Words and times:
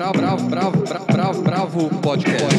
bravo, 0.00 0.18
bravo, 0.48 0.48
bravo, 0.48 1.06
bravo, 1.12 1.42
bravo, 1.42 2.00
podcast. 2.00 2.56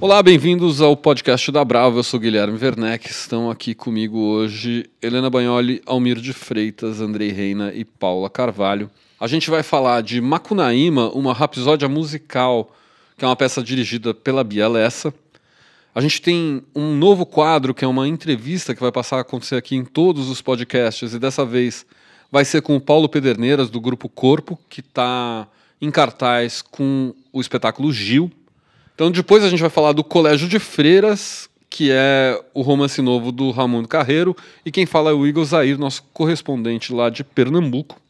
Olá, 0.00 0.22
bem-vindos 0.22 0.80
ao 0.80 0.96
podcast 0.96 1.52
da 1.52 1.62
Bravo. 1.62 1.98
Eu 1.98 2.02
sou 2.02 2.18
Guilherme 2.18 2.58
Werneck. 2.58 3.10
Estão 3.10 3.50
aqui 3.50 3.74
comigo 3.74 4.18
hoje 4.18 4.86
Helena 5.02 5.28
Bagnoli, 5.28 5.82
Almir 5.84 6.16
de 6.16 6.32
Freitas, 6.32 7.02
Andrei 7.02 7.30
Reina 7.30 7.70
e 7.74 7.84
Paula 7.84 8.30
Carvalho. 8.30 8.90
A 9.20 9.26
gente 9.26 9.50
vai 9.50 9.62
falar 9.62 10.02
de 10.02 10.18
Macunaíma, 10.18 11.10
uma 11.10 11.34
rapsódia 11.34 11.90
musical, 11.90 12.74
que 13.18 13.24
é 13.24 13.28
uma 13.28 13.36
peça 13.36 13.62
dirigida 13.62 14.14
pela 14.14 14.42
Bia 14.42 14.66
Lessa. 14.66 15.12
A 15.94 16.00
gente 16.00 16.20
tem 16.22 16.62
um 16.74 16.94
novo 16.94 17.26
quadro, 17.26 17.74
que 17.74 17.84
é 17.84 17.88
uma 17.88 18.06
entrevista 18.06 18.74
que 18.74 18.80
vai 18.80 18.92
passar 18.92 19.16
a 19.16 19.20
acontecer 19.20 19.56
aqui 19.56 19.74
em 19.74 19.84
todos 19.84 20.28
os 20.28 20.40
podcasts, 20.40 21.14
e 21.14 21.18
dessa 21.18 21.44
vez 21.44 21.84
vai 22.30 22.44
ser 22.44 22.62
com 22.62 22.76
o 22.76 22.80
Paulo 22.80 23.08
Pederneiras, 23.08 23.70
do 23.70 23.80
Grupo 23.80 24.08
Corpo, 24.08 24.58
que 24.68 24.80
está 24.80 25.48
em 25.80 25.90
cartaz 25.90 26.62
com 26.62 27.14
o 27.32 27.40
espetáculo 27.40 27.92
Gil. 27.92 28.30
Então 28.94 29.10
depois 29.10 29.44
a 29.44 29.48
gente 29.48 29.60
vai 29.60 29.70
falar 29.70 29.92
do 29.92 30.04
Colégio 30.04 30.48
de 30.48 30.58
Freiras, 30.58 31.48
que 31.70 31.90
é 31.90 32.40
o 32.52 32.62
romance 32.62 33.00
novo 33.00 33.30
do 33.30 33.50
Ramon 33.50 33.84
Carreiro, 33.84 34.36
e 34.64 34.70
quem 34.70 34.86
fala 34.86 35.10
é 35.10 35.14
o 35.14 35.26
Igor 35.26 35.44
Zair, 35.44 35.78
nosso 35.78 36.02
correspondente 36.12 36.92
lá 36.92 37.08
de 37.08 37.22
Pernambuco. 37.22 38.00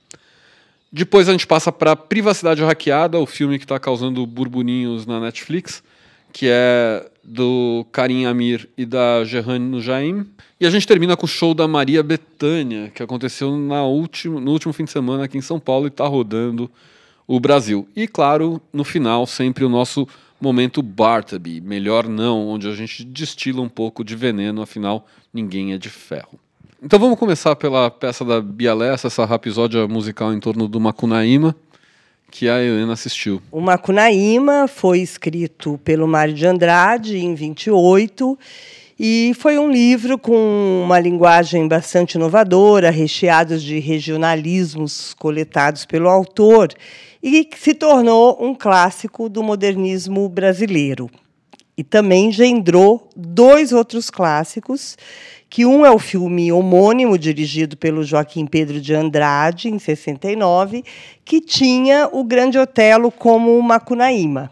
Depois 0.91 1.28
a 1.28 1.33
gente 1.33 1.47
passa 1.47 1.70
para 1.70 1.95
Privacidade 1.95 2.62
Hackeada, 2.62 3.19
o 3.19 3.27
filme 3.27 3.58
que 3.58 3.64
está 3.64 3.78
causando 3.78 4.24
burburinhos 4.27 5.05
na 5.05 5.20
Netflix, 5.20 5.83
que 6.32 6.46
é 6.48 7.06
do 7.23 7.84
Karim 7.92 8.24
Amir 8.24 8.69
e 8.77 8.86
da 8.86 9.23
Gerhane 9.24 9.64
Nujaim. 9.64 10.27
E 10.61 10.66
a 10.66 10.70
gente 10.70 10.86
termina 10.86 11.16
com 11.16 11.27
o 11.27 11.28
show 11.28 11.55
da 11.55 11.69
Maria 11.69 12.02
Bethânia, 12.02 12.91
que 12.94 13.02
aconteceu 13.02 13.56
na 13.56 13.84
último, 13.84 14.41
no 14.41 14.50
último 14.50 14.72
fim 14.72 14.84
de 14.84 14.91
semana 14.91 15.25
aqui 15.25 15.36
em 15.36 15.42
São 15.42 15.61
Paulo 15.61 15.86
e 15.86 15.89
está 15.89 16.06
rodando 16.06 16.70
o 17.27 17.39
Brasil. 17.39 17.86
E 17.94 18.08
claro, 18.08 18.61
no 18.72 18.83
final, 18.83 19.27
sempre 19.27 19.64
o 19.64 19.69
nosso 19.69 20.08
momento 20.41 20.83
Bartaby, 20.83 21.61
melhor 21.61 22.08
não, 22.08 22.48
onde 22.48 22.69
a 22.69 22.74
gente 22.74 23.05
destila 23.05 23.61
um 23.61 23.69
pouco 23.69 24.02
de 24.02 24.17
veneno, 24.17 24.62
afinal, 24.62 25.06
ninguém 25.33 25.72
é 25.72 25.78
de 25.78 25.91
ferro. 25.91 26.39
Então 26.83 26.98
vamos 26.98 27.19
começar 27.19 27.56
pela 27.56 27.91
peça 27.91 28.24
da 28.24 28.41
Bialessa, 28.41 29.08
essa 29.08 29.24
rapisódia 29.24 29.86
musical 29.89 30.33
em 30.33 30.39
torno 30.39 30.69
do 30.69 30.80
Macunaíma, 30.80 31.55
que 32.30 32.48
a 32.48 32.62
Helena 32.62 32.92
assistiu. 32.92 33.40
O 33.50 33.60
Macunaíma 33.60 34.68
foi 34.68 35.00
escrito 35.00 35.78
pelo 35.84 36.06
Mário 36.06 36.34
de 36.34 36.46
Andrade 36.46 37.18
em 37.18 37.34
28 37.34 38.38
e 38.98 39.32
foi 39.38 39.58
um 39.58 39.70
livro 39.70 40.18
com 40.18 40.82
uma 40.84 40.98
linguagem 40.98 41.68
bastante 41.68 42.14
inovadora, 42.14 42.90
recheados 42.90 43.62
de 43.62 43.78
regionalismos 43.78 45.14
coletados 45.14 45.84
pelo 45.84 46.08
autor 46.08 46.74
e 47.22 47.44
que 47.44 47.58
se 47.58 47.74
tornou 47.74 48.36
um 48.40 48.54
clássico 48.54 49.28
do 49.28 49.42
modernismo 49.42 50.28
brasileiro. 50.28 51.08
E 51.76 51.84
também 51.84 52.26
engendrou 52.26 53.08
dois 53.16 53.72
outros 53.72 54.10
clássicos 54.10 54.96
que 55.50 55.64
um 55.64 55.84
é 55.84 55.91
o 55.91 55.98
filme 55.98 56.52
homônimo, 56.52 57.18
dirigido 57.18 57.77
pelo 57.77 58.04
Joaquim 58.04 58.46
Pedro 58.46 58.80
de 58.80 58.94
Andrade, 58.94 59.68
em 59.68 59.78
69, 59.78 60.84
que 61.24 61.40
tinha 61.40 62.08
o 62.12 62.22
Grande 62.22 62.58
Otelo 62.58 63.10
como 63.10 63.60
Macunaíma. 63.62 64.50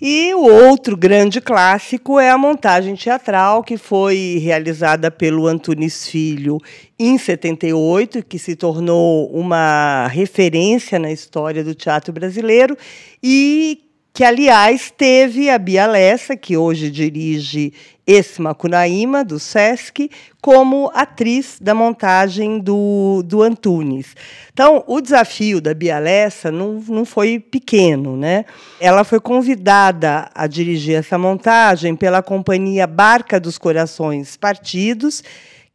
E 0.00 0.34
o 0.34 0.42
outro 0.42 0.94
grande 0.94 1.40
clássico 1.40 2.20
é 2.20 2.30
a 2.30 2.36
montagem 2.36 2.94
teatral, 2.94 3.64
que 3.64 3.78
foi 3.78 4.38
realizada 4.42 5.10
pelo 5.10 5.46
Antunes 5.46 6.06
Filho 6.06 6.60
em 6.98 7.16
78, 7.16 8.22
que 8.22 8.38
se 8.38 8.54
tornou 8.54 9.30
uma 9.30 10.06
referência 10.08 10.98
na 10.98 11.10
história 11.10 11.64
do 11.64 11.74
teatro 11.74 12.12
brasileiro 12.12 12.76
e 13.22 13.85
que, 14.16 14.24
aliás, 14.24 14.90
teve 14.96 15.50
a 15.50 15.58
Bia 15.58 15.86
Lessa, 15.86 16.34
que 16.34 16.56
hoje 16.56 16.90
dirige 16.90 17.74
esse 18.06 18.40
Macunaíma, 18.40 19.22
do 19.22 19.38
Sesc, 19.38 20.10
como 20.40 20.90
atriz 20.94 21.58
da 21.60 21.74
montagem 21.74 22.58
do, 22.58 23.22
do 23.26 23.42
Antunes. 23.42 24.16
Então, 24.50 24.82
o 24.86 25.02
desafio 25.02 25.60
da 25.60 25.74
Bia 25.74 25.98
Lessa 25.98 26.50
não, 26.50 26.82
não 26.88 27.04
foi 27.04 27.38
pequeno. 27.38 28.16
Né? 28.16 28.46
Ela 28.80 29.04
foi 29.04 29.20
convidada 29.20 30.30
a 30.34 30.46
dirigir 30.46 30.94
essa 30.94 31.18
montagem 31.18 31.94
pela 31.94 32.22
companhia 32.22 32.86
Barca 32.86 33.38
dos 33.38 33.58
Corações 33.58 34.34
Partidos, 34.34 35.22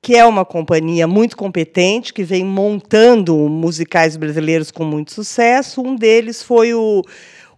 que 0.02 0.16
é 0.16 0.25
uma 0.25 0.44
companhia 0.44 1.06
muito 1.06 1.38
competente, 1.38 2.12
que 2.12 2.23
vem 2.23 2.44
montando 2.44 3.35
musicais 3.47 4.18
brasileiros 4.18 4.72
com 4.72 4.84
muito 4.84 5.13
sucesso. 5.13 5.79
Um 5.79 5.96
deles 5.96 6.41
foi 6.41 6.73
o 6.73 7.03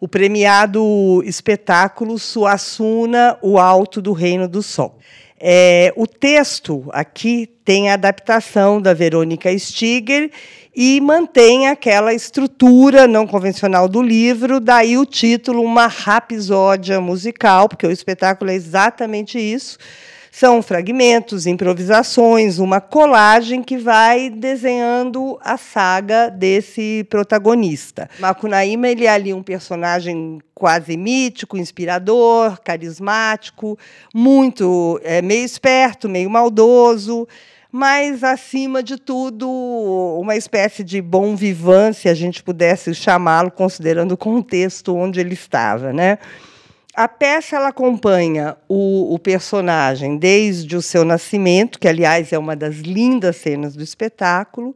o 0.03 0.07
premiado 0.09 1.23
espetáculo 1.23 2.19
Suassuna, 2.19 3.37
o 3.41 3.57
Alto 3.57 4.01
do 4.01 4.11
Reino 4.11 4.49
do 4.49 4.61
Sol. 4.61 4.99
É, 5.39 5.93
o 5.95 6.05
texto 6.05 6.89
aqui 6.91 7.49
tem 7.63 7.89
a 7.89 7.93
adaptação 7.93 8.81
da 8.81 8.93
Verônica 8.93 9.57
Stiger 9.57 10.29
e 10.75 10.99
mantém 10.99 11.69
aquela 11.69 12.13
estrutura 12.13 13.07
não 13.07 13.25
convencional 13.25 13.87
do 13.87 14.01
livro, 14.01 14.59
daí 14.59 14.97
o 14.97 15.05
título 15.05 15.61
Uma 15.61 15.87
Rapisódia 15.87 16.99
Musical, 16.99 17.69
porque 17.69 17.87
o 17.87 17.91
espetáculo 17.91 18.51
é 18.51 18.55
exatamente 18.55 19.39
isso 19.39 19.77
são 20.35 20.63
fragmentos, 20.63 21.45
improvisações, 21.45 22.57
uma 22.57 22.81
colagem 22.81 23.61
que 23.61 23.77
vai 23.77 24.31
desenhando 24.31 25.37
a 25.39 25.57
saga 25.57 26.27
desse 26.27 27.05
protagonista. 27.07 28.09
Macunaíma 28.17 28.87
ele 28.87 29.05
é 29.05 29.09
ali 29.09 29.31
um 29.31 29.43
personagem 29.43 30.39
quase 30.55 30.97
mítico, 30.97 31.55
inspirador, 31.55 32.59
carismático, 32.61 33.77
muito 34.11 34.99
é, 35.03 35.21
meio 35.21 35.45
esperto, 35.45 36.09
meio 36.09 36.31
maldoso 36.31 37.27
mas, 37.75 38.23
acima 38.23 38.83
de 38.83 38.97
tudo, 38.97 39.49
uma 40.21 40.35
espécie 40.35 40.83
de 40.83 41.01
bom 41.01 41.35
vivant, 41.35 41.91
se 41.93 42.07
a 42.07 42.13
gente 42.13 42.43
pudesse 42.43 42.93
chamá-lo, 42.93 43.49
considerando 43.49 44.11
o 44.11 44.17
contexto 44.17 44.95
onde 44.95 45.19
ele 45.19 45.33
estava. 45.33 45.91
Né? 45.91 46.19
A 46.95 47.07
peça 47.07 47.55
ela 47.55 47.69
acompanha 47.69 48.55
o, 48.69 49.15
o, 49.15 49.17
personagem 49.17 50.15
desde 50.15 50.75
o 50.75 50.81
seu 50.81 51.03
nascimento, 51.03 51.79
que, 51.79 51.87
aliás, 51.87 52.31
é 52.31 52.37
uma 52.37 52.55
das 52.55 52.75
lindas 52.75 53.37
cenas 53.37 53.75
do 53.75 53.83
espetáculo, 53.83 54.75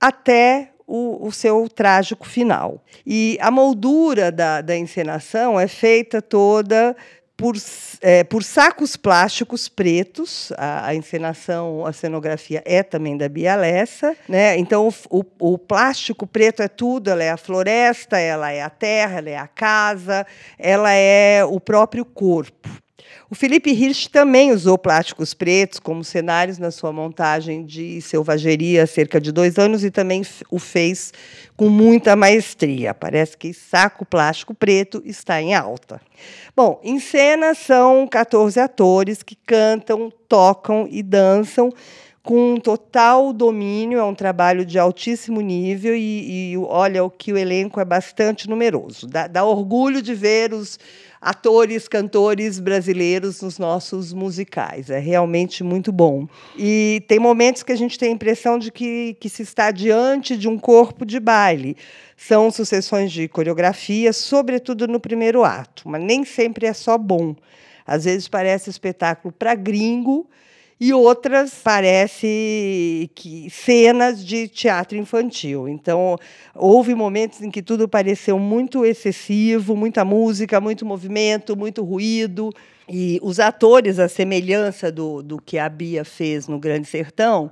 até 0.00 0.72
o, 0.84 1.24
o 1.24 1.30
seu 1.30 1.68
trágico 1.68 2.26
final. 2.26 2.82
E 3.06 3.38
a 3.40 3.50
moldura 3.50 4.32
da, 4.32 4.60
da 4.60 4.76
encenação 4.76 5.58
é 5.58 5.68
feita 5.68 6.20
toda 6.20 6.96
por, 7.36 7.54
é, 8.00 8.24
por 8.24 8.42
sacos 8.42 8.96
plásticos 8.96 9.68
pretos. 9.68 10.52
A, 10.56 10.88
a, 10.88 10.94
encenação, 10.94 11.84
a 11.84 11.92
cenografia 11.92 12.62
é 12.64 12.82
também 12.82 13.16
da 13.16 13.28
Bia 13.28 13.54
Lessa. 13.54 14.16
Né? 14.28 14.56
Então, 14.58 14.88
o, 15.10 15.20
o, 15.20 15.52
o, 15.52 15.58
plástico 15.58 16.26
preto 16.26 16.62
é 16.62 16.68
tudo: 16.68 17.10
ela 17.10 17.22
é 17.22 17.30
a 17.30 17.36
floresta, 17.36 18.18
ela 18.18 18.50
é 18.50 18.62
a 18.62 18.70
terra, 18.70 19.18
ela 19.18 19.30
é 19.30 19.36
a 19.36 19.46
casa, 19.46 20.26
ela 20.58 20.92
é 20.92 21.44
o 21.44 21.60
próprio 21.60 22.04
corpo. 22.04 22.85
O 23.28 23.34
Felipe 23.34 23.70
Hirsch 23.70 24.06
também 24.08 24.52
usou 24.52 24.78
plásticos 24.78 25.34
pretos 25.34 25.78
como 25.78 26.04
cenários 26.04 26.58
na 26.58 26.70
sua 26.70 26.92
montagem 26.92 27.64
de 27.64 28.00
Selvageria 28.00 28.84
há 28.84 28.86
cerca 28.86 29.20
de 29.20 29.32
dois 29.32 29.58
anos 29.58 29.82
e 29.82 29.90
também 29.90 30.22
o 30.50 30.58
fez 30.58 31.12
com 31.56 31.68
muita 31.68 32.14
maestria. 32.14 32.94
Parece 32.94 33.36
que 33.36 33.52
saco 33.52 34.04
plástico 34.04 34.54
preto 34.54 35.02
está 35.04 35.42
em 35.42 35.54
alta. 35.54 36.00
Bom, 36.54 36.80
em 36.84 37.00
cena 37.00 37.54
são 37.54 38.06
14 38.06 38.60
atores 38.60 39.22
que 39.22 39.34
cantam, 39.34 40.12
tocam 40.28 40.86
e 40.90 41.02
dançam 41.02 41.72
com 42.26 42.56
total 42.56 43.32
domínio, 43.32 44.00
é 44.00 44.04
um 44.04 44.14
trabalho 44.14 44.66
de 44.66 44.80
altíssimo 44.80 45.40
nível 45.40 45.94
e, 45.94 46.52
e 46.52 46.58
olha 46.58 47.04
o 47.04 47.08
que 47.08 47.32
o 47.32 47.38
elenco 47.38 47.78
é 47.78 47.84
bastante 47.84 48.50
numeroso. 48.50 49.06
Dá, 49.06 49.28
dá 49.28 49.44
orgulho 49.44 50.02
de 50.02 50.12
ver 50.12 50.52
os 50.52 50.76
atores, 51.26 51.88
cantores 51.88 52.60
brasileiros 52.60 53.42
nos 53.42 53.58
nossos 53.58 54.12
musicais. 54.12 54.90
É 54.90 55.00
realmente 55.00 55.64
muito 55.64 55.90
bom. 55.90 56.28
E 56.56 57.02
tem 57.08 57.18
momentos 57.18 57.64
que 57.64 57.72
a 57.72 57.76
gente 57.76 57.98
tem 57.98 58.10
a 58.10 58.12
impressão 58.12 58.60
de 58.60 58.70
que, 58.70 59.16
que 59.18 59.28
se 59.28 59.42
está 59.42 59.72
diante 59.72 60.36
de 60.36 60.46
um 60.46 60.56
corpo 60.56 61.04
de 61.04 61.18
baile. 61.18 61.76
São 62.16 62.48
sucessões 62.52 63.10
de 63.10 63.26
coreografias, 63.26 64.16
sobretudo 64.16 64.86
no 64.86 65.00
primeiro 65.00 65.42
ato, 65.42 65.88
mas 65.88 66.00
nem 66.00 66.24
sempre 66.24 66.64
é 66.64 66.72
só 66.72 66.96
bom. 66.96 67.34
Às 67.84 68.04
vezes 68.04 68.28
parece 68.28 68.70
espetáculo 68.70 69.34
para 69.36 69.56
gringo 69.56 70.28
e 70.78 70.92
outras 70.92 71.54
parece 71.64 73.10
que 73.14 73.48
cenas 73.50 74.24
de 74.24 74.46
teatro 74.46 74.98
infantil. 74.98 75.68
Então, 75.68 76.18
houve 76.54 76.94
momentos 76.94 77.40
em 77.40 77.50
que 77.50 77.62
tudo 77.62 77.88
pareceu 77.88 78.38
muito 78.38 78.84
excessivo, 78.84 79.74
muita 79.74 80.04
música, 80.04 80.60
muito 80.60 80.84
movimento, 80.84 81.56
muito 81.56 81.82
ruído. 81.82 82.52
E 82.88 83.18
os 83.22 83.40
atores, 83.40 83.98
a 83.98 84.08
semelhança 84.08 84.92
do, 84.92 85.22
do 85.22 85.38
que 85.40 85.58
a 85.58 85.68
Bia 85.68 86.04
fez 86.04 86.46
no 86.46 86.58
Grande 86.58 86.86
Sertão, 86.86 87.50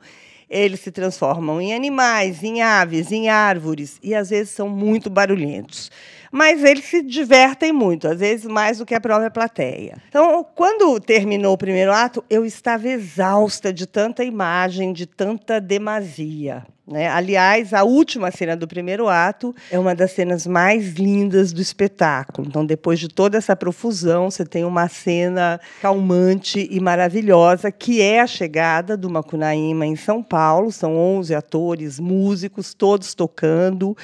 eles 0.49 0.81
se 0.81 0.93
transformam 0.93 1.61
em 1.61 1.75
animais, 1.75 2.45
em 2.45 2.61
aves, 2.61 3.11
em 3.11 3.31
árvores, 3.31 3.99
e 4.03 4.15
às 4.15 4.29
vezes 4.31 4.51
são 4.51 4.69
muito 4.69 5.09
barulhentos 5.09 5.91
mas 6.35 6.65
eles 6.65 6.87
se 6.87 7.01
divertem 7.01 7.73
muito, 7.73 8.09
às 8.09 8.19
vezes 8.19 8.45
mais 8.45 8.79
do 8.79 8.85
que 8.85 8.93
a 8.93 9.01
própria 9.01 9.31
plateia. 9.31 9.99
Então, 10.09 10.45
quando 10.57 10.99
terminou 10.99 11.53
o 11.53 11.57
primeiro 11.57 11.93
ato, 11.93 12.25
eu 12.29 12.45
estava 12.45 12.89
exausta 12.89 13.73
de 13.73 13.87
tanta 13.87 14.25
imagem, 14.25 14.93
de 14.93 15.07
tanta 15.07 15.61
demasia. 15.61 16.67
Né? 16.87 17.09
Aliás, 17.09 17.73
a 17.73 17.83
última 17.83 18.31
cena 18.31 18.55
do 18.55 18.69
primeiro 18.69 19.09
ato 19.09 19.55
é 19.71 19.79
uma 19.79 19.95
das 19.95 20.13
cenas 20.13 20.47
mais 20.47 20.93
lindas 20.95 21.51
do 21.51 21.63
espetáculo. 21.63 22.47
Então, 22.47 22.65
depois 22.65 23.01
de 23.01 23.09
toda 23.09 23.39
essa 23.39 23.57
profusão, 23.57 24.31
você 24.31 24.45
tem 24.45 24.65
uma 24.65 24.87
cena 24.87 25.59
calmante 25.81 26.69
e 26.71 26.79
maravilhosa, 26.81 27.73
que 27.73 28.03
é 28.03 28.21
a 28.21 28.27
chegada 28.27 28.99
do 28.99 29.09
Macunaíma 29.09 29.87
em 29.87 29.97
São 29.97 30.23
Paulo. 30.23 30.71
São 30.71 30.95
11 30.95 31.35
atores, 31.35 31.99
músicos, 31.99 32.75
todos 32.75 33.15
tocando 33.15 33.97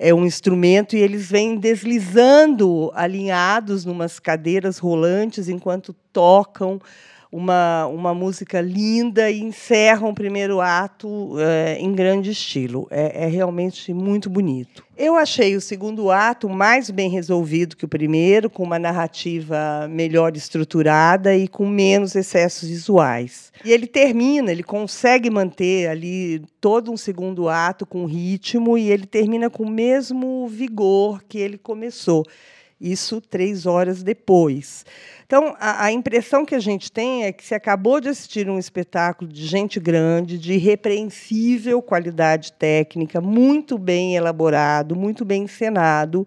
é 0.00 0.14
um 0.14 0.24
instrumento 0.24 0.94
e 0.94 1.00
eles 1.00 1.28
vêm 1.28 1.56
deslizando 1.56 2.92
alinhados 2.94 3.84
numas 3.84 4.20
cadeiras 4.20 4.78
rolantes 4.78 5.48
enquanto 5.48 5.92
tocam 6.12 6.80
uma, 7.30 7.86
uma 7.86 8.14
música 8.14 8.60
linda 8.60 9.30
e 9.30 9.40
encerram 9.40 10.08
o 10.08 10.14
primeiro 10.14 10.60
ato 10.60 11.38
é, 11.38 11.78
em 11.78 11.92
grande 11.92 12.30
estilo. 12.30 12.86
É, 12.90 13.24
é, 13.24 13.26
realmente 13.26 13.92
muito 13.92 14.30
bonito. 14.30 14.82
Eu 14.96 15.14
achei 15.14 15.54
o 15.54 15.60
segundo 15.60 16.10
ato 16.10 16.48
mais 16.48 16.90
bem 16.90 17.08
resolvido 17.08 17.76
que 17.76 17.84
o 17.84 17.88
primeiro, 17.88 18.50
com 18.50 18.64
uma 18.64 18.78
narrativa 18.78 19.86
melhor 19.88 20.36
estruturada 20.36 21.36
e 21.36 21.46
com 21.46 21.68
menos 21.68 22.16
excessos 22.16 22.68
visuais. 22.68 23.52
E 23.64 23.70
ele 23.70 23.86
termina, 23.86 24.50
ele 24.50 24.64
consegue 24.64 25.30
manter 25.30 25.88
ali 25.88 26.42
todo 26.60 26.90
um 26.90 26.96
segundo 26.96 27.48
ato 27.48 27.86
com 27.86 28.06
ritmo 28.06 28.76
e 28.76 28.90
ele 28.90 29.06
termina 29.06 29.48
com 29.48 29.64
o 29.64 29.70
mesmo 29.70 30.48
vigor 30.48 31.22
que 31.28 31.38
ele 31.38 31.58
começou. 31.58 32.24
Isso 32.80 33.20
três 33.20 33.66
horas 33.66 34.02
depois. 34.02 34.84
Então, 35.28 35.54
a, 35.60 35.84
a, 35.84 35.92
impressão 35.92 36.42
que 36.42 36.54
a 36.54 36.58
gente 36.58 36.90
tem 36.90 37.24
é 37.24 37.32
que 37.32 37.44
se 37.44 37.54
acabou 37.54 38.00
de 38.00 38.08
assistir 38.08 38.48
um 38.48 38.58
espetáculo 38.58 39.30
de 39.30 39.46
gente 39.46 39.78
grande, 39.78 40.38
de 40.38 40.54
irrepreensível 40.54 41.82
qualidade 41.82 42.50
técnica, 42.54 43.20
muito 43.20 43.76
bem 43.76 44.16
elaborado, 44.16 44.96
muito 44.96 45.26
bem 45.26 45.42
encenado, 45.42 46.26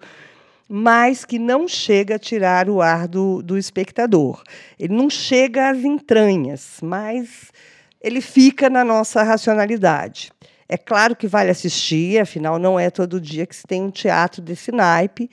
mas 0.70 1.26
que 1.26 1.40
não 1.40 1.68
chega 1.68 2.18
a 2.18 2.20
tirar 2.20 2.70
o 2.70 2.80
ar 2.80 3.08
do, 3.08 3.42
do 3.42 3.58
espectador. 3.58 4.44
Ele 4.78 4.94
não 4.94 5.10
chega 5.10 5.72
às 5.72 5.80
entranhas, 5.80 6.78
mas 6.84 7.52
ele 8.00 8.22
fica 8.22 8.70
na 8.70 8.86
nossa 8.86 9.24
racionalidade. 9.24 10.32
É 10.70 10.78
claro 10.78 11.16
que 11.16 11.28
vale 11.28 11.50
assistir, 11.50 12.20
afinal, 12.20 12.60
não 12.60 12.80
é 12.80 12.92
todo 12.92 13.20
dia 13.20 13.48
que 13.48 13.56
se 13.56 13.64
tem 13.64 13.82
um 13.82 13.90
teatro 13.90 14.44
desse 14.44 14.72
naipe 14.72 15.28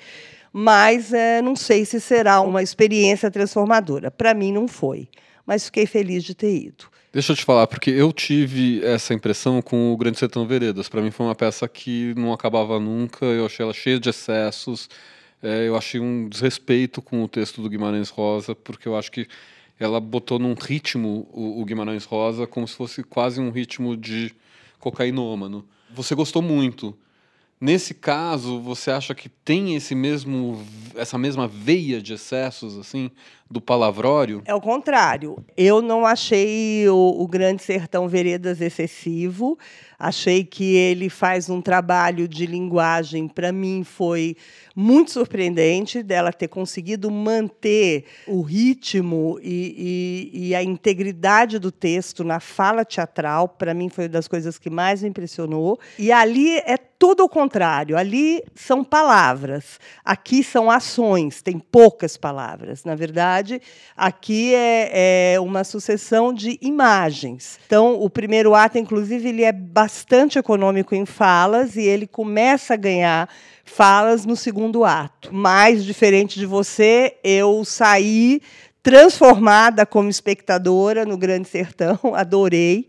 mas 0.53 1.13
é, 1.13 1.43
não 1.43 1.55
sei 1.55 1.85
se 1.85 2.01
será 2.01 2.41
uma 2.41 2.63
experiência 2.63 3.31
transformadora. 3.31 4.11
Para 4.11 4.35
mim, 4.35 4.53
não 4.53 4.67
foi, 4.69 5.09
mas 5.47 5.67
fiquei 5.67 5.87
feliz 5.87 6.25
de 6.25 6.35
ter 6.35 6.55
ido. 6.55 6.85
Deixa 7.13 7.33
eu 7.33 7.37
te 7.37 7.45
falar, 7.45 7.67
porque 7.67 7.91
eu 7.91 8.13
tive 8.13 8.85
essa 8.85 9.15
impressão 9.15 9.63
com 9.63 9.93
o 9.93 9.97
Grande 9.97 10.19
Sertão 10.19 10.47
Veredas. 10.47 10.89
Para 10.89 11.01
mim 11.01 11.11
foi 11.11 11.25
uma 11.25 11.35
peça 11.35 11.67
que 11.67 12.13
não 12.17 12.33
acabava 12.33 12.79
nunca, 12.79 13.25
eu 13.25 13.47
achei 13.47 13.65
ela 13.65 13.73
cheia 13.73 13.99
de 13.99 14.11
excessos, 14.11 14.91
é, 15.43 15.67
eu 15.67 15.77
achei 15.77 16.01
um 16.01 16.29
desrespeito 16.29 17.01
com 17.01 17.23
o 17.25 17.29
texto 17.29 17.63
do 17.63 17.69
Guimarães 17.69 18.11
Rosa, 18.11 18.55
porque 18.55 18.87
eu 18.87 18.97
acho 18.97 19.11
que 19.11 19.27
ela 19.81 20.01
botou 20.01 20.39
num 20.39 20.55
ritmo 20.55 21.27
o, 21.33 21.61
o 21.61 21.65
Guimarães 21.65 22.05
Rosa 22.05 22.47
como 22.47 22.69
se 22.69 22.75
fosse 22.75 23.03
quase 23.03 23.41
um 23.41 23.51
ritmo 23.51 23.97
de 23.97 24.35
cocainômano. 24.79 25.67
Você 25.95 26.15
gostou 26.15 26.43
muito. 26.43 26.97
Nesse 27.61 27.93
caso, 27.93 28.61
você 28.61 28.91
acha 28.91 29.15
que 29.15 29.29
tem 29.29 29.75
esse 29.75 29.95
mesmo, 29.95 30.65
essa 30.95 31.19
mesma 31.19 31.49
veia 31.49 32.01
de 32.01 32.15
excessos 32.15 32.79
assim 32.79 33.11
do 33.51 33.61
palavrório? 33.61 34.43
É 34.45 34.55
o 34.55 34.61
contrário. 34.61 35.43
Eu 35.57 35.81
não 35.81 36.05
achei 36.05 36.89
o, 36.89 37.17
o 37.19 37.27
Grande 37.27 37.63
Sertão 37.63 38.09
Veredas 38.09 38.61
excessivo. 38.61 39.59
Achei 39.99 40.45
que 40.45 40.77
ele 40.77 41.09
faz 41.09 41.51
um 41.51 41.61
trabalho 41.61 42.29
de 42.29 42.47
linguagem, 42.47 43.27
para 43.27 43.51
mim, 43.51 43.83
foi 43.83 44.37
muito 44.77 45.11
surpreendente 45.11 46.05
dela 46.05 46.33
ter 46.33 46.47
conseguido 46.47 47.11
manter 47.11 48.05
o 48.29 48.43
ritmo 48.43 49.41
e, 49.43 50.31
e, 50.33 50.49
e 50.51 50.55
a 50.55 50.63
integridade 50.63 51.59
do 51.59 51.73
texto 51.73 52.23
na 52.23 52.39
fala 52.39 52.85
teatral. 52.85 53.49
Para 53.49 53.75
mim, 53.75 53.89
foi 53.89 54.05
uma 54.05 54.11
das 54.11 54.29
coisas 54.29 54.57
que 54.57 54.71
mais 54.71 55.03
me 55.03 55.09
impressionou. 55.09 55.81
E 55.99 56.13
ali 56.13 56.59
é 56.59 56.77
tudo 56.77 57.25
o 57.25 57.29
contrário. 57.29 57.97
Ali 57.97 58.45
são 58.55 58.85
palavras, 58.85 59.81
aqui 60.05 60.45
são 60.45 60.71
ações, 60.71 61.43
tem 61.43 61.59
poucas 61.59 62.17
palavras. 62.17 62.85
Na 62.85 62.95
verdade, 62.95 63.38
aqui 63.97 64.55
é, 64.55 65.35
é 65.35 65.41
uma 65.41 65.65
sucessão 65.65 66.33
de 66.33 66.59
imagens. 66.61 67.59
Então, 67.67 68.01
o 68.01 68.09
primeiro 68.09 68.55
ato, 68.55 68.79
inclusive, 68.79 69.29
ele 69.29 69.45
é 69.45 69.53
bastante 69.53 70.39
econômico 70.39 70.95
em 70.95 71.05
falas 71.05 71.77
e 71.77 71.83
ele 71.83 72.07
começa 72.07 72.75
a 72.75 72.77
ganhar 72.77 73.29
falas 73.65 74.25
no 74.25 74.37
segundo 74.37 74.85
ato. 74.85 75.35
Mais 75.35 75.85
diferente 75.85 76.39
de 76.39 76.47
você, 76.47 77.17
eu 77.23 77.65
saí 77.65 78.41
transformada 78.83 79.85
como 79.85 80.09
espectadora 80.09 81.05
no 81.05 81.17
Grande 81.17 81.49
Sertão, 81.49 81.99
adorei. 82.15 82.89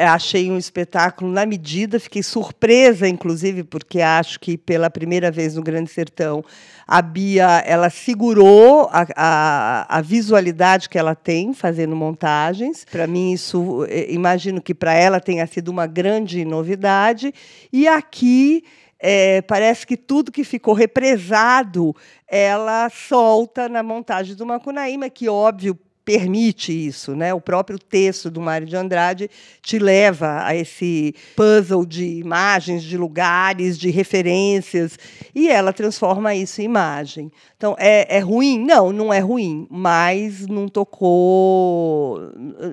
É, 0.00 0.06
achei 0.06 0.50
um 0.50 0.56
espetáculo 0.56 1.30
na 1.30 1.44
medida, 1.44 2.00
fiquei 2.00 2.22
surpresa, 2.22 3.06
inclusive, 3.06 3.62
porque 3.62 4.00
acho 4.00 4.40
que 4.40 4.56
pela 4.56 4.88
primeira 4.88 5.30
vez 5.30 5.56
no 5.56 5.62
Grande 5.62 5.90
Sertão 5.90 6.42
a 6.88 7.02
Bia 7.02 7.62
ela 7.66 7.90
segurou 7.90 8.88
a, 8.90 9.06
a, 9.14 9.98
a 9.98 10.00
visualidade 10.00 10.88
que 10.88 10.96
ela 10.96 11.14
tem 11.14 11.52
fazendo 11.52 11.94
montagens. 11.94 12.86
Para 12.90 13.06
mim, 13.06 13.32
isso, 13.32 13.84
é, 13.90 14.10
imagino 14.10 14.62
que 14.62 14.74
para 14.74 14.94
ela 14.94 15.20
tenha 15.20 15.46
sido 15.46 15.68
uma 15.68 15.86
grande 15.86 16.46
novidade. 16.46 17.34
E 17.70 17.86
aqui 17.86 18.64
é, 18.98 19.42
parece 19.42 19.86
que 19.86 19.98
tudo 19.98 20.32
que 20.32 20.44
ficou 20.44 20.72
represado 20.72 21.94
ela 22.26 22.88
solta 22.88 23.68
na 23.68 23.82
montagem 23.82 24.34
do 24.34 24.46
Macunaíma, 24.46 25.10
que, 25.10 25.28
óbvio, 25.28 25.78
permite 26.04 26.72
isso, 26.72 27.14
né? 27.14 27.32
O 27.32 27.40
próprio 27.40 27.78
texto 27.78 28.30
do 28.30 28.40
Mário 28.40 28.66
de 28.66 28.76
Andrade 28.76 29.30
te 29.62 29.78
leva 29.78 30.44
a 30.44 30.54
esse 30.54 31.14
puzzle 31.36 31.84
de 31.84 32.18
imagens, 32.18 32.82
de 32.82 32.96
lugares, 32.96 33.78
de 33.78 33.90
referências, 33.90 34.98
e 35.34 35.48
ela 35.48 35.72
transforma 35.72 36.34
isso 36.34 36.60
em 36.60 36.64
imagem. 36.64 37.30
Então, 37.56 37.76
é, 37.78 38.16
é 38.16 38.18
ruim? 38.20 38.58
Não, 38.58 38.92
não 38.92 39.12
é 39.12 39.18
ruim, 39.18 39.66
mas 39.70 40.46
não 40.46 40.68
tocou, 40.68 42.18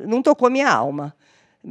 não 0.07 0.22
tocou 0.22 0.50
minha 0.50 0.69
alma 0.69 1.13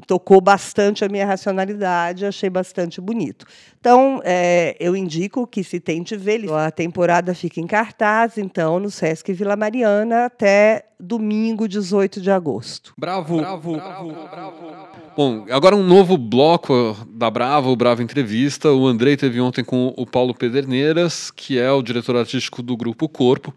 tocou 0.07 0.41
bastante 0.41 1.05
a 1.05 1.09
minha 1.09 1.25
racionalidade, 1.25 2.27
achei 2.27 2.51
bastante 2.51 3.01
bonito. 3.01 3.47
Então, 3.79 4.21
é, 4.25 4.77
eu 4.81 4.97
indico 4.97 5.47
que 5.47 5.63
se 5.63 5.81
tente 5.81 6.17
ver. 6.17 6.37
A 6.53 6.71
temporada 6.71 7.35
fica 7.35 7.61
em 7.61 7.67
cartaz, 7.67 8.37
então, 8.37 8.79
no 8.79 8.91
Sesc 8.91 9.33
Vila 9.33 9.57
Mariana, 9.57 10.27
até 10.27 10.87
domingo, 10.99 11.69
18 11.69 12.21
de 12.21 12.31
agosto. 12.31 12.93
Bravo, 12.99 13.39
bravo, 13.39 13.73
bravo, 13.75 14.13
bravo. 14.31 14.87
Bom, 15.17 15.47
agora 15.51 15.75
um 15.75 15.83
novo 15.83 16.19
bloco 16.19 16.95
da 17.09 17.31
Bravo, 17.31 17.71
o 17.71 17.77
Bravo 17.77 18.03
Entrevista. 18.03 18.71
O 18.73 18.87
Andrei 18.87 19.17
teve 19.17 19.41
ontem 19.41 19.65
com 19.65 19.95
o 19.97 20.05
Paulo 20.05 20.35
Pederneiras, 20.35 21.31
que 21.31 21.59
é 21.59 21.71
o 21.73 21.81
diretor 21.81 22.17
artístico 22.17 22.63
do 22.63 22.77
Grupo 22.77 23.09
Corpo, 23.09 23.55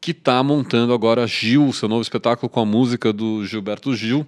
que 0.00 0.12
está 0.12 0.40
montando 0.44 0.92
agora 0.92 1.26
Gil, 1.26 1.72
seu 1.72 1.88
novo 1.88 2.02
espetáculo 2.02 2.48
com 2.48 2.60
a 2.60 2.64
música 2.64 3.12
do 3.12 3.44
Gilberto 3.44 3.96
Gil. 3.96 4.24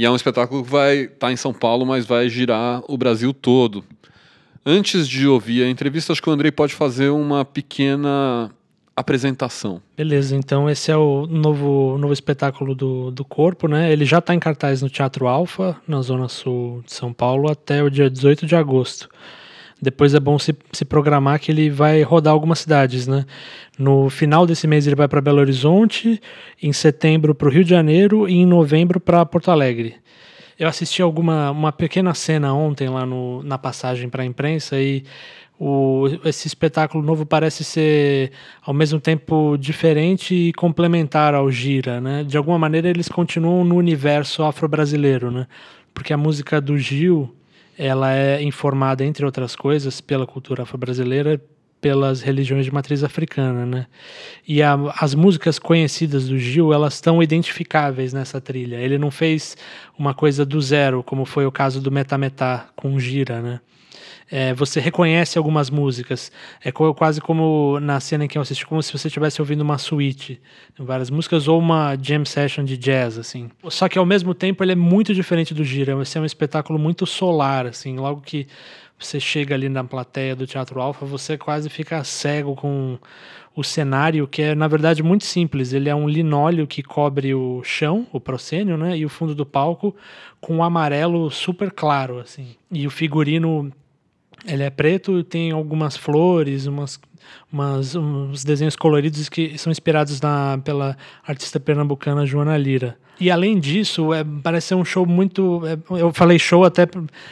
E 0.00 0.06
é 0.06 0.10
um 0.10 0.16
espetáculo 0.16 0.64
que 0.64 0.70
vai 0.70 1.00
estar 1.00 1.26
tá 1.26 1.30
em 1.30 1.36
São 1.36 1.52
Paulo, 1.52 1.84
mas 1.84 2.06
vai 2.06 2.26
girar 2.26 2.82
o 2.88 2.96
Brasil 2.96 3.34
todo. 3.34 3.84
Antes 4.64 5.06
de 5.06 5.28
ouvir 5.28 5.62
a 5.62 5.68
entrevista, 5.68 6.10
acho 6.10 6.22
que 6.22 6.30
o 6.30 6.32
Andrei 6.32 6.50
pode 6.50 6.72
fazer 6.72 7.10
uma 7.10 7.44
pequena 7.44 8.50
apresentação. 8.96 9.82
Beleza, 9.98 10.34
então 10.34 10.70
esse 10.70 10.90
é 10.90 10.96
o 10.96 11.26
novo, 11.26 11.98
novo 11.98 12.14
espetáculo 12.14 12.74
do, 12.74 13.10
do 13.10 13.26
corpo, 13.26 13.68
né? 13.68 13.92
Ele 13.92 14.06
já 14.06 14.20
está 14.20 14.34
em 14.34 14.38
cartaz 14.38 14.80
no 14.80 14.88
Teatro 14.88 15.28
Alfa, 15.28 15.76
na 15.86 16.00
Zona 16.00 16.28
Sul 16.28 16.82
de 16.86 16.94
São 16.94 17.12
Paulo, 17.12 17.50
até 17.50 17.82
o 17.82 17.90
dia 17.90 18.08
18 18.08 18.46
de 18.46 18.56
agosto. 18.56 19.06
Depois 19.80 20.14
é 20.14 20.20
bom 20.20 20.38
se, 20.38 20.54
se 20.72 20.84
programar 20.84 21.40
que 21.40 21.50
ele 21.50 21.70
vai 21.70 22.02
rodar 22.02 22.32
algumas 22.32 22.60
cidades, 22.60 23.06
né? 23.06 23.24
No 23.78 24.10
final 24.10 24.46
desse 24.46 24.66
mês 24.66 24.86
ele 24.86 24.96
vai 24.96 25.08
para 25.08 25.20
Belo 25.20 25.40
Horizonte, 25.40 26.20
em 26.62 26.72
setembro 26.72 27.34
para 27.34 27.48
o 27.48 27.50
Rio 27.50 27.64
de 27.64 27.70
Janeiro 27.70 28.28
e 28.28 28.34
em 28.34 28.46
novembro 28.46 29.00
para 29.00 29.24
Porto 29.24 29.50
Alegre. 29.50 29.96
Eu 30.58 30.68
assisti 30.68 31.00
alguma 31.00 31.50
uma 31.50 31.72
pequena 31.72 32.12
cena 32.12 32.52
ontem 32.52 32.88
lá 32.88 33.06
no, 33.06 33.42
na 33.42 33.56
passagem 33.56 34.10
para 34.10 34.22
a 34.22 34.26
imprensa 34.26 34.78
e 34.78 35.02
o, 35.58 36.06
esse 36.24 36.46
espetáculo 36.46 37.02
novo 37.02 37.24
parece 37.24 37.64
ser 37.64 38.32
ao 38.62 38.74
mesmo 38.74 39.00
tempo 39.00 39.56
diferente 39.58 40.34
e 40.34 40.52
complementar 40.52 41.34
ao 41.34 41.50
Gira, 41.50 42.00
né? 42.00 42.24
De 42.24 42.36
alguma 42.36 42.58
maneira 42.58 42.88
eles 42.88 43.08
continuam 43.08 43.64
no 43.64 43.76
universo 43.76 44.42
afro-brasileiro, 44.42 45.30
né? 45.30 45.46
Porque 45.94 46.12
a 46.12 46.16
música 46.16 46.60
do 46.60 46.76
Gil 46.78 47.34
ela 47.80 48.12
é 48.12 48.42
informada, 48.42 49.02
entre 49.02 49.24
outras 49.24 49.56
coisas, 49.56 50.02
pela 50.02 50.26
cultura 50.26 50.64
afro-brasileira, 50.64 51.40
pelas 51.80 52.20
religiões 52.20 52.66
de 52.66 52.70
matriz 52.70 53.02
africana, 53.02 53.64
né? 53.64 53.86
E 54.46 54.62
a, 54.62 54.76
as 55.00 55.14
músicas 55.14 55.58
conhecidas 55.58 56.28
do 56.28 56.38
Gil, 56.38 56.74
elas 56.74 56.94
estão 56.94 57.22
identificáveis 57.22 58.12
nessa 58.12 58.38
trilha. 58.38 58.76
Ele 58.76 58.98
não 58.98 59.10
fez 59.10 59.56
uma 59.98 60.12
coisa 60.12 60.44
do 60.44 60.60
zero, 60.60 61.02
como 61.02 61.24
foi 61.24 61.46
o 61.46 61.52
caso 61.52 61.80
do 61.80 61.90
Metametá 61.90 62.68
com 62.76 63.00
Gira, 63.00 63.40
né? 63.40 63.60
É, 64.30 64.54
você 64.54 64.78
reconhece 64.78 65.36
algumas 65.36 65.70
músicas. 65.70 66.30
É 66.62 66.70
quase 66.70 67.20
como 67.20 67.80
na 67.80 67.98
cena 67.98 68.24
em 68.24 68.28
que 68.28 68.38
eu 68.38 68.42
assisti, 68.42 68.64
como 68.64 68.82
se 68.82 68.92
você 68.92 69.08
estivesse 69.08 69.42
ouvindo 69.42 69.62
uma 69.62 69.76
suíte, 69.76 70.40
várias 70.78 71.10
músicas, 71.10 71.48
ou 71.48 71.58
uma 71.58 71.96
jam 72.00 72.24
session 72.24 72.64
de 72.64 72.76
jazz, 72.76 73.18
assim. 73.18 73.50
Só 73.68 73.88
que 73.88 73.98
ao 73.98 74.06
mesmo 74.06 74.32
tempo 74.32 74.62
ele 74.62 74.72
é 74.72 74.76
muito 74.76 75.12
diferente 75.12 75.52
do 75.52 75.64
Gira. 75.64 76.00
Esse 76.00 76.16
é 76.16 76.20
um 76.20 76.24
espetáculo 76.24 76.78
muito 76.78 77.06
solar, 77.06 77.66
assim. 77.66 77.96
Logo 77.96 78.20
que 78.20 78.46
você 78.96 79.18
chega 79.18 79.54
ali 79.54 79.68
na 79.68 79.82
plateia 79.82 80.36
do 80.36 80.46
Teatro 80.46 80.80
Alfa, 80.80 81.04
você 81.04 81.36
quase 81.36 81.68
fica 81.68 82.04
cego 82.04 82.54
com 82.54 82.98
o 83.56 83.64
cenário, 83.64 84.28
que 84.28 84.42
é 84.42 84.54
na 84.54 84.68
verdade 84.68 85.02
muito 85.02 85.24
simples. 85.24 85.72
Ele 85.72 85.88
é 85.88 85.94
um 85.94 86.08
linóleo 86.08 86.66
que 86.66 86.82
cobre 86.82 87.34
o 87.34 87.62
chão, 87.64 88.06
o 88.12 88.20
proscênio, 88.20 88.76
né, 88.76 88.96
e 88.96 89.04
o 89.04 89.08
fundo 89.08 89.34
do 89.34 89.44
palco 89.44 89.94
com 90.40 90.56
um 90.56 90.62
amarelo 90.62 91.30
super 91.30 91.70
claro, 91.70 92.20
assim. 92.20 92.54
E 92.70 92.86
o 92.86 92.90
figurino 92.90 93.72
ele 94.46 94.62
é 94.62 94.70
preto 94.70 95.22
tem 95.22 95.50
algumas 95.50 95.96
flores, 95.96 96.66
umas, 96.66 97.00
umas, 97.52 97.94
uns 97.94 98.44
desenhos 98.44 98.76
coloridos 98.76 99.28
que 99.28 99.56
são 99.58 99.70
inspirados 99.70 100.20
na, 100.20 100.58
pela 100.64 100.96
artista 101.26 101.60
pernambucana 101.60 102.26
Joana 102.26 102.56
Lira. 102.56 102.96
E 103.20 103.30
além 103.30 103.58
disso, 103.58 104.14
é, 104.14 104.24
parece 104.42 104.68
ser 104.68 104.76
um 104.76 104.84
show 104.84 105.04
muito. 105.04 105.60
É, 105.66 105.76
eu 106.00 106.10
falei 106.10 106.38
show 106.38 106.64
até. 106.64 106.88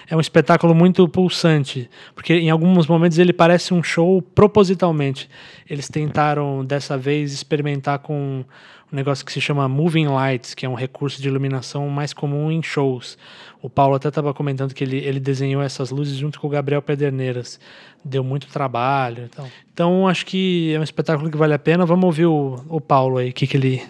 É 0.06 0.14
um 0.14 0.20
espetáculo 0.20 0.74
muito 0.74 1.08
pulsante. 1.08 1.88
Porque 2.14 2.34
em 2.34 2.50
alguns 2.50 2.86
momentos 2.86 3.18
ele 3.18 3.32
parece 3.32 3.72
um 3.72 3.82
show 3.82 4.20
propositalmente. 4.20 5.30
Eles 5.68 5.88
tentaram, 5.88 6.62
dessa 6.62 6.98
vez, 6.98 7.32
experimentar 7.32 8.00
com 8.00 8.44
um 8.92 8.96
negócio 8.96 9.24
que 9.24 9.32
se 9.32 9.40
chama 9.40 9.68
Moving 9.68 10.06
Lights, 10.06 10.54
que 10.54 10.64
é 10.64 10.68
um 10.68 10.74
recurso 10.74 11.20
de 11.20 11.28
iluminação 11.28 11.88
mais 11.88 12.12
comum 12.12 12.50
em 12.50 12.62
shows. 12.62 13.18
O 13.60 13.68
Paulo 13.68 13.96
até 13.96 14.08
estava 14.08 14.32
comentando 14.32 14.72
que 14.72 14.82
ele, 14.82 14.98
ele 14.98 15.20
desenhou 15.20 15.62
essas 15.62 15.90
luzes 15.90 16.16
junto 16.16 16.40
com 16.40 16.46
o 16.46 16.50
Gabriel 16.50 16.80
Pederneiras. 16.80 17.60
Deu 18.04 18.24
muito 18.24 18.46
trabalho. 18.48 19.24
Então, 19.24 19.48
então 19.72 20.08
acho 20.08 20.24
que 20.24 20.72
é 20.72 20.80
um 20.80 20.82
espetáculo 20.82 21.30
que 21.30 21.36
vale 21.36 21.54
a 21.54 21.58
pena. 21.58 21.84
Vamos 21.84 22.04
ouvir 22.04 22.26
o, 22.26 22.64
o 22.68 22.80
Paulo 22.80 23.18
aí, 23.18 23.30
o 23.30 23.32
que, 23.32 23.46
que 23.46 23.56
ele 23.56 23.82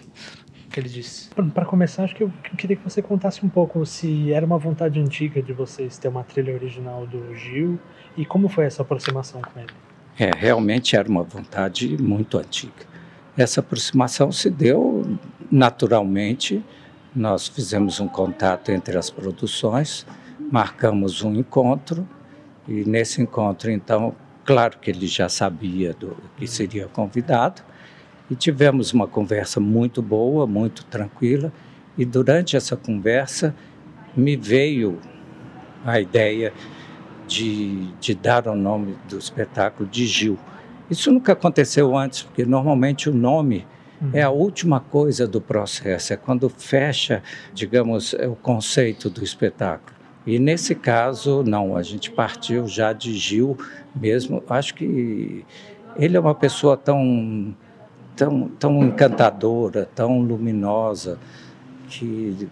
que 0.69 0.79
ele 0.79 0.89
disse. 0.89 1.29
Para 1.29 1.65
começar, 1.65 2.03
acho 2.03 2.15
que 2.15 2.23
eu, 2.23 2.31
queria 2.55 2.75
que 2.75 2.83
você 2.83 3.01
contasse 3.01 3.43
um 3.43 3.49
pouco 3.49 3.83
se 3.85 4.31
era 4.31 4.45
uma 4.45 4.57
vontade 4.57 4.99
antiga 4.99 5.41
de 5.41 5.51
vocês 5.51 5.97
ter 5.97 6.07
uma 6.07 6.23
trilha 6.23 6.53
original 6.53 7.07
do 7.07 7.33
Gil 7.35 7.79
e 8.15 8.25
como 8.25 8.47
foi 8.47 8.65
essa 8.65 8.83
aproximação 8.83 9.41
com 9.41 9.59
ele. 9.59 9.73
É, 10.19 10.31
realmente 10.35 10.95
era 10.95 11.09
uma 11.09 11.23
vontade 11.23 11.97
muito 12.01 12.37
antiga. 12.37 12.88
Essa 13.39 13.61
aproximação 13.61 14.33
se 14.33 14.49
deu 14.49 15.17
naturalmente 15.49 16.61
nós 17.15 17.47
fizemos 17.47 18.01
um 18.01 18.07
contato 18.07 18.69
entre 18.69 18.97
as 18.97 19.09
produções, 19.09 20.05
marcamos 20.51 21.23
um 21.23 21.33
encontro 21.33 22.05
e 22.67 22.83
nesse 22.83 23.21
encontro, 23.21 23.71
então, 23.71 24.13
claro 24.43 24.77
que 24.77 24.91
ele 24.91 25.07
já 25.07 25.29
sabia 25.29 25.93
do 25.93 26.17
que 26.35 26.45
seria 26.45 26.87
convidado 26.87 27.61
e 28.29 28.35
tivemos 28.35 28.91
uma 28.91 29.07
conversa 29.07 29.61
muito 29.61 30.01
boa, 30.01 30.45
muito 30.45 30.83
tranquila 30.83 31.49
e 31.97 32.03
durante 32.03 32.57
essa 32.57 32.75
conversa 32.75 33.55
me 34.17 34.35
veio 34.35 34.99
a 35.85 35.97
ideia 35.97 36.51
de, 37.25 37.89
de 38.01 38.13
dar 38.13 38.49
o 38.49 38.55
nome 38.55 38.97
do 39.07 39.17
espetáculo 39.17 39.87
de 39.87 40.05
Gil. 40.05 40.37
Isso 40.89 41.11
nunca 41.11 41.33
aconteceu 41.33 41.95
antes, 41.97 42.23
porque 42.23 42.45
normalmente 42.45 43.09
o 43.09 43.13
nome 43.13 43.65
Uhum. 44.01 44.11
É 44.13 44.21
a 44.21 44.29
última 44.29 44.79
coisa 44.79 45.27
do 45.27 45.41
processo, 45.41 46.13
é 46.13 46.15
quando 46.15 46.47
fecha, 46.49 47.21
digamos, 47.53 48.13
o 48.13 48.35
conceito 48.35 49.09
do 49.09 49.23
espetáculo. 49.23 49.97
E 50.25 50.39
nesse 50.39 50.75
caso, 50.75 51.43
não, 51.43 51.75
a 51.75 51.83
gente 51.83 52.11
partiu 52.11 52.67
já 52.67 52.93
de 52.93 53.13
Gil 53.17 53.57
mesmo. 53.95 54.43
Acho 54.49 54.75
que 54.75 55.43
ele 55.97 56.15
é 56.15 56.19
uma 56.19 56.35
pessoa 56.35 56.77
tão, 56.77 57.55
tão, 58.15 58.47
tão 58.59 58.83
encantadora, 58.83 59.89
tão 59.95 60.21
luminosa, 60.21 61.17
que 61.87 62.47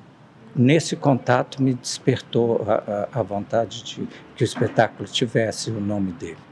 nesse 0.56 0.96
contato 0.96 1.62
me 1.62 1.74
despertou 1.74 2.65
a, 2.67 3.08
a, 3.13 3.20
a 3.20 3.24
vontade 3.24 3.84
de 3.84 4.08
que 4.36 4.44
o 4.44 4.46
espetáculo 4.46 5.08
tivesse 5.08 5.70
o 5.70 5.79
nome 5.79 6.12
dele. 6.13 6.47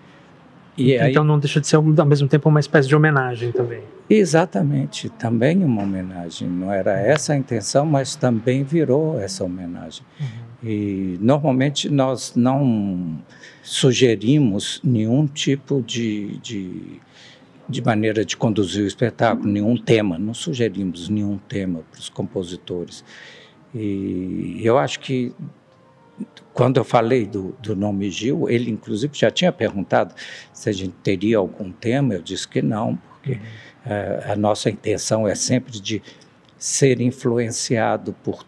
Então 1.10 1.24
não 1.24 1.40
deixa 1.40 1.62
de 1.62 1.68
ser 1.68 1.78
ao 1.78 1.84
mesmo 1.84 2.28
tempo 2.28 2.50
uma 2.50 2.60
espécie 2.60 2.88
de 2.88 2.96
homenagem 2.96 3.52
também. 3.52 3.82
Exatamente, 4.10 5.10
também 5.10 5.64
uma 5.64 5.84
homenagem. 5.84 6.48
Não 6.48 6.72
era 6.72 7.00
essa 7.00 7.34
a 7.34 7.38
intenção, 7.38 7.86
mas 7.86 8.16
também 8.16 8.64
virou 8.64 9.20
essa 9.20 9.44
homenagem. 9.44 10.06
Uhum. 10.20 10.46
E 10.64 11.18
normalmente 11.22 11.90
nós 11.90 12.34
não 12.36 13.20
sugerimos 13.64 14.80
nenhum 14.84 15.26
tipo 15.26 15.82
de, 15.82 16.38
de, 16.38 17.00
de 17.68 17.82
maneira 17.84 18.24
de 18.24 18.36
conduzir 18.38 18.84
o 18.84 18.88
espetáculo, 18.88 19.48
nenhum 19.48 19.76
tema, 19.78 20.18
não 20.18 20.34
sugerimos 20.34 21.10
nenhum 21.10 21.38
tema 21.38 21.82
para 21.92 22.00
os 22.00 22.10
compositores. 22.10 23.04
E 23.74 24.62
eu 24.64 24.78
acho 24.78 25.00
que 25.00 25.34
quando 26.56 26.78
eu 26.78 26.86
falei 26.86 27.26
do, 27.26 27.54
do, 27.62 27.76
nome 27.76 28.10
Gil, 28.10 28.50
ele 28.50 28.72
inclusive 28.72 29.12
já 29.14 29.30
tinha 29.30 29.52
perguntado 29.52 30.16
se 30.54 30.70
a 30.70 30.72
gente 30.72 30.96
teria 31.04 31.38
algum 31.38 31.70
tema, 31.70 32.14
eu 32.14 32.22
disse 32.22 32.48
que 32.48 32.62
não, 32.62 32.96
porque 32.96 33.34
uhum. 33.34 33.38
uh, 33.86 34.32
a 34.32 34.36
nossa 34.38 34.70
intenção 34.70 35.28
é 35.28 35.36
sempre 35.36 35.82
de 35.82 36.02
ser 36.58 37.02
influenciado 37.02 38.14
por 38.24 38.46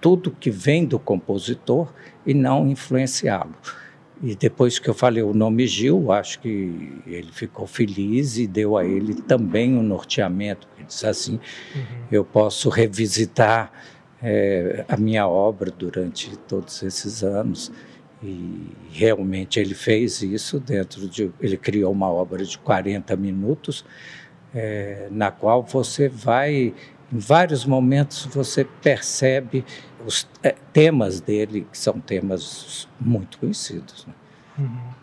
tudo 0.00 0.30
que 0.30 0.50
vem 0.50 0.86
do 0.86 0.98
compositor 0.98 1.92
e 2.24 2.32
não 2.32 2.66
influenciá-lo. 2.66 3.54
E 4.22 4.34
depois 4.34 4.78
que 4.78 4.88
eu 4.88 4.94
falei 4.94 5.22
o 5.22 5.34
nome 5.34 5.66
Gil, 5.66 6.10
acho 6.12 6.40
que 6.40 6.98
ele 7.06 7.30
ficou 7.30 7.66
feliz 7.66 8.38
e 8.38 8.46
deu 8.46 8.78
a 8.78 8.86
ele 8.86 9.14
também 9.14 9.76
um 9.76 9.82
norteamento. 9.82 10.66
Ele 10.78 10.86
disse 10.86 11.06
assim: 11.06 11.38
uhum. 11.74 11.82
eu 12.10 12.24
posso 12.24 12.70
revisitar 12.70 13.70
é, 14.22 14.84
a 14.88 14.96
minha 14.96 15.26
obra 15.26 15.70
durante 15.70 16.36
todos 16.36 16.82
esses 16.82 17.22
anos. 17.22 17.72
E 18.22 18.76
realmente 18.90 19.58
ele 19.58 19.74
fez 19.74 20.22
isso 20.22 20.60
dentro 20.60 21.08
de. 21.08 21.30
Ele 21.40 21.56
criou 21.56 21.90
uma 21.90 22.10
obra 22.10 22.44
de 22.44 22.58
40 22.58 23.16
minutos, 23.16 23.84
é, 24.54 25.08
na 25.10 25.30
qual 25.30 25.62
você 25.62 26.08
vai. 26.08 26.74
Em 27.12 27.18
vários 27.18 27.64
momentos 27.64 28.26
você 28.26 28.64
percebe 28.64 29.64
os 30.06 30.28
é, 30.42 30.54
temas 30.72 31.20
dele, 31.20 31.66
que 31.70 31.78
são 31.78 31.98
temas 31.98 32.86
muito 33.00 33.38
conhecidos. 33.38 34.06
Né? 34.06 34.14
Uhum. 34.58 35.00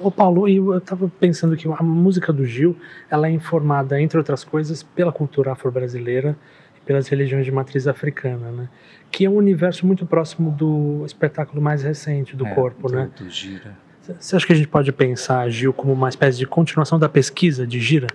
Ô, 0.00 0.10
Paulo, 0.10 0.48
eu 0.48 0.78
estava 0.78 1.10
pensando 1.20 1.56
que 1.56 1.68
a 1.68 1.82
música 1.82 2.32
do 2.32 2.44
Gil 2.46 2.76
ela 3.10 3.28
é 3.28 3.30
informada, 3.30 4.00
entre 4.00 4.16
outras 4.16 4.44
coisas, 4.44 4.82
pela 4.82 5.12
cultura 5.12 5.52
afro-brasileira 5.52 6.36
pelas 6.84 7.08
religiões 7.08 7.44
de 7.44 7.52
matriz 7.52 7.86
africana, 7.86 8.50
né? 8.50 8.68
Que 9.10 9.24
é 9.24 9.30
um 9.30 9.36
universo 9.36 9.86
muito 9.86 10.06
próximo 10.06 10.50
do 10.50 11.02
espetáculo 11.04 11.60
mais 11.62 11.82
recente 11.82 12.36
do 12.36 12.46
é, 12.46 12.54
corpo, 12.54 12.88
do, 12.88 12.94
né? 12.94 13.10
Do 13.16 13.28
Gira. 13.28 13.76
Você 14.18 14.36
acha 14.36 14.46
que 14.46 14.52
a 14.52 14.56
gente 14.56 14.68
pode 14.68 14.92
pensar 14.92 15.48
Gil 15.48 15.72
como 15.72 15.92
uma 15.92 16.08
espécie 16.08 16.38
de 16.38 16.46
continuação 16.46 16.98
da 16.98 17.08
pesquisa 17.08 17.66
de 17.66 17.80
Gira? 17.80 18.08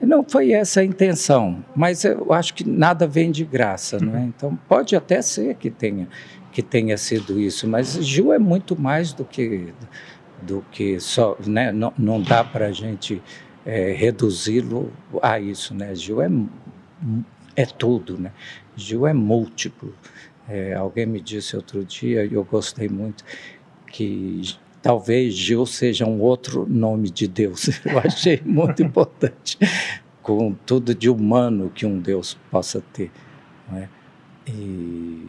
Não 0.00 0.22
foi 0.22 0.52
essa 0.52 0.80
a 0.80 0.84
intenção, 0.84 1.64
mas 1.74 2.04
eu 2.04 2.32
acho 2.32 2.54
que 2.54 2.68
nada 2.68 3.04
vem 3.04 3.32
de 3.32 3.44
graça, 3.44 3.96
uhum. 3.96 4.04
não 4.04 4.14
é? 4.14 4.18
Uhum. 4.18 4.26
Então 4.26 4.58
pode 4.68 4.94
até 4.94 5.20
ser 5.20 5.54
que 5.54 5.70
tenha 5.70 6.08
que 6.52 6.62
tenha 6.62 6.96
sido 6.96 7.38
isso, 7.38 7.68
mas 7.68 7.94
Gil 8.04 8.32
é 8.32 8.38
muito 8.38 8.80
mais 8.80 9.12
do 9.12 9.24
que 9.24 9.72
do 10.40 10.64
que 10.70 11.00
só, 11.00 11.36
né? 11.46 11.72
Não, 11.72 11.92
não 11.98 12.22
dá 12.22 12.44
para 12.44 12.66
a 12.66 12.72
gente 12.72 13.20
é, 13.66 13.92
reduzi-lo 13.92 14.92
a 15.20 15.40
isso, 15.40 15.74
né? 15.74 15.94
Gil 15.94 16.22
é 16.22 16.28
é 17.58 17.66
tudo, 17.66 18.16
né? 18.16 18.30
Gil 18.76 19.04
é 19.04 19.12
múltiplo. 19.12 19.92
É, 20.48 20.74
alguém 20.74 21.04
me 21.06 21.20
disse 21.20 21.56
outro 21.56 21.84
dia, 21.84 22.24
e 22.24 22.34
eu 22.34 22.44
gostei 22.44 22.88
muito, 22.88 23.24
que 23.88 24.42
talvez 24.80 25.34
Gil 25.34 25.66
seja 25.66 26.06
um 26.06 26.20
outro 26.20 26.64
nome 26.68 27.10
de 27.10 27.26
Deus. 27.26 27.68
Eu 27.84 27.98
achei 27.98 28.40
muito 28.44 28.80
importante, 28.80 29.58
com 30.22 30.54
tudo 30.54 30.94
de 30.94 31.10
humano 31.10 31.68
que 31.74 31.84
um 31.84 31.98
Deus 31.98 32.38
possa 32.48 32.80
ter. 32.92 33.10
Não 33.68 33.78
é? 33.78 33.88
E, 34.46 35.26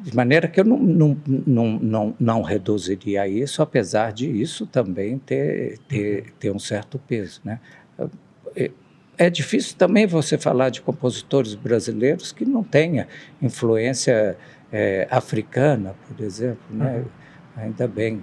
de 0.00 0.16
maneira 0.16 0.48
que 0.48 0.58
eu 0.60 0.64
não, 0.64 0.78
não, 0.78 1.16
não, 1.46 1.78
não, 1.78 2.16
não 2.18 2.42
reduziria 2.42 3.22
a 3.22 3.28
isso, 3.28 3.62
apesar 3.62 4.12
de 4.12 4.28
isso 4.28 4.66
também 4.66 5.18
ter, 5.18 5.78
ter, 5.86 6.32
ter 6.38 6.50
um 6.50 6.58
certo 6.58 6.98
peso. 6.98 7.40
Né? 7.44 7.60
É, 9.16 9.30
difícil 9.30 9.76
também 9.76 10.06
você 10.06 10.36
falar 10.36 10.70
de 10.70 10.80
compositores 10.80 11.54
brasileiros 11.54 12.32
que 12.32 12.44
não 12.44 12.62
tenha 12.62 13.06
influência 13.40 14.36
é, 14.72 15.06
africana, 15.10 15.94
por 16.08 16.24
exemplo. 16.24 16.64
Né? 16.70 16.98
Uhum. 16.98 17.04
Ainda 17.62 17.86
bem 17.86 18.22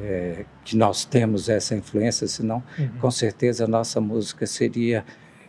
é, 0.00 0.44
que 0.64 0.76
nós 0.76 1.04
temos 1.04 1.48
essa 1.48 1.74
influência, 1.74 2.26
senão, 2.26 2.62
uhum. 2.78 2.88
com 3.00 3.10
certeza, 3.10 3.64
a 3.64 3.68
nossa 3.68 4.00
música 4.00 4.46
seria, 4.46 5.04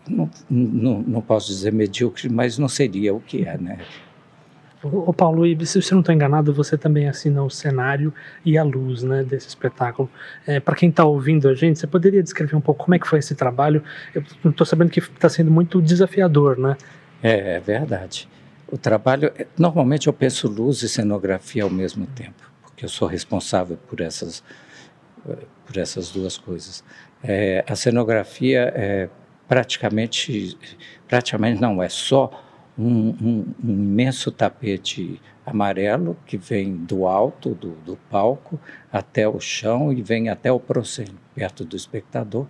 não, 0.07 0.29
não, 0.49 1.01
não 1.01 1.21
posso 1.21 1.47
dizer 1.47 1.71
medíocre, 1.71 2.29
mas 2.29 2.57
não 2.57 2.67
seria 2.67 3.13
o 3.13 3.19
que 3.19 3.45
é, 3.45 3.57
né? 3.57 3.79
Ô 4.83 5.13
Paulo, 5.13 5.43
se 5.65 5.81
você 5.81 5.93
não 5.93 6.01
estou 6.01 6.13
enganado, 6.13 6.53
você 6.53 6.77
também 6.77 7.07
assina 7.07 7.41
o 7.41 7.49
cenário 7.49 8.13
e 8.43 8.57
a 8.57 8.63
luz 8.63 9.01
né, 9.01 9.23
desse 9.23 9.47
espetáculo. 9.47 10.09
É, 10.45 10.59
Para 10.59 10.75
quem 10.75 10.89
está 10.89 11.05
ouvindo 11.05 11.47
a 11.47 11.53
gente, 11.53 11.79
você 11.79 11.87
poderia 11.87 12.21
descrever 12.21 12.55
um 12.55 12.61
pouco 12.61 12.83
como 12.83 12.95
é 12.95 12.99
que 12.99 13.07
foi 13.07 13.19
esse 13.19 13.33
trabalho? 13.33 13.81
Eu 14.13 14.23
estou 14.49 14.65
sabendo 14.65 14.89
que 14.89 14.99
está 14.99 15.29
sendo 15.29 15.49
muito 15.49 15.81
desafiador, 15.81 16.57
né? 16.57 16.75
É, 17.21 17.55
é 17.55 17.59
verdade. 17.61 18.27
O 18.69 18.77
trabalho, 18.77 19.31
normalmente 19.57 20.07
eu 20.07 20.13
penso 20.13 20.49
luz 20.49 20.81
e 20.81 20.89
cenografia 20.89 21.63
ao 21.63 21.69
mesmo 21.69 22.05
tempo 22.07 22.51
que 22.75 22.83
eu 22.83 22.89
sou 22.89 23.07
responsável 23.07 23.77
por 23.87 24.01
essas, 24.01 24.43
por 25.65 25.77
essas 25.77 26.09
duas 26.09 26.37
coisas. 26.37 26.83
É, 27.23 27.63
a 27.67 27.75
cenografia 27.75 28.73
é 28.75 29.09
praticamente, 29.47 30.57
praticamente 31.07 31.61
não, 31.61 31.81
é 31.81 31.87
só 31.87 32.42
um, 32.77 33.09
um, 33.09 33.53
um, 33.63 33.69
imenso 33.69 34.31
tapete 34.31 35.21
amarelo 35.45 36.17
que 36.25 36.37
vem 36.37 36.75
do 36.75 37.05
alto 37.05 37.53
do, 37.53 37.71
do, 37.85 37.97
palco 38.09 38.59
até 38.91 39.27
o 39.27 39.39
chão 39.39 39.91
e 39.93 40.01
vem 40.01 40.29
até 40.29 40.51
o 40.51 40.59
proscênio, 40.59 41.19
perto 41.35 41.63
do 41.63 41.75
espectador. 41.75 42.47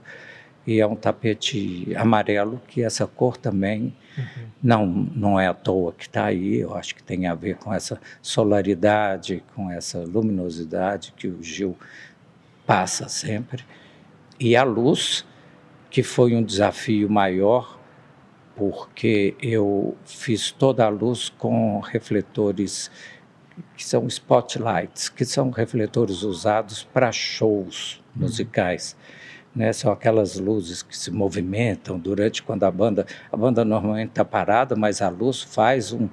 E 0.66 0.80
é 0.80 0.88
um 0.88 0.96
tapete 0.96 1.94
amarelo 1.98 2.62
que 2.68 2.82
essa 2.82 3.06
cor 3.06 3.36
também 3.36 3.94
Uhum. 4.18 4.48
Não, 4.62 4.86
não 4.86 5.40
é 5.40 5.48
à 5.48 5.54
toa 5.54 5.92
que 5.92 6.04
está 6.04 6.26
aí, 6.26 6.60
eu 6.60 6.76
acho 6.76 6.96
que 6.96 7.04
tem 7.04 7.28
a 7.28 7.34
ver 7.34 7.58
com 7.58 7.74
essa 7.74 8.00
solaridade, 8.22 9.44
com 9.56 9.70
essa 9.70 10.00
luminosidade 10.00 11.14
que 11.18 11.28
o 11.28 11.42
Gil 11.42 11.78
passa 12.66 13.08
sempre. 13.10 13.64
E 14.40 14.56
a 14.56 14.64
luz, 14.64 15.26
que 15.90 16.04
foi 16.04 16.36
um 16.36 16.44
desafio 16.44 17.10
maior, 17.10 17.80
porque 18.56 19.36
eu 19.42 19.96
fiz 20.06 20.52
toda 20.52 20.86
a 20.86 20.90
luz 20.90 21.30
com 21.30 21.80
refletores 21.80 22.90
que 23.76 23.84
são 23.84 24.08
spotlights, 24.08 25.10
que 25.10 25.26
são 25.26 25.50
refletores 25.50 26.24
usados 26.24 26.84
para 26.84 27.12
shows 27.12 28.04
uhum. 28.16 28.24
musicais. 28.24 28.96
Uhum 28.98 29.24
né? 29.56 29.72
São 29.72 29.92
aquelas 29.92 30.40
luzes 30.40 30.82
que 30.82 30.98
se 30.98 31.12
movimentam 31.12 32.00
durante 32.00 32.42
quando 32.42 32.64
a 32.64 32.72
banda 32.72 33.06
a 33.32 33.38
banda 33.38 33.64
normalmente 33.64 34.10
está 34.10 34.26
parada, 34.26 34.76
mas 34.76 35.02
a 35.02 35.10
luz 35.10 35.42
faz 35.42 35.94
um 35.94 36.10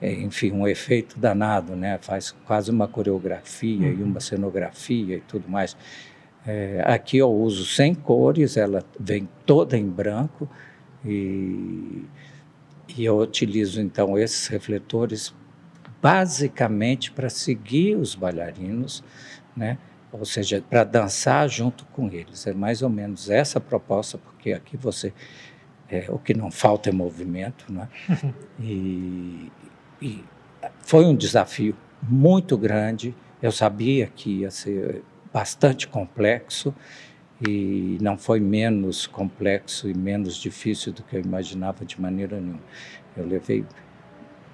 é, 0.00 0.12
enfim 0.12 0.52
um 0.52 0.66
efeito 0.66 1.18
danado, 1.18 1.76
né? 1.76 1.98
Faz 2.00 2.34
quase 2.46 2.70
uma 2.70 2.88
coreografia 2.88 3.88
uhum. 3.88 3.98
e 3.98 4.02
uma 4.02 4.20
cenografia 4.20 5.16
e 5.16 5.20
tudo 5.20 5.48
mais. 5.48 5.76
É, 6.46 6.82
aqui 6.86 7.18
eu 7.18 7.30
uso 7.30 7.66
sem 7.66 7.94
cores, 7.94 8.56
ela 8.56 8.82
vem 8.98 9.28
toda 9.44 9.76
em 9.76 9.86
branco 9.86 10.48
e, 11.04 12.04
e 12.96 13.04
eu 13.04 13.18
utilizo 13.18 13.80
então 13.80 14.18
esses 14.18 14.46
refletores 14.46 15.34
basicamente 16.00 17.10
para 17.10 17.28
seguir 17.28 17.96
os 17.96 18.14
bailarinos, 18.14 19.02
né? 19.56 19.78
ou 20.12 20.24
seja, 20.24 20.62
para 20.68 20.84
dançar 20.84 21.48
junto 21.48 21.84
com 21.86 22.08
eles. 22.10 22.46
É 22.46 22.52
mais 22.52 22.82
ou 22.82 22.88
menos 22.88 23.28
essa 23.28 23.58
a 23.58 23.60
proposta, 23.60 24.16
porque 24.18 24.52
aqui 24.52 24.76
você 24.76 25.12
é, 25.90 26.06
o 26.08 26.18
que 26.18 26.34
não 26.34 26.50
falta 26.50 26.88
é 26.88 26.92
movimento, 26.92 27.72
né? 27.72 27.88
e, 28.60 29.50
e 30.00 30.24
foi 30.80 31.04
um 31.04 31.14
desafio 31.14 31.74
muito 32.02 32.56
grande. 32.56 33.14
Eu 33.42 33.52
sabia 33.52 34.06
que 34.06 34.40
ia 34.40 34.50
ser 34.50 35.02
bastante 35.32 35.86
complexo 35.88 36.74
e 37.46 37.98
não 38.00 38.18
foi 38.18 38.40
menos 38.40 39.06
complexo 39.06 39.88
e 39.88 39.94
menos 39.94 40.36
difícil 40.36 40.92
do 40.92 41.02
que 41.02 41.16
eu 41.16 41.20
imaginava 41.20 41.84
de 41.84 42.00
maneira 42.00 42.40
nenhuma. 42.40 42.60
Eu 43.16 43.26
levei 43.26 43.64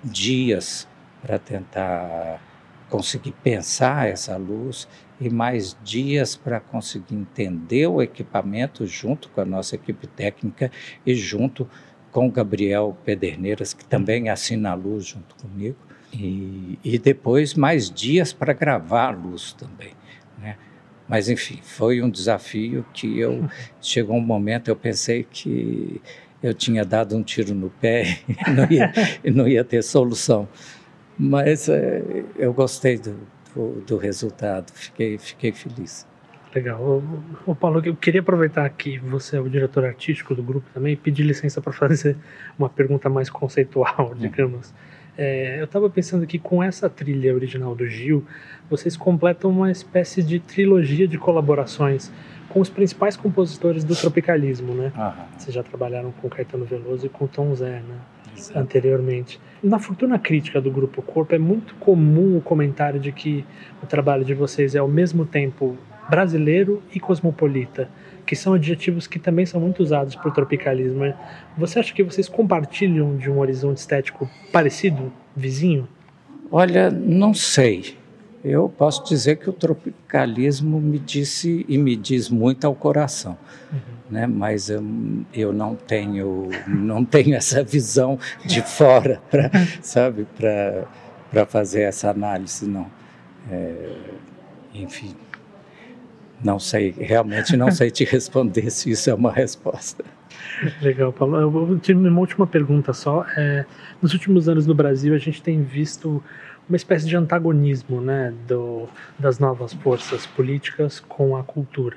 dias 0.03 0.87
para 1.23 1.39
tentar 1.39 2.41
conseguir 2.91 3.33
pensar 3.43 4.09
essa 4.09 4.37
luz 4.37 4.87
e 5.21 5.31
mais 5.31 5.77
dias 5.83 6.37
para 6.37 6.61
conseguir 6.61 7.15
entender 7.15 7.87
o 7.87 8.03
equipamento 8.03 8.87
junto 8.87 9.29
com 9.31 9.41
a 9.41 9.45
nossa 9.45 9.75
equipe 9.75 10.07
técnica 10.07 10.71
e 11.07 11.15
junto 11.15 11.69
com 12.13 12.29
o 12.29 12.31
Gabriel 12.31 12.97
Pederneiras, 13.05 13.73
que 13.75 13.85
também 13.85 14.29
assina 14.29 14.71
a 14.71 14.75
luz 14.75 15.07
junto 15.07 15.35
comigo. 15.37 15.77
E, 16.13 16.79
e 16.85 16.99
depois 16.99 17.55
mais 17.55 17.91
dias 17.91 18.33
para 18.33 18.53
gravar 18.53 19.09
a 19.09 19.11
luz 19.11 19.53
também. 19.53 19.93
Né? 20.39 20.57
Mas, 21.09 21.29
enfim, 21.29 21.59
foi 21.63 22.01
um 22.03 22.09
desafio 22.09 22.85
que 22.93 23.19
eu. 23.19 23.49
Chegou 23.81 24.17
um 24.17 24.21
momento, 24.21 24.69
eu 24.69 24.77
pensei 24.77 25.27
que 25.31 26.01
eu 26.43 26.53
tinha 26.53 26.85
dado 26.85 27.17
um 27.17 27.23
tiro 27.23 27.55
no 27.55 27.71
pé 27.71 28.19
e 28.29 28.51
não 28.51 28.71
ia, 28.71 28.93
não 29.33 29.49
ia 29.49 29.65
ter 29.65 29.83
solução. 29.83 30.49
Mas 31.19 31.69
é, 31.69 32.25
eu 32.37 32.53
gostei 32.53 32.99
do, 32.99 33.17
do, 33.55 33.81
do, 33.87 33.97
resultado, 33.97 34.71
fiquei, 34.73 35.17
fiquei 35.17 35.53
feliz. 35.53 36.07
Legal. 36.55 37.03
O, 37.47 37.55
Paulo, 37.55 37.83
eu 37.85 37.97
queria 37.97 38.21
aproveitar 38.21 38.69
que 38.71 38.99
você 38.99 39.37
é 39.37 39.41
o 39.41 39.49
diretor 39.49 39.85
artístico 39.85 40.35
do 40.35 40.43
grupo 40.43 40.67
também 40.73 40.93
e 40.93 40.97
pedir 40.97 41.25
licença 41.25 41.61
para 41.61 41.73
fazer 41.73 42.17
uma 42.59 42.69
pergunta 42.69 43.09
mais 43.09 43.29
conceitual, 43.31 44.13
é. 44.15 44.19
digamos. 44.19 44.71
É, 44.71 44.94
eu 45.17 45.65
estava 45.65 45.89
pensando 45.89 46.27
que 46.27 46.39
com 46.39 46.63
essa 46.63 46.89
trilha 46.89 47.35
original 47.35 47.75
do 47.75 47.87
Gil, 47.87 48.25
vocês 48.69 48.97
completam 48.97 49.51
uma 49.51 49.71
espécie 49.71 50.23
de 50.23 50.41
trilogia 50.41 51.07
de 51.07 51.19
colaborações 51.19 52.11
com 52.49 52.61
os 52.61 52.69
principais 52.69 53.17
compositores 53.17 53.85
do 53.85 53.97
tropicalismo, 53.97 54.75
né? 54.75 54.93
Aham. 54.97 55.27
Vocês 55.37 55.55
já 55.55 55.63
trabalharam 55.63 56.13
com 56.13 56.29
Caetano 56.29 56.65
Veloso 56.65 57.07
e 57.07 57.09
com 57.09 57.27
Tom 57.27 57.55
Zé, 57.55 57.81
né? 57.81 57.97
Exato. 58.37 58.59
Anteriormente. 58.59 59.41
Na 59.63 59.79
fortuna 59.79 60.19
crítica 60.19 60.61
do 60.61 60.71
Grupo 60.71 61.01
Corpo, 61.03 61.35
é 61.35 61.39
muito 61.39 61.75
comum 61.77 62.37
o 62.37 62.41
comentário 62.41 63.01
de 63.01 63.13
que 63.13 63.45
o 63.83 63.87
trabalho 63.87 64.25
de 64.25 64.35
vocês 64.35 64.75
é 64.75 64.79
ao 64.79 64.89
mesmo 64.89 65.25
tempo 65.25 65.77
brasileiro 66.09 66.83
e 66.93 67.01
cosmopolita, 67.01 67.89
que 68.27 68.35
são 68.35 68.55
adjetivos 68.55 69.07
que 69.07 69.19
também 69.19 69.47
são 69.47 69.61
muito 69.61 69.83
usados 69.83 70.15
por 70.17 70.33
tropicalismo. 70.33 71.01
Né? 71.01 71.15
Você 71.57 71.79
acha 71.79 71.93
que 71.93 72.03
vocês 72.03 72.29
compartilham 72.29 73.17
de 73.17 73.31
um 73.31 73.39
horizonte 73.39 73.79
estético 73.79 74.29
parecido, 74.53 75.13
vizinho? 75.37 75.89
Olha, 76.51 76.91
não 76.91 77.35
sei. 77.35 77.97
Eu 78.45 78.69
posso 78.69 79.05
dizer 79.05 79.37
que 79.37 79.49
o 79.49 79.53
tropicalismo 79.53 80.79
me 80.79 80.99
disse 80.99 81.65
e 81.67 81.79
me 81.79 81.97
diz 81.97 82.29
muito 82.29 82.67
ao 82.67 82.75
coração, 82.75 83.39
uhum. 83.73 83.79
né? 84.11 84.27
Mas 84.27 84.69
eu, 84.69 84.85
eu 85.33 85.51
não 85.51 85.75
tenho 85.75 86.51
não 86.69 87.07
tenho 87.07 87.35
essa 87.37 87.65
visão 87.65 88.19
de 88.45 88.61
fora 88.61 89.23
para 89.31 89.51
sabe 89.81 90.27
para 90.37 90.87
para 91.31 91.47
fazer 91.47 91.83
essa 91.83 92.11
análise 92.11 92.69
não. 92.69 92.87
É, 93.51 93.97
enfim, 94.75 95.15
não 96.45 96.59
sei 96.59 96.95
realmente 96.97 97.57
não 97.57 97.71
sei 97.71 97.91
te 97.91 98.05
responder 98.05 98.71
se 98.71 98.91
isso 98.91 99.11
é 99.11 99.15
uma 99.15 99.33
resposta. 99.33 100.05
Legal, 100.81 101.13
Paulo. 101.13 101.37
Eu 101.37 101.51
vou 101.51 101.79
ter 101.79 101.97
uma 101.97 102.21
última 102.21 102.47
pergunta 102.47 102.93
só. 102.93 103.25
É, 103.37 103.65
nos 104.01 104.13
últimos 104.13 104.49
anos 104.49 104.67
no 104.67 104.75
Brasil 104.75 105.15
a 105.15 105.19
gente 105.19 105.43
tem 105.43 105.63
visto 105.63 106.23
uma 106.69 106.77
espécie 106.77 107.07
de 107.07 107.17
antagonismo 107.17 108.01
né, 108.01 108.33
do, 108.47 108.89
das 109.19 109.39
novas 109.39 109.73
forças 109.75 110.27
políticas 110.27 111.01
com 111.01 111.37
a 111.37 111.43
cultura. 111.43 111.97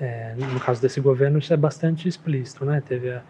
É, 0.00 0.34
no 0.36 0.58
caso 0.58 0.82
desse 0.82 1.00
governo, 1.00 1.38
isso 1.38 1.52
é 1.52 1.56
bastante 1.56 2.08
explícito. 2.08 2.64
Né? 2.64 2.82
Teve 2.86 3.10
a, 3.10 3.22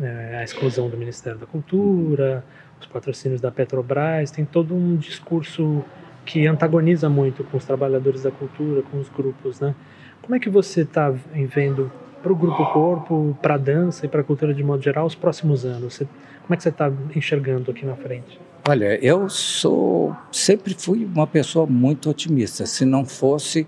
é, 0.00 0.38
a 0.38 0.44
exclusão 0.44 0.88
do 0.88 0.96
Ministério 0.96 1.38
da 1.38 1.46
Cultura, 1.46 2.44
os 2.80 2.86
patrocínios 2.86 3.40
da 3.40 3.50
Petrobras, 3.50 4.30
tem 4.30 4.44
todo 4.44 4.74
um 4.74 4.96
discurso 4.96 5.84
que 6.24 6.46
antagoniza 6.46 7.08
muito 7.08 7.44
com 7.44 7.56
os 7.56 7.64
trabalhadores 7.64 8.22
da 8.22 8.30
cultura, 8.30 8.82
com 8.82 8.98
os 8.98 9.08
grupos. 9.08 9.60
Né? 9.60 9.74
Como 10.20 10.34
é 10.34 10.38
que 10.38 10.48
você 10.48 10.82
está 10.82 11.10
vendo 11.10 11.90
para 12.22 12.32
o 12.32 12.36
grupo 12.36 12.64
corpo, 12.72 13.36
para 13.42 13.54
a 13.54 13.58
dança 13.58 14.06
e 14.06 14.08
para 14.08 14.20
a 14.20 14.24
cultura 14.24 14.54
de 14.54 14.62
modo 14.62 14.82
geral, 14.82 15.06
os 15.06 15.14
próximos 15.14 15.64
anos? 15.64 15.94
Você, 15.94 16.04
como 16.42 16.54
é 16.54 16.56
que 16.56 16.62
você 16.62 16.68
está 16.68 16.92
enxergando 17.14 17.70
aqui 17.70 17.84
na 17.84 17.96
frente? 17.96 18.40
Olha, 18.68 18.96
eu 19.04 19.28
sou 19.28 20.16
sempre 20.30 20.74
fui 20.74 21.04
uma 21.04 21.26
pessoa 21.26 21.66
muito 21.66 22.08
otimista. 22.08 22.64
Se 22.64 22.84
não 22.84 23.04
fosse, 23.04 23.66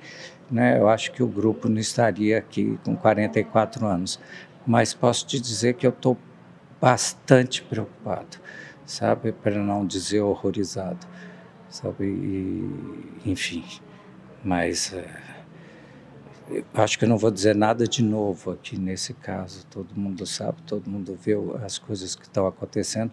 né, 0.48 0.78
eu 0.78 0.88
acho 0.88 1.10
que 1.10 1.22
o 1.22 1.26
grupo 1.26 1.68
não 1.68 1.78
estaria 1.78 2.38
aqui 2.38 2.78
com 2.84 2.94
44 2.94 3.84
anos. 3.84 4.20
Mas 4.66 4.94
posso 4.94 5.26
te 5.26 5.40
dizer 5.40 5.74
que 5.74 5.86
eu 5.86 5.90
estou 5.90 6.16
bastante 6.80 7.62
preocupado, 7.62 8.38
sabe, 8.86 9.32
para 9.32 9.58
não 9.58 9.86
dizer 9.86 10.20
horrorizado, 10.20 11.06
sabe, 11.74 12.04
e, 12.04 13.30
enfim. 13.30 13.64
Mas 14.44 14.92
é, 14.92 16.62
acho 16.72 16.98
que 16.98 17.04
eu 17.04 17.08
não 17.08 17.18
vou 17.18 17.32
dizer 17.32 17.56
nada 17.56 17.86
de 17.88 18.02
novo 18.02 18.52
aqui 18.52 18.78
nesse 18.78 19.12
caso. 19.12 19.66
Todo 19.66 19.92
mundo 19.96 20.24
sabe, 20.24 20.62
todo 20.62 20.88
mundo 20.88 21.18
vê 21.20 21.32
as 21.64 21.78
coisas 21.78 22.14
que 22.14 22.22
estão 22.22 22.46
acontecendo 22.46 23.10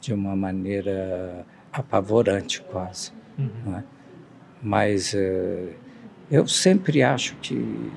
de 0.00 0.12
uma 0.12 0.36
maneira 0.36 1.46
apavorante 1.72 2.60
quase. 2.62 3.10
Uhum. 3.38 3.76
É? 3.78 3.84
Mas 4.62 5.14
uh, 5.14 5.72
eu 6.30 6.46
sempre 6.46 7.02
acho 7.02 7.36
que 7.36 7.54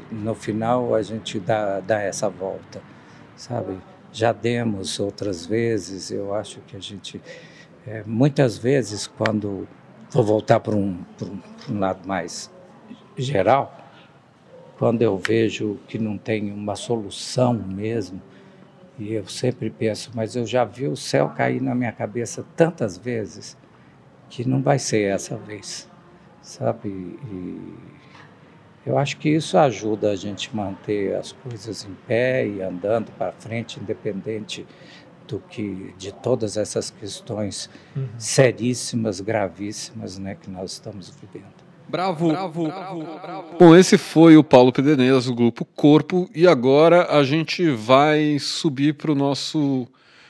no 0.09 0.33
final 0.33 0.95
a 0.95 1.01
gente 1.01 1.37
dá, 1.37 1.81
dá 1.81 2.01
essa 2.01 2.29
volta, 2.29 2.81
sabe? 3.35 3.77
Já 4.13 4.31
demos 4.31 5.01
outras 5.01 5.45
vezes, 5.45 6.11
eu 6.11 6.33
acho 6.33 6.61
que 6.61 6.77
a 6.77 6.79
gente, 6.79 7.21
é, 7.85 8.03
muitas 8.05 8.57
vezes, 8.57 9.05
quando 9.05 9.67
vou 10.11 10.23
voltar 10.23 10.59
para 10.59 10.75
um, 10.75 11.03
um, 11.21 11.73
um 11.73 11.79
lado 11.79 12.07
mais 12.07 12.51
geral, 13.17 13.75
quando 14.77 15.01
eu 15.01 15.17
vejo 15.17 15.79
que 15.87 15.97
não 15.97 16.17
tem 16.17 16.51
uma 16.51 16.75
solução 16.75 17.53
mesmo, 17.53 18.21
e 18.99 19.13
eu 19.13 19.27
sempre 19.27 19.69
penso, 19.69 20.11
mas 20.15 20.35
eu 20.35 20.45
já 20.45 20.63
vi 20.63 20.87
o 20.87 20.95
céu 20.95 21.29
cair 21.29 21.61
na 21.61 21.75
minha 21.75 21.91
cabeça 21.91 22.45
tantas 22.55 22.97
vezes 22.97 23.57
que 24.29 24.47
não 24.47 24.61
vai 24.61 24.79
ser 24.79 25.03
essa 25.03 25.35
vez, 25.35 25.89
sabe? 26.41 26.89
E 26.89 27.75
eu 28.85 28.97
acho 28.97 29.17
que 29.17 29.29
isso 29.29 29.57
ajuda 29.57 30.11
a 30.11 30.15
gente 30.15 30.55
manter 30.55 31.15
as 31.15 31.31
coisas 31.31 31.85
em 31.85 31.93
pé 32.07 32.47
e 32.47 32.61
andando 32.61 33.11
para 33.17 33.31
frente, 33.31 33.79
independente 33.79 34.65
do 35.27 35.39
que 35.49 35.93
de 35.97 36.11
todas 36.11 36.57
essas 36.57 36.89
questões 36.89 37.69
uhum. 37.95 38.07
seríssimas, 38.17 39.19
gravíssimas, 39.19 40.17
né, 40.17 40.35
que 40.39 40.49
nós 40.49 40.73
estamos 40.73 41.11
vivendo. 41.21 41.67
Bravo. 41.89 42.29
Bravo, 42.29 42.67
bravo, 42.67 43.19
bravo. 43.21 43.47
Bom, 43.57 43.75
esse 43.75 43.97
foi 43.97 44.35
o 44.35 44.43
Paulo 44.43 44.73
Pederneiras, 44.73 45.25
do 45.25 45.35
grupo 45.35 45.63
Corpo, 45.63 46.29
e 46.35 46.45
agora 46.45 47.07
a 47.09 47.23
gente 47.23 47.69
vai 47.69 48.37
subir 48.39 48.93
para 48.93 49.11
o 49.11 49.15
nosso 49.15 49.87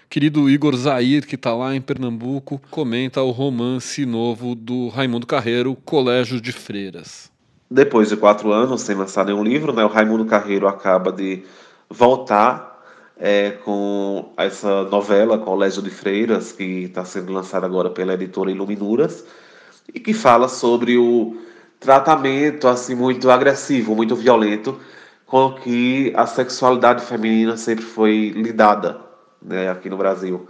querido 0.10 0.50
Igor 0.50 0.76
Zair, 0.76 1.26
que 1.26 1.36
está 1.36 1.54
lá 1.56 1.76
em 1.76 1.82
Pernambuco, 1.82 2.62
comenta 2.70 3.22
o 3.22 3.32
romance 3.32 4.06
novo 4.06 4.56
do 4.56 4.88
Raimundo 4.90 5.26
Carreiro, 5.26 5.76
Colégio 5.84 6.40
de 6.40 6.52
Freiras. 6.52 7.32
Depois 7.70 8.10
de 8.10 8.16
quatro 8.16 8.52
anos 8.52 8.82
sem 8.82 8.96
lançar 8.96 9.26
nenhum 9.26 9.44
livro, 9.44 9.74
né, 9.74 9.84
o 9.84 9.90
Raimundo 9.90 10.26
Carreiro 10.26 10.68
acaba 10.68 11.12
de 11.12 11.44
voltar 11.90 12.77
é, 13.19 13.51
com 13.51 14.32
essa 14.38 14.84
novela 14.84 15.38
Colégio 15.38 15.82
de 15.82 15.89
Freiras, 15.89 16.51
que 16.51 16.84
está 16.84 17.03
sendo 17.03 17.34
lançada 17.34 17.65
agora 17.65 17.89
pela 17.89 18.13
editora 18.13 18.51
Iluminuras, 18.51 19.25
e 19.93 19.99
que 19.99 20.13
fala 20.13 20.47
sobre 20.47 20.97
o 20.97 21.38
tratamento 21.80 22.67
assim 22.67 22.95
muito 22.95 23.30
agressivo, 23.30 23.95
muito 23.95 24.15
violento 24.15 24.80
com 25.25 25.53
que 25.53 26.13
a 26.15 26.25
sexualidade 26.25 27.03
feminina 27.03 27.58
sempre 27.58 27.84
foi 27.84 28.30
lidada, 28.30 29.01
né, 29.41 29.69
aqui 29.69 29.89
no 29.89 29.97
Brasil. 29.97 30.47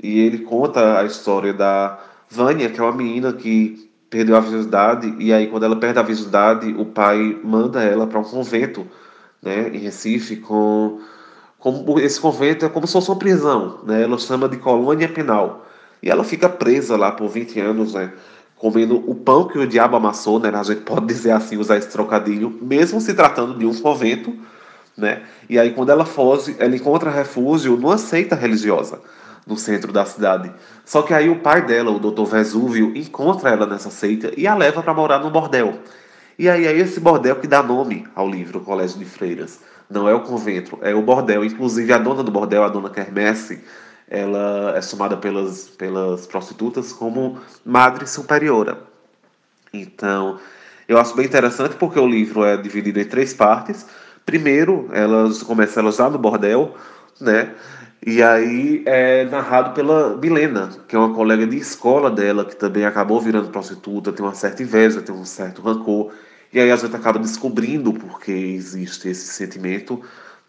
E 0.00 0.20
ele 0.20 0.38
conta 0.38 1.00
a 1.00 1.04
história 1.04 1.52
da 1.52 1.98
Vânia, 2.28 2.70
que 2.70 2.78
é 2.78 2.82
uma 2.82 2.92
menina 2.92 3.32
que 3.32 3.90
perdeu 4.08 4.36
a 4.36 4.40
virgindade 4.40 5.14
e 5.18 5.32
aí 5.32 5.48
quando 5.48 5.64
ela 5.64 5.76
perde 5.76 5.98
a 5.98 6.02
virgindade, 6.02 6.72
o 6.78 6.84
pai 6.84 7.38
manda 7.42 7.82
ela 7.82 8.06
para 8.06 8.20
um 8.20 8.24
convento, 8.24 8.86
né, 9.42 9.70
em 9.70 9.78
Recife 9.78 10.36
com 10.36 11.00
como 11.58 11.98
esse 11.98 12.20
convento 12.20 12.64
é 12.64 12.68
como 12.68 12.86
se 12.86 12.92
fosse 12.92 13.10
uma 13.10 13.18
prisão, 13.18 13.80
né? 13.84 14.02
Ela 14.02 14.18
chama 14.18 14.48
de 14.48 14.56
colônia 14.56 15.08
penal. 15.08 15.66
E 16.02 16.10
ela 16.10 16.22
fica 16.24 16.48
presa 16.48 16.96
lá 16.96 17.10
por 17.10 17.28
20 17.28 17.58
anos, 17.60 17.94
né? 17.94 18.12
comendo 18.56 19.02
o 19.08 19.14
pão 19.14 19.46
que 19.46 19.58
o 19.58 19.66
diabo 19.66 19.96
amassou, 19.96 20.40
né? 20.40 20.50
A 20.52 20.62
gente 20.62 20.80
pode 20.80 21.06
dizer 21.06 21.32
assim, 21.32 21.56
usar 21.56 21.76
esse 21.76 21.88
trocadilho, 21.88 22.58
mesmo 22.60 23.00
se 23.00 23.14
tratando 23.14 23.58
de 23.58 23.66
um 23.66 23.74
convento, 23.74 24.34
né? 24.96 25.22
E 25.48 25.58
aí 25.58 25.72
quando 25.72 25.90
ela 25.90 26.04
foge, 26.04 26.56
ela 26.58 26.74
encontra 26.74 27.10
refúgio 27.10 27.76
numa 27.76 27.98
seita 27.98 28.34
religiosa 28.34 29.00
no 29.46 29.56
centro 29.56 29.92
da 29.92 30.04
cidade. 30.04 30.50
Só 30.84 31.02
que 31.02 31.14
aí 31.14 31.28
o 31.28 31.40
pai 31.40 31.64
dela, 31.64 31.90
o 31.90 32.00
Dr. 32.00 32.24
Vesúvio, 32.24 32.96
encontra 32.96 33.50
ela 33.50 33.66
nessa 33.66 33.90
seita 33.90 34.32
e 34.36 34.46
a 34.46 34.54
leva 34.54 34.82
para 34.82 34.94
morar 34.94 35.20
no 35.20 35.30
bordel. 35.30 35.78
E 36.38 36.48
aí 36.48 36.66
é 36.66 36.76
esse 36.76 36.98
bordel 36.98 37.36
que 37.36 37.46
dá 37.46 37.62
nome 37.62 38.06
ao 38.14 38.28
livro 38.28 38.60
Colégio 38.60 38.98
de 38.98 39.04
Freiras. 39.04 39.60
Não 39.88 40.08
é 40.08 40.14
o 40.14 40.20
convento, 40.20 40.78
é 40.82 40.94
o 40.94 41.02
bordel. 41.02 41.44
Inclusive 41.44 41.92
a 41.92 41.98
dona 41.98 42.22
do 42.22 42.30
bordel, 42.30 42.64
a 42.64 42.68
dona 42.68 42.90
Kermesse, 42.90 43.60
ela 44.08 44.76
é 44.76 44.82
chamada 44.82 45.16
pelas, 45.16 45.68
pelas 45.68 46.26
prostitutas 46.26 46.92
como 46.92 47.38
Madre 47.64 48.06
Superiora. 48.06 48.78
Então, 49.72 50.38
eu 50.88 50.98
acho 50.98 51.14
bem 51.16 51.26
interessante 51.26 51.76
porque 51.76 51.98
o 51.98 52.06
livro 52.06 52.44
é 52.44 52.56
dividido 52.56 53.00
em 53.00 53.04
três 53.04 53.34
partes. 53.34 53.86
Primeiro, 54.24 54.88
elas 54.92 55.42
começam 55.42 55.82
elas 55.82 55.98
lá 55.98 56.10
no 56.10 56.18
bordel, 56.18 56.74
né? 57.20 57.54
E 58.04 58.22
aí 58.22 58.82
é 58.86 59.24
narrado 59.24 59.72
pela 59.74 60.16
Milena, 60.16 60.70
que 60.86 60.94
é 60.94 60.98
uma 60.98 61.14
colega 61.14 61.46
de 61.46 61.56
escola 61.56 62.10
dela, 62.10 62.44
que 62.44 62.54
também 62.54 62.84
acabou 62.84 63.20
virando 63.20 63.50
prostituta, 63.50 64.12
tem 64.12 64.24
uma 64.24 64.34
certa 64.34 64.62
inveja, 64.62 65.02
tem 65.02 65.14
um 65.14 65.24
certo 65.24 65.62
rancor. 65.62 66.12
E 66.56 66.60
aí 66.60 66.72
a 66.72 66.76
gente 66.76 66.96
acaba 66.96 67.18
descobrindo 67.18 67.92
por 67.92 68.18
que 68.18 68.32
existe 68.32 69.10
esse 69.10 69.26
sentimento, 69.26 70.00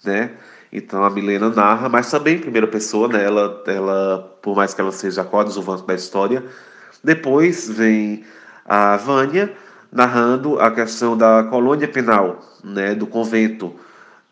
né? 0.06 0.32
Então 0.72 1.04
a 1.04 1.10
Milena 1.10 1.50
narra, 1.50 1.90
mas 1.90 2.10
também 2.10 2.38
em 2.38 2.40
primeira 2.40 2.66
pessoa, 2.66 3.10
né? 3.10 3.26
Ela, 3.26 3.62
ela, 3.68 4.38
por 4.42 4.56
mais 4.56 4.74
que 4.74 4.80
ela 4.80 4.94
seja 4.94 5.26
coadjuvante 5.26 5.86
da 5.86 5.94
história. 5.94 6.46
Depois 7.04 7.70
vem 7.70 8.24
a 8.64 8.96
Vânia 8.96 9.54
narrando 9.92 10.58
a 10.62 10.72
questão 10.72 11.18
da 11.18 11.44
colônia 11.44 11.90
penal, 11.90 12.40
né? 12.64 12.96
Do 12.96 13.06
convento. 13.06 13.76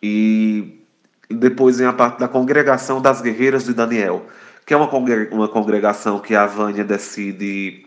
E 0.01 0.81
depois 1.29 1.79
vem 1.79 1.87
a 1.87 1.91
parte 1.93 2.19
da 2.19 2.29
congregação 2.29 3.01
das 3.01 3.19
guerreiras 3.19 3.65
de 3.65 3.73
Daniel, 3.73 4.27
que 4.65 4.73
é 4.73 4.77
uma, 4.77 4.89
uma 5.29 5.49
congregação 5.49 6.19
que 6.19 6.35
a 6.37 6.45
Vânia 6.45 6.85
decide, 6.85 7.85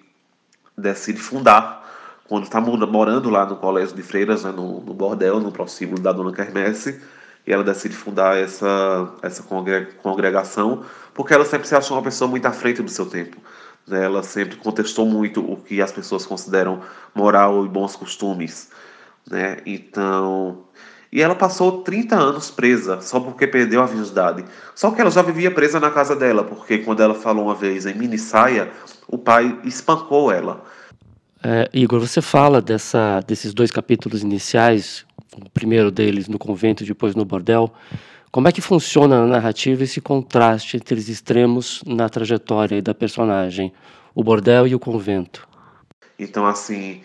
decide 0.77 1.19
fundar 1.19 1.88
quando 2.29 2.45
está 2.45 2.61
morando 2.61 3.31
lá 3.31 3.47
no 3.47 3.57
colégio 3.57 3.97
de 3.97 4.03
freiras, 4.03 4.45
né, 4.45 4.53
no, 4.53 4.81
no 4.81 4.95
bordel, 4.95 5.41
no 5.41 5.51
prostíbulo 5.51 6.01
da 6.01 6.13
dona 6.13 6.33
Kermesse 6.33 7.01
e 7.49 7.53
ela 7.53 7.65
decide 7.65 7.97
fundar 7.97 8.37
essa, 8.37 9.11
essa 9.23 9.43
congregação, 10.03 10.85
porque 11.15 11.33
ela 11.33 11.47
sempre 11.47 11.67
se 11.67 11.75
achou 11.75 11.97
uma 11.97 12.03
pessoa 12.03 12.29
muito 12.29 12.45
à 12.45 12.53
frente 12.53 12.83
do 12.83 12.91
seu 12.91 13.07
tempo. 13.07 13.39
Né? 13.87 14.05
Ela 14.05 14.23
sempre 14.23 14.57
contestou 14.57 15.07
muito 15.07 15.41
o 15.41 15.57
que 15.57 15.81
as 15.81 15.91
pessoas 15.91 16.27
consideram 16.27 16.83
moral 17.15 17.65
e 17.65 17.69
bons 17.69 17.97
costumes. 17.97 18.71
Né? 19.27 19.57
Então. 19.65 20.65
E 21.11 21.23
ela 21.23 21.35
passou 21.35 21.81
30 21.83 22.15
anos 22.15 22.51
presa, 22.51 23.01
só 23.01 23.19
porque 23.19 23.47
perdeu 23.47 23.81
a 23.83 23.87
virgindade. 23.87 24.45
Só 24.75 24.91
que 24.91 25.01
ela 25.01 25.11
já 25.11 25.23
vivia 25.23 25.51
presa 25.51 25.81
na 25.81 25.91
casa 25.91 26.15
dela, 26.15 26.45
porque 26.45 26.77
quando 26.81 27.03
ela 27.03 27.15
falou 27.15 27.47
uma 27.47 27.55
vez 27.55 27.87
em 27.87 27.95
mini 27.95 28.19
saia, 28.19 28.71
o 29.07 29.17
pai 29.17 29.59
espancou 29.65 30.31
ela. 30.31 30.63
É, 31.43 31.69
Igor, 31.73 32.01
você 32.01 32.21
fala 32.21 32.61
dessa, 32.61 33.21
desses 33.21 33.55
dois 33.55 33.71
capítulos 33.71 34.23
iniciais 34.23 35.07
o 35.37 35.51
primeiro 35.51 35.91
deles 35.91 36.29
no 36.29 36.39
convento 36.39 36.83
e 36.83 36.87
depois 36.87 37.15
no 37.15 37.25
bordel. 37.25 37.73
Como 38.31 38.49
é 38.49 38.53
que 38.53 38.61
funciona 38.61 39.21
na 39.21 39.27
narrativa 39.27 39.85
esse 39.85 40.01
contraste 40.01 40.77
entre 40.77 40.97
os 40.97 41.09
extremos 41.09 41.83
na 41.87 42.09
trajetória 42.09 42.83
da 42.83 42.95
personagem, 42.95 43.73
o 44.15 44.23
bordel 44.23 44.67
e 44.67 44.75
o 44.75 44.79
convento? 44.79 45.47
Então, 46.19 46.47
assim, 46.47 47.01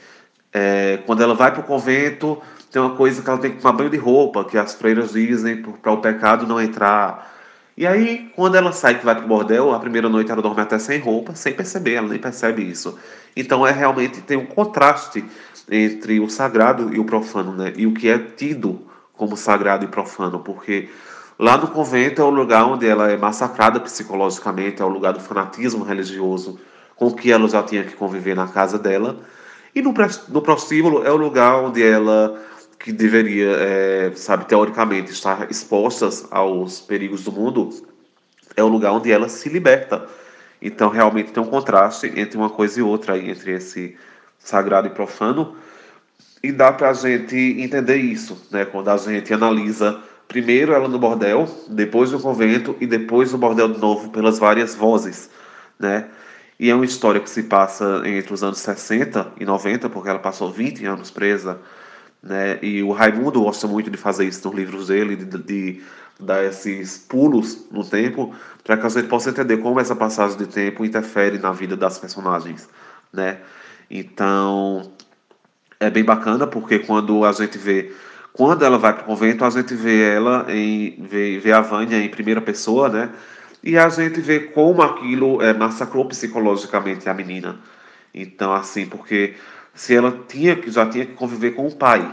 é, 0.52 1.00
quando 1.06 1.22
ela 1.22 1.34
vai 1.34 1.52
para 1.52 1.62
o 1.62 1.64
convento, 1.64 2.42
tem 2.72 2.82
uma 2.82 2.96
coisa 2.96 3.22
que 3.22 3.30
ela 3.30 3.40
tem 3.40 3.52
que 3.52 3.62
tomar 3.62 3.74
banho 3.74 3.90
de 3.90 3.98
roupa, 3.98 4.44
que 4.44 4.58
as 4.58 4.74
freiras 4.74 5.14
dizem 5.14 5.62
para 5.62 5.92
o 5.92 5.98
pecado 5.98 6.46
não 6.46 6.60
entrar. 6.60 7.32
E 7.78 7.88
aí, 7.88 8.32
quando 8.36 8.56
ela 8.56 8.72
sai 8.72 9.00
que 9.00 9.06
vai 9.06 9.16
para 9.16 9.26
o 9.26 9.28
bordel, 9.28 9.74
a 9.74 9.80
primeira 9.80 10.10
noite 10.10 10.32
ela 10.32 10.42
dorme 10.42 10.62
até 10.62 10.78
sem 10.78 11.00
roupa, 11.00 11.36
sem 11.36 11.54
perceber, 11.54 11.94
ela 11.94 12.08
nem 12.08 12.20
percebe 12.20 12.64
isso. 12.64 12.98
Então, 13.36 13.66
é 13.66 13.72
realmente 13.72 14.22
tem 14.22 14.38
um 14.38 14.46
contraste 14.46 15.24
entre 15.70 16.20
o 16.20 16.30
sagrado 16.30 16.94
e 16.94 17.00
o 17.00 17.06
profano, 17.06 17.54
né? 17.54 17.74
E 17.76 17.88
o 17.88 17.94
que 17.94 18.10
é 18.10 18.18
tido 18.18 18.82
como 19.14 19.38
sagrado 19.38 19.86
e 19.86 19.88
profano, 19.88 20.40
porque 20.40 20.90
lá 21.40 21.58
no 21.58 21.68
convento 21.68 22.22
é 22.22 22.26
o 22.26 22.30
lugar 22.30 22.66
onde 22.66 22.88
ela 22.88 23.12
é 23.12 23.18
massacrada 23.18 23.80
psicologicamente, 23.80 24.82
é 24.82 24.86
o 24.86 24.90
lugar 24.90 25.14
do 25.14 25.20
fanatismo 25.20 25.84
religioso 25.84 26.60
com 26.96 27.12
que 27.12 27.32
ela 27.32 27.48
já 27.48 27.64
tinha 27.64 27.84
que 27.84 27.96
conviver 27.96 28.36
na 28.36 28.48
casa 28.48 28.78
dela. 28.78 29.20
E 29.74 29.82
no, 29.82 29.94
no 30.30 30.42
prostíbulo 30.42 31.04
é 31.06 31.12
o 31.12 31.18
lugar 31.18 31.56
onde 31.56 31.82
ela 31.82 32.40
que 32.80 32.92
deveria, 32.92 33.52
é, 33.52 34.12
sabe, 34.14 34.46
teoricamente 34.46 35.12
estar 35.12 35.50
expostas 35.50 36.28
aos 36.30 36.82
perigos 36.82 37.24
do 37.24 37.32
mundo, 37.32 37.70
é 38.58 38.64
o 38.64 38.68
lugar 38.68 38.92
onde 38.92 39.10
ela 39.10 39.30
se 39.30 39.48
liberta. 39.48 40.06
Então, 40.66 40.90
realmente 40.90 41.34
tem 41.34 41.44
um 41.44 41.48
contraste 41.48 42.12
entre 42.16 42.38
uma 42.38 42.50
coisa 42.50 42.80
e 42.80 42.82
outra, 42.82 43.16
aí, 43.16 43.30
entre 43.30 43.52
esse 43.52 43.98
sagrado 44.40 44.88
e 44.88 44.92
profano, 44.92 45.56
e 46.42 46.52
dá 46.52 46.72
para 46.72 46.90
a 46.90 46.94
gente 46.94 47.36
entender 47.36 47.98
isso, 47.98 48.48
né? 48.50 48.66
Quando 48.66 48.90
a 48.90 48.98
gente 48.98 49.34
analisa 49.34 50.02
primeiro 50.28 50.74
ela 50.74 50.88
no 50.88 50.98
bordel, 50.98 51.48
depois 51.70 52.12
no 52.12 52.20
convento 52.20 52.76
e 52.80 52.88
depois 52.88 53.32
no 53.32 53.38
bordel 53.38 53.70
de 53.70 53.80
novo 53.80 54.10
pelas 54.10 54.40
várias 54.40 54.74
vozes, 54.74 55.30
né? 55.78 56.08
E 56.60 56.70
é 56.70 56.76
uma 56.76 56.86
história 56.86 57.20
que 57.20 57.30
se 57.30 57.44
passa 57.44 58.02
entre 58.06 58.34
os 58.34 58.44
anos 58.44 58.60
60 58.60 59.34
e 59.40 59.46
90, 59.46 59.90
porque 59.90 60.10
ela 60.10 60.20
passou 60.20 60.52
20 60.52 60.86
anos 60.86 61.12
presa, 61.12 61.60
né? 62.22 62.58
E 62.62 62.82
o 62.84 62.92
Raimundo 62.92 63.42
gosta 63.42 63.68
muito 63.68 63.90
de 63.90 63.98
fazer 63.98 64.26
isso 64.26 64.48
nos 64.48 64.58
livros 64.58 64.88
dele, 64.88 65.16
de, 65.16 65.38
de 65.38 65.82
dar 66.20 66.44
esses 66.44 66.98
pulos 66.98 67.66
no 67.72 67.84
tempo, 67.84 68.34
para 68.64 68.78
que 68.78 68.86
a 68.86 68.90
gente 68.90 69.08
possa 69.08 69.30
entender 69.30 69.58
como 69.58 69.80
essa 69.80 69.96
passagem 69.96 70.38
de 70.38 70.48
tempo 70.48 70.86
interfere 70.86 71.38
na 71.38 71.52
vida 71.52 71.76
das 71.76 72.00
personagens, 72.00 72.70
né? 73.12 73.40
Então, 73.90 74.92
é 75.80 75.90
bem 75.90 76.04
bacana 76.04 76.48
porque 76.48 76.80
quando 76.80 77.26
a 77.26 77.32
gente 77.32 77.58
vê 77.58 77.92
quando 78.32 78.66
ela 78.66 78.78
vai 78.78 78.94
para 78.94 79.04
o 79.04 79.06
convento 79.06 79.46
a 79.46 79.50
gente 79.50 79.76
vê 79.76 80.16
ela 80.16 80.46
em 80.50 80.96
vê, 80.98 81.38
vê 81.40 81.52
a 81.52 81.62
Vânia 81.62 81.98
em 81.98 82.10
primeira 82.10 82.42
pessoa 82.42 82.90
né 82.90 83.10
e 83.62 83.78
a 83.78 83.88
gente 83.90 84.20
vê 84.20 84.40
como 84.40 84.82
aquilo 84.82 85.42
é, 85.42 85.54
massacrou 85.54 86.06
psicologicamente 86.06 87.08
a 87.10 87.14
menina 87.14 87.60
então 88.14 88.54
assim 88.54 88.86
porque 88.86 89.36
se 89.74 89.96
ela 89.96 90.18
tinha 90.28 90.56
que 90.56 90.72
já 90.72 90.86
tinha 90.86 91.06
que 91.06 91.14
conviver 91.14 91.52
com 91.52 91.68
o 91.68 91.76
pai 91.76 92.10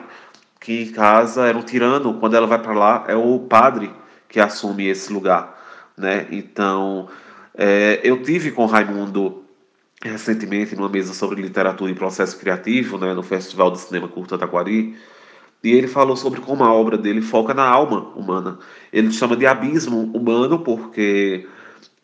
que 0.60 0.82
em 0.82 0.92
casa 0.92 1.46
era 1.46 1.56
um 1.56 1.62
tirano 1.62 2.14
quando 2.20 2.34
ela 2.34 2.46
vai 2.46 2.60
para 2.60 2.74
lá 2.74 3.04
é 3.08 3.16
o 3.16 3.38
padre 3.40 3.90
que 4.28 4.38
assume 4.38 4.86
esse 4.86 5.12
lugar 5.12 5.58
né 5.96 6.28
então 6.30 7.08
é, 7.54 8.00
eu 8.04 8.22
tive 8.22 8.52
com 8.52 8.66
Raimundo 8.66 9.44
recentemente 10.02 10.74
numa 10.74 10.88
mesa 10.88 11.12
sobre 11.12 11.42
literatura 11.42 11.90
e 11.90 11.94
processo 11.94 12.38
criativo, 12.38 12.96
né, 12.98 13.12
no 13.12 13.22
Festival 13.22 13.70
de 13.70 13.80
Cinema 13.80 14.08
Curta 14.08 14.38
Taquari, 14.38 14.96
e 15.62 15.72
ele 15.72 15.86
falou 15.86 16.16
sobre 16.16 16.40
como 16.40 16.64
a 16.64 16.72
obra 16.72 16.96
dele 16.96 17.20
foca 17.20 17.52
na 17.52 17.68
alma 17.68 18.00
humana. 18.16 18.58
Ele 18.90 19.12
chama 19.12 19.36
de 19.36 19.46
abismo 19.46 20.10
humano 20.14 20.60
porque 20.60 21.46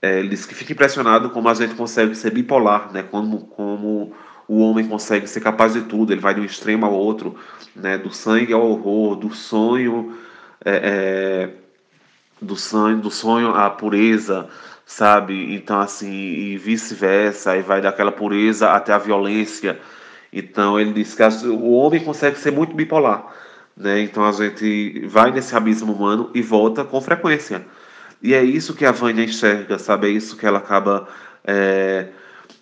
é, 0.03 0.19
ele 0.19 0.29
diz 0.29 0.45
que 0.45 0.55
fica 0.55 0.73
impressionado 0.73 1.31
como 1.31 1.49
a 1.49 1.55
gente 1.55 1.75
consegue 1.75 2.15
ser 2.15 2.33
bipolar, 2.33 2.93
né, 2.93 3.03
como, 3.03 3.47
como 3.47 4.13
o 4.49 4.61
homem 4.61 4.87
consegue 4.87 5.27
ser 5.27 5.41
capaz 5.41 5.73
de 5.73 5.83
tudo, 5.83 6.13
ele 6.13 6.21
vai 6.21 6.35
de 6.35 6.41
um 6.41 6.45
extremo 6.45 6.87
ao 6.87 6.93
outro, 6.93 7.37
né, 7.75 7.99
do 7.99 8.13
sangue 8.13 8.53
ao 8.53 8.63
horror, 8.63 9.17
do 9.17 9.35
sonho, 9.35 10.17
é, 10.65 10.81
é, 10.83 11.51
do 12.41 12.57
sonho, 12.57 12.99
do 12.99 13.11
sonho 13.11 13.51
à 13.55 13.69
pureza, 13.71 14.49
sabe? 14.85 15.55
Então, 15.55 15.81
assim, 15.81 16.13
e 16.13 16.57
vice-versa, 16.57 17.53
aí 17.53 17.63
vai 17.63 17.81
daquela 17.81 18.13
pureza 18.13 18.71
até 18.71 18.93
a 18.93 18.99
violência. 18.99 19.79
Então, 20.33 20.79
ele 20.79 20.93
diz 20.93 21.15
que 21.15 21.23
o 21.49 21.73
homem 21.73 22.05
consegue 22.05 22.39
ser 22.39 22.53
muito 22.53 22.75
bipolar, 22.75 23.27
né? 23.77 24.01
Então, 24.01 24.25
a 24.25 24.33
gente 24.33 25.07
vai 25.07 25.33
nesse 25.33 25.57
abismo 25.57 25.93
humano 25.93 26.31
e 26.35 26.43
volta 26.43 26.85
com 26.85 27.01
frequência. 27.01 27.67
E 28.23 28.33
é 28.35 28.43
isso 28.43 28.75
que 28.75 28.85
a 28.85 28.93
Vânia 28.93 29.25
enxerga, 29.25 29.79
sabe? 29.79 30.09
É 30.09 30.11
isso 30.11 30.37
que 30.37 30.47
ela 30.47 30.59
acaba 30.59 31.09
é, 31.45 32.09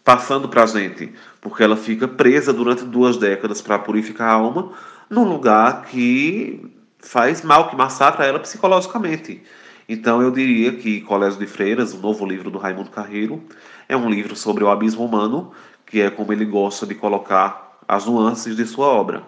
passando 0.04 0.48
pra 0.48 0.66
gente, 0.66 1.12
porque 1.40 1.62
ela 1.62 1.76
fica 1.76 2.06
presa 2.06 2.52
durante 2.52 2.84
duas 2.84 3.16
décadas 3.16 3.62
para 3.62 3.78
purificar 3.78 4.28
a 4.28 4.34
alma 4.34 4.72
num 5.08 5.24
lugar 5.24 5.86
que 5.86 6.70
faz 6.98 7.42
mal, 7.42 7.70
que 7.70 7.76
massacra 7.76 8.26
ela 8.26 8.38
psicologicamente. 8.38 9.42
Então 9.88 10.22
eu 10.22 10.30
diria 10.30 10.76
que 10.76 11.00
Colégio 11.00 11.38
de 11.38 11.46
Freiras, 11.46 11.94
o 11.94 11.98
novo 11.98 12.26
livro 12.26 12.50
do 12.50 12.58
Raimundo 12.58 12.90
Carreiro, 12.90 13.42
é 13.88 13.96
um 13.96 14.08
livro 14.08 14.36
sobre 14.36 14.62
o 14.62 14.68
abismo 14.68 15.04
humano, 15.04 15.52
que 15.86 16.00
é 16.00 16.10
como 16.10 16.32
ele 16.32 16.44
gosta 16.44 16.86
de 16.86 16.94
colocar 16.94 17.78
as 17.88 18.06
nuances 18.06 18.56
de 18.56 18.66
sua 18.66 18.86
obra. 18.86 19.22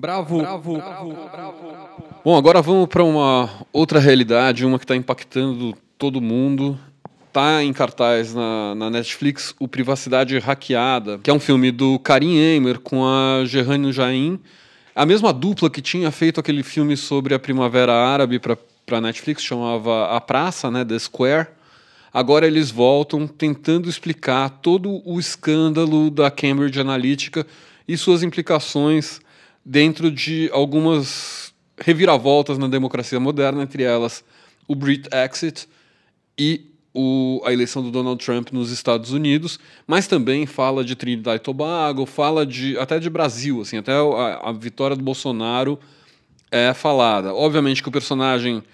Bravo, 0.00 0.38
bravo, 0.38 0.74
bravo, 0.74 1.14
bravo. 1.30 2.04
Bom, 2.24 2.36
agora 2.36 2.62
vamos 2.62 2.86
para 2.86 3.02
uma 3.02 3.48
outra 3.72 3.98
realidade, 3.98 4.64
uma 4.64 4.78
que 4.78 4.84
está 4.84 4.94
impactando 4.94 5.76
todo 5.96 6.20
mundo. 6.20 6.78
Está 7.38 7.62
em 7.62 7.72
cartaz 7.72 8.34
na, 8.34 8.74
na, 8.74 8.90
Netflix 8.90 9.54
o 9.60 9.68
Privacidade 9.68 10.36
Hackeada, 10.40 11.20
que 11.22 11.30
é 11.30 11.32
um 11.32 11.38
filme 11.38 11.70
do 11.70 11.96
Karim 12.00 12.36
Eimer 12.36 12.80
com 12.80 13.06
a 13.06 13.44
Gerhane 13.44 13.92
Jain 13.92 14.40
a 14.92 15.06
mesma 15.06 15.32
dupla 15.32 15.70
que 15.70 15.80
tinha 15.80 16.10
feito 16.10 16.40
aquele 16.40 16.64
filme 16.64 16.96
sobre 16.96 17.34
a 17.34 17.38
Primavera 17.38 17.92
Árabe 17.92 18.40
para 18.40 19.00
Netflix, 19.00 19.44
chamava 19.44 20.16
A 20.16 20.20
Praça, 20.20 20.68
né, 20.68 20.84
The 20.84 20.98
Square. 20.98 21.46
Agora 22.12 22.44
eles 22.44 22.72
voltam 22.72 23.24
tentando 23.28 23.88
explicar 23.88 24.50
todo 24.50 25.00
o 25.08 25.20
escândalo 25.20 26.10
da 26.10 26.32
Cambridge 26.32 26.80
Analytica 26.80 27.46
e 27.86 27.96
suas 27.96 28.24
implicações 28.24 29.20
dentro 29.64 30.10
de 30.10 30.50
algumas 30.52 31.54
reviravoltas 31.78 32.58
na 32.58 32.66
democracia 32.66 33.20
moderna, 33.20 33.62
entre 33.62 33.84
elas 33.84 34.24
o 34.66 34.74
Brit 34.74 35.08
Exit 35.12 35.68
e 36.36 36.68
o, 37.00 37.40
a 37.44 37.52
eleição 37.52 37.80
do 37.80 37.92
Donald 37.92 38.24
Trump 38.24 38.50
nos 38.50 38.72
Estados 38.72 39.12
Unidos, 39.12 39.60
mas 39.86 40.08
também 40.08 40.46
fala 40.46 40.84
de 40.84 40.96
Trinidad 40.96 41.36
e 41.36 41.38
Tobago, 41.38 42.04
fala 42.04 42.44
de 42.44 42.76
até 42.76 42.98
de 42.98 43.08
Brasil, 43.08 43.60
assim, 43.60 43.76
até 43.76 43.92
a, 43.92 44.48
a 44.48 44.52
vitória 44.52 44.96
do 44.96 45.04
Bolsonaro 45.04 45.78
é 46.50 46.74
falada. 46.74 47.32
Obviamente 47.32 47.84
que 47.84 47.88
o 47.88 47.92
personagem 47.92 48.64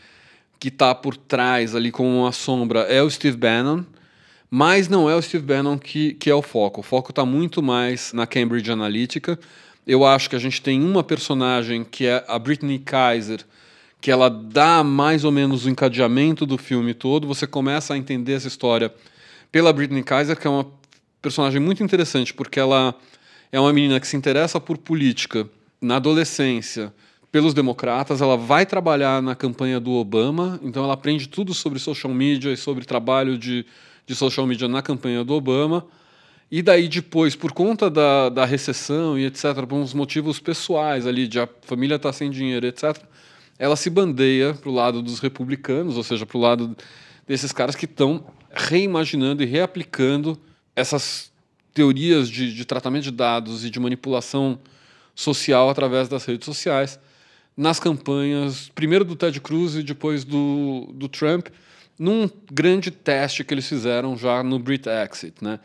que 0.59 0.69
está 0.69 0.95
por 0.95 1.19
trás 1.19 1.75
ali 1.75 1.91
como 1.91 2.09
uma 2.23 2.33
sombra 2.33 2.81
é 2.81 3.03
o 3.03 3.11
Steve 3.11 3.37
Bannon, 3.37 3.85
mas 4.51 4.89
não 4.89 5.11
é 5.11 5.15
o 5.15 5.21
Steve 5.21 5.45
Bannon 5.45 5.77
que, 5.77 6.15
que 6.15 6.31
é 6.31 6.35
o 6.35 6.41
foco. 6.41 6.81
O 6.81 6.85
foco 6.85 7.11
está 7.11 7.27
muito 7.27 7.63
mais 7.63 8.11
na 8.15 8.27
Cambridge 8.27 8.71
Analytica. 8.71 9.39
Eu 9.87 10.07
acho 10.07 10.31
que 10.31 10.37
a 10.37 10.39
gente 10.39 10.63
tem 10.63 10.83
uma 10.83 11.05
personagem 11.05 11.85
que 11.85 12.07
é 12.07 12.25
a 12.27 12.39
Britney 12.39 12.79
Kaiser, 12.79 13.45
que 14.05 14.11
ela 14.11 14.29
dá 14.29 14.85
mais 14.85 15.25
ou 15.25 15.33
menos 15.33 15.65
o 15.65 15.71
encadeamento 15.71 16.45
do 16.45 16.59
filme 16.59 16.93
todo. 16.93 17.27
Você 17.27 17.47
começa 17.47 17.95
a 17.95 17.97
entender 17.97 18.35
essa 18.35 18.47
história 18.47 18.93
pela 19.51 19.73
Britney 19.73 20.03
Kaiser, 20.03 20.39
que 20.39 20.47
é 20.47 20.51
uma 20.51 20.67
personagem 21.23 21.59
muito 21.59 21.83
interessante, 21.83 22.35
porque 22.35 22.61
ela 22.61 22.95
é 23.51 23.59
uma 23.59 23.73
menina 23.73 23.99
que 23.99 24.07
se 24.07 24.15
interessa 24.15 24.61
por 24.61 24.77
política 24.77 25.49
na 25.81 25.97
adolescência 25.97 26.93
pelos 27.33 27.55
democratas, 27.55 28.21
ela 28.21 28.37
vai 28.37 28.67
trabalhar 28.67 29.23
na 29.23 29.35
campanha 29.35 29.81
do 29.81 29.93
Obama, 29.93 30.61
então 30.63 30.85
ela 30.85 30.93
aprende 30.93 31.27
tudo 31.27 31.55
sobre 31.55 31.79
social 31.79 32.13
media 32.13 32.53
e 32.53 32.59
sobre 32.59 32.85
trabalho 32.85 33.39
de, 33.39 33.65
de 34.07 34.15
social 34.15 34.47
media 34.47 34.69
na 34.69 34.83
campanha 34.83 35.25
do 35.25 35.33
Obama. 35.33 35.87
E 36.51 36.61
daí 36.61 36.89
depois, 36.89 37.35
por 37.35 37.53
conta 37.53 37.89
da, 37.89 38.29
da 38.29 38.45
recessão 38.45 39.19
e 39.19 39.25
etc., 39.25 39.65
por 39.67 39.77
uns 39.77 39.95
motivos 39.95 40.39
pessoais 40.39 41.07
ali, 41.07 41.27
de 41.27 41.41
a 41.41 41.49
família 41.63 41.95
estar 41.97 42.11
tá 42.11 42.13
sem 42.13 42.31
dinheiro, 42.31 42.67
etc., 42.67 43.03
ela 43.65 43.77
se 43.77 43.89
bandeia 43.89 44.53
para 44.53 44.69
o 44.69 44.75
lado 44.75 45.01
dos 45.01 45.21
republicanos, 45.21 45.97
ou 45.97 46.03
seja, 46.03 46.27
para 46.27 46.37
o 46.37 46.41
lado 46.41 46.77
desses 47.27 47.51
caras 47.51 47.75
que 47.75 47.87
estão 47.87 48.27
reimaginando 48.53 49.43
e 49.43 49.47
reaplicando 49.47 50.39
essas 50.77 51.33
teorias 51.73 52.29
de, 52.29 52.53
de, 52.53 52.65
tratamento 52.67 53.05
de 53.05 53.11
dados 53.11 53.65
e 53.65 53.71
de 53.71 53.81
manipulação 53.81 54.59
social 55.15 55.71
através 55.71 56.09
das 56.09 56.27
redes 56.27 56.45
sociais 56.45 57.01
nas 57.57 57.81
campanhas, 57.81 58.71
primeiro 58.75 59.03
do 59.03 59.17
Ted 59.17 59.41
Cruz 59.41 59.77
e 59.77 59.83
depois 59.83 60.25
do, 60.25 60.91
do 60.93 61.09
Trump, 61.09 61.47
num 61.99 62.29
grande 62.53 62.91
teste 62.91 63.45
que 63.45 63.55
eles 63.55 63.67
fizeram 63.67 64.15
já 64.15 64.43
no 64.43 64.63
Exit, 65.11 65.43
Né? 65.43 65.59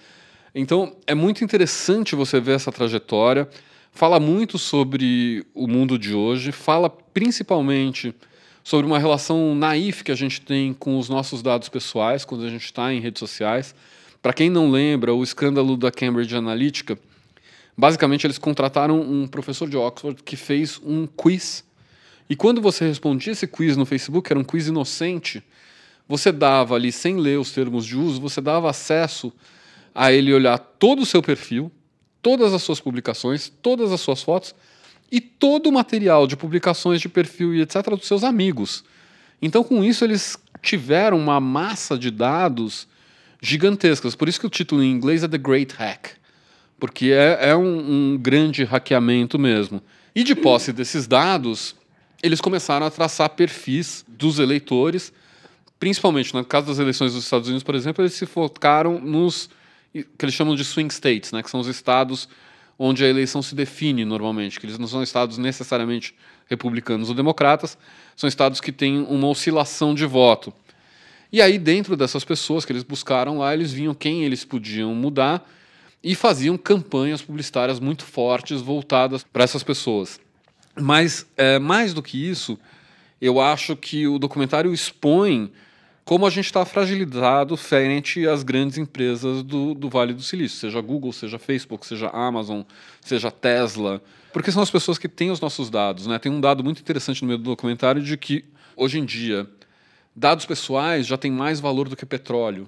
Então, 0.55 0.95
é 1.05 1.13
muito 1.13 1.43
interessante 1.43 2.15
você 2.15 2.39
ver 2.39 2.53
essa 2.53 2.71
trajetória 2.71 3.49
fala 3.99 4.17
muito 4.17 4.57
sobre 4.57 5.45
o 5.53 5.67
mundo 5.67 5.99
de 5.99 6.13
hoje, 6.13 6.53
fala 6.53 6.89
principalmente 6.89 8.15
sobre 8.63 8.85
uma 8.85 8.97
relação 8.97 9.53
naif 9.53 10.05
que 10.05 10.11
a 10.13 10.15
gente 10.15 10.39
tem 10.39 10.73
com 10.73 10.97
os 10.97 11.09
nossos 11.09 11.41
dados 11.41 11.67
pessoais 11.67 12.23
quando 12.23 12.45
a 12.45 12.49
gente 12.49 12.63
está 12.63 12.93
em 12.93 13.01
redes 13.01 13.19
sociais. 13.19 13.75
Para 14.21 14.31
quem 14.31 14.49
não 14.49 14.71
lembra, 14.71 15.13
o 15.13 15.21
escândalo 15.21 15.75
da 15.75 15.91
Cambridge 15.91 16.33
Analytica, 16.33 16.97
basicamente 17.77 18.25
eles 18.25 18.37
contrataram 18.37 19.01
um 19.01 19.27
professor 19.27 19.67
de 19.69 19.75
Oxford 19.75 20.23
que 20.23 20.37
fez 20.37 20.79
um 20.81 21.05
quiz. 21.05 21.65
E 22.29 22.37
quando 22.37 22.61
você 22.61 22.87
respondia 22.87 23.33
esse 23.33 23.47
quiz 23.47 23.75
no 23.75 23.85
Facebook, 23.85 24.31
era 24.31 24.39
um 24.39 24.45
quiz 24.45 24.67
inocente, 24.67 25.43
você 26.07 26.31
dava 26.31 26.73
ali, 26.73 26.93
sem 26.93 27.17
ler 27.17 27.37
os 27.37 27.51
termos 27.51 27.85
de 27.85 27.97
uso, 27.97 28.21
você 28.21 28.39
dava 28.39 28.69
acesso 28.69 29.29
a 29.93 30.09
ele 30.09 30.33
olhar 30.33 30.57
todo 30.57 31.01
o 31.01 31.05
seu 31.05 31.21
perfil, 31.21 31.69
todas 32.21 32.53
as 32.53 32.61
suas 32.61 32.79
publicações, 32.79 33.51
todas 33.61 33.91
as 33.91 34.01
suas 34.01 34.21
fotos 34.21 34.53
e 35.11 35.19
todo 35.19 35.67
o 35.67 35.71
material 35.71 36.27
de 36.27 36.35
publicações 36.35 37.01
de 37.01 37.09
perfil 37.09 37.53
e 37.55 37.61
etc. 37.61 37.89
dos 37.91 38.07
seus 38.07 38.23
amigos. 38.23 38.83
Então, 39.41 39.63
com 39.63 39.83
isso, 39.83 40.03
eles 40.03 40.37
tiveram 40.61 41.17
uma 41.17 41.39
massa 41.39 41.97
de 41.97 42.11
dados 42.11 42.87
gigantescas. 43.41 44.15
Por 44.15 44.27
isso 44.27 44.39
que 44.39 44.45
o 44.45 44.49
título 44.49 44.83
em 44.83 44.91
inglês 44.91 45.23
é 45.23 45.27
The 45.27 45.37
Great 45.37 45.73
Hack. 45.75 46.17
porque 46.79 47.11
é, 47.11 47.49
é 47.49 47.55
um, 47.55 48.13
um 48.13 48.17
grande 48.17 48.63
hackeamento 48.63 49.37
mesmo. 49.37 49.81
E 50.15 50.23
de 50.23 50.33
posse 50.35 50.71
desses 50.71 51.07
dados, 51.07 51.75
eles 52.23 52.41
começaram 52.41 52.85
a 52.85 52.91
traçar 52.91 53.29
perfis 53.31 54.05
dos 54.07 54.39
eleitores, 54.39 55.13
principalmente 55.79 56.33
no 56.33 56.43
caso 56.43 56.67
das 56.67 56.79
eleições 56.79 57.13
dos 57.13 57.23
Estados 57.23 57.47
Unidos, 57.47 57.63
por 57.63 57.75
exemplo, 57.75 58.03
eles 58.03 58.13
se 58.13 58.25
focaram 58.25 58.99
nos 58.99 59.49
que 59.93 60.25
eles 60.25 60.35
chamam 60.35 60.55
de 60.55 60.63
swing 60.63 60.93
states, 60.93 61.31
né, 61.31 61.41
que 61.41 61.49
são 61.49 61.59
os 61.59 61.67
estados 61.67 62.27
onde 62.77 63.03
a 63.03 63.09
eleição 63.09 63.41
se 63.41 63.53
define 63.53 64.05
normalmente, 64.05 64.59
que 64.59 64.65
eles 64.65 64.79
não 64.79 64.87
são 64.87 65.03
estados 65.03 65.37
necessariamente 65.37 66.15
republicanos 66.47 67.09
ou 67.09 67.15
democratas, 67.15 67.77
são 68.15 68.27
estados 68.27 68.61
que 68.61 68.71
têm 68.71 69.05
uma 69.09 69.27
oscilação 69.27 69.93
de 69.93 70.05
voto. 70.05 70.53
E 71.31 71.41
aí, 71.41 71.59
dentro 71.59 71.95
dessas 71.97 72.23
pessoas 72.23 72.65
que 72.65 72.71
eles 72.71 72.83
buscaram 72.83 73.37
lá, 73.37 73.53
eles 73.53 73.71
viam 73.71 73.93
quem 73.93 74.23
eles 74.23 74.45
podiam 74.45 74.95
mudar 74.95 75.47
e 76.01 76.15
faziam 76.15 76.57
campanhas 76.57 77.21
publicitárias 77.21 77.79
muito 77.79 78.05
fortes 78.05 78.61
voltadas 78.61 79.23
para 79.23 79.43
essas 79.43 79.61
pessoas. 79.61 80.19
Mas, 80.79 81.27
é, 81.35 81.59
mais 81.59 81.93
do 81.93 82.01
que 82.01 82.17
isso, 82.17 82.57
eu 83.21 83.39
acho 83.39 83.75
que 83.75 84.07
o 84.07 84.17
documentário 84.17 84.73
expõe 84.73 85.51
como 86.09 86.25
a 86.25 86.29
gente 86.31 86.45
está 86.45 86.65
fragilizado 86.65 87.55
frente 87.55 88.27
às 88.27 88.41
grandes 88.41 88.79
empresas 88.79 89.43
do, 89.43 89.75
do 89.75 89.91
Vale 89.91 90.11
do 90.11 90.23
Silício, 90.23 90.57
seja 90.57 90.81
Google, 90.81 91.13
seja 91.13 91.37
Facebook, 91.37 91.85
seja 91.85 92.07
Amazon, 92.07 92.61
seja 92.99 93.29
Tesla, 93.29 94.01
porque 94.33 94.51
são 94.51 94.63
as 94.63 94.71
pessoas 94.71 94.97
que 94.97 95.07
têm 95.07 95.29
os 95.29 95.39
nossos 95.39 95.69
dados. 95.69 96.07
Né? 96.07 96.17
Tem 96.17 96.31
um 96.31 96.41
dado 96.41 96.63
muito 96.63 96.81
interessante 96.81 97.21
no 97.21 97.27
meio 97.27 97.37
do 97.37 97.43
documentário 97.43 98.01
de 98.01 98.17
que, 98.17 98.43
hoje 98.75 98.97
em 98.97 99.05
dia, 99.05 99.47
dados 100.15 100.47
pessoais 100.47 101.05
já 101.05 101.15
têm 101.15 101.29
mais 101.29 101.59
valor 101.59 101.87
do 101.87 101.95
que 101.95 102.07
petróleo. 102.07 102.67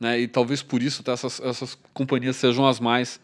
Né? 0.00 0.20
E 0.20 0.26
talvez 0.26 0.62
por 0.62 0.82
isso 0.82 1.02
tá, 1.02 1.12
essas, 1.12 1.42
essas 1.42 1.78
companhias 1.92 2.36
sejam 2.36 2.66
as 2.66 2.80
mais 2.80 3.20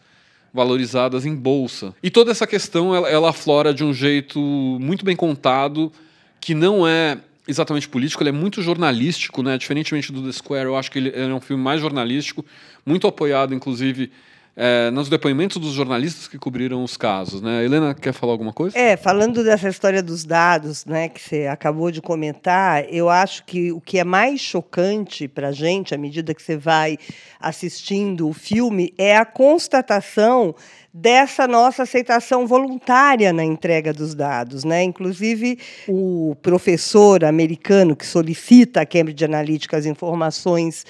valorizadas 0.53 1.25
em 1.25 1.33
bolsa. 1.35 1.95
E 2.03 2.11
toda 2.11 2.29
essa 2.29 2.45
questão 2.45 2.93
ela, 2.93 3.09
ela 3.09 3.31
aflora 3.31 3.73
de 3.73 3.83
um 3.83 3.95
jeito 3.95 4.39
muito 4.79 5.03
bem 5.03 5.15
contado, 5.15 5.91
que 6.39 6.53
não 6.53 6.87
é 6.87 7.17
exatamente 7.49 7.89
político, 7.89 8.21
ele 8.21 8.29
é 8.29 8.33
muito 8.33 8.61
jornalístico, 8.61 9.41
né? 9.41 9.57
Diferentemente 9.57 10.11
do 10.11 10.21
The 10.23 10.31
Square, 10.31 10.65
eu 10.65 10.77
acho 10.77 10.91
que 10.91 10.99
ele, 10.99 11.11
é 11.13 11.25
um 11.33 11.41
filme 11.41 11.61
mais 11.61 11.81
jornalístico, 11.81 12.45
muito 12.85 13.07
apoiado, 13.07 13.53
inclusive, 13.53 14.11
é, 14.61 14.91
nos 14.91 15.07
depoimentos 15.07 15.55
dos 15.55 15.71
jornalistas 15.71 16.27
que 16.27 16.37
cobriram 16.37 16.83
os 16.83 16.97
casos, 16.97 17.41
né? 17.41 17.63
Helena 17.63 17.93
quer 17.93 18.11
falar 18.11 18.33
alguma 18.33 18.51
coisa? 18.51 18.77
É, 18.77 18.97
falando 18.97 19.41
dessa 19.41 19.69
história 19.69 20.03
dos 20.03 20.25
dados, 20.25 20.85
né, 20.85 21.07
que 21.07 21.21
você 21.21 21.47
acabou 21.47 21.89
de 21.89 22.01
comentar, 22.01 22.83
eu 22.93 23.07
acho 23.07 23.45
que 23.45 23.71
o 23.71 23.79
que 23.79 23.97
é 23.97 24.03
mais 24.03 24.41
chocante 24.41 25.29
para 25.29 25.47
a 25.47 25.51
gente, 25.53 25.95
à 25.95 25.97
medida 25.97 26.33
que 26.33 26.43
você 26.43 26.57
vai 26.57 26.97
assistindo 27.39 28.27
o 28.27 28.33
filme, 28.33 28.93
é 28.97 29.15
a 29.15 29.23
constatação 29.23 30.53
dessa 30.93 31.47
nossa 31.47 31.83
aceitação 31.83 32.45
voluntária 32.45 33.31
na 33.31 33.45
entrega 33.45 33.93
dos 33.93 34.13
dados. 34.13 34.65
Né? 34.65 34.83
Inclusive, 34.83 35.57
o 35.87 36.35
professor 36.41 37.23
americano 37.23 37.95
que 37.95 38.05
solicita 38.05 38.81
a 38.81 38.85
Cambridge 38.85 39.23
Analytica 39.23 39.77
as 39.77 39.85
informações 39.85 40.85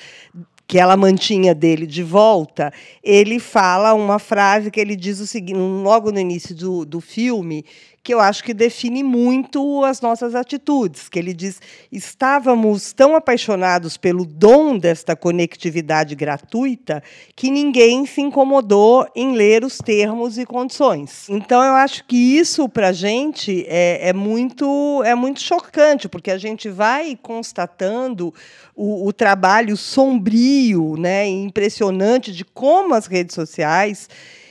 que 0.70 0.78
ela 0.78 0.96
mantinha 0.96 1.56
dele 1.56 1.88
de 1.88 2.04
volta, 2.04 2.72
ele 3.04 3.40
fala 3.40 3.96
uma 3.96 4.20
frase 4.20 4.70
que 4.70 4.80
ele 4.80 4.96
diz 4.96 5.20
o 5.20 5.26
seguinte, 5.26 5.58
logo 5.58 6.12
no 6.12 6.20
início 6.20 6.54
do, 6.54 6.86
do 6.86 7.02
filme, 7.02 7.66
que 8.10 8.14
eu 8.16 8.20
acho 8.20 8.44
que 8.44 8.56
define 8.56 9.04
muito 9.04 9.86
as 9.86 10.02
nossas 10.02 10.34
atitudes, 10.34 11.08
que 11.08 11.20
ele 11.20 11.32
diz: 11.32 11.62
"Estávamos 11.92 12.92
tão 12.92 13.16
apaixonados 13.16 13.98
pelo 13.98 14.26
dom 14.26 14.80
desta 14.80 15.16
conectividade 15.16 16.16
gratuita 16.16 17.04
que 17.36 17.52
ninguém 17.52 18.08
se 18.08 18.20
incomodou 18.20 19.08
em 19.16 19.36
ler 19.36 19.64
os 19.64 19.78
termos 19.78 20.40
e 20.40 20.46
condições". 20.48 21.30
Então 21.30 21.64
eu 21.64 21.74
acho 21.74 22.04
que 22.06 22.18
isso 22.18 22.68
para 22.68 22.88
a 22.88 22.94
gente 22.94 23.64
é, 23.68 24.10
é, 24.10 24.12
muito 24.12 25.04
é 25.06 25.14
muito 25.14 25.40
chocante, 25.40 26.10
porque 26.10 26.32
a 26.32 26.38
gente 26.40 26.68
vai 26.68 27.16
constatando 27.16 28.34
o, 28.76 29.06
o 29.08 29.14
trabalho 29.14 29.78
sombrio, 29.78 30.96
né, 30.98 31.28
impressionante 31.28 32.34
de 32.34 32.44
como 32.44 32.96
as 32.96 33.06
redes 33.06 33.36
sociais 33.36 34.10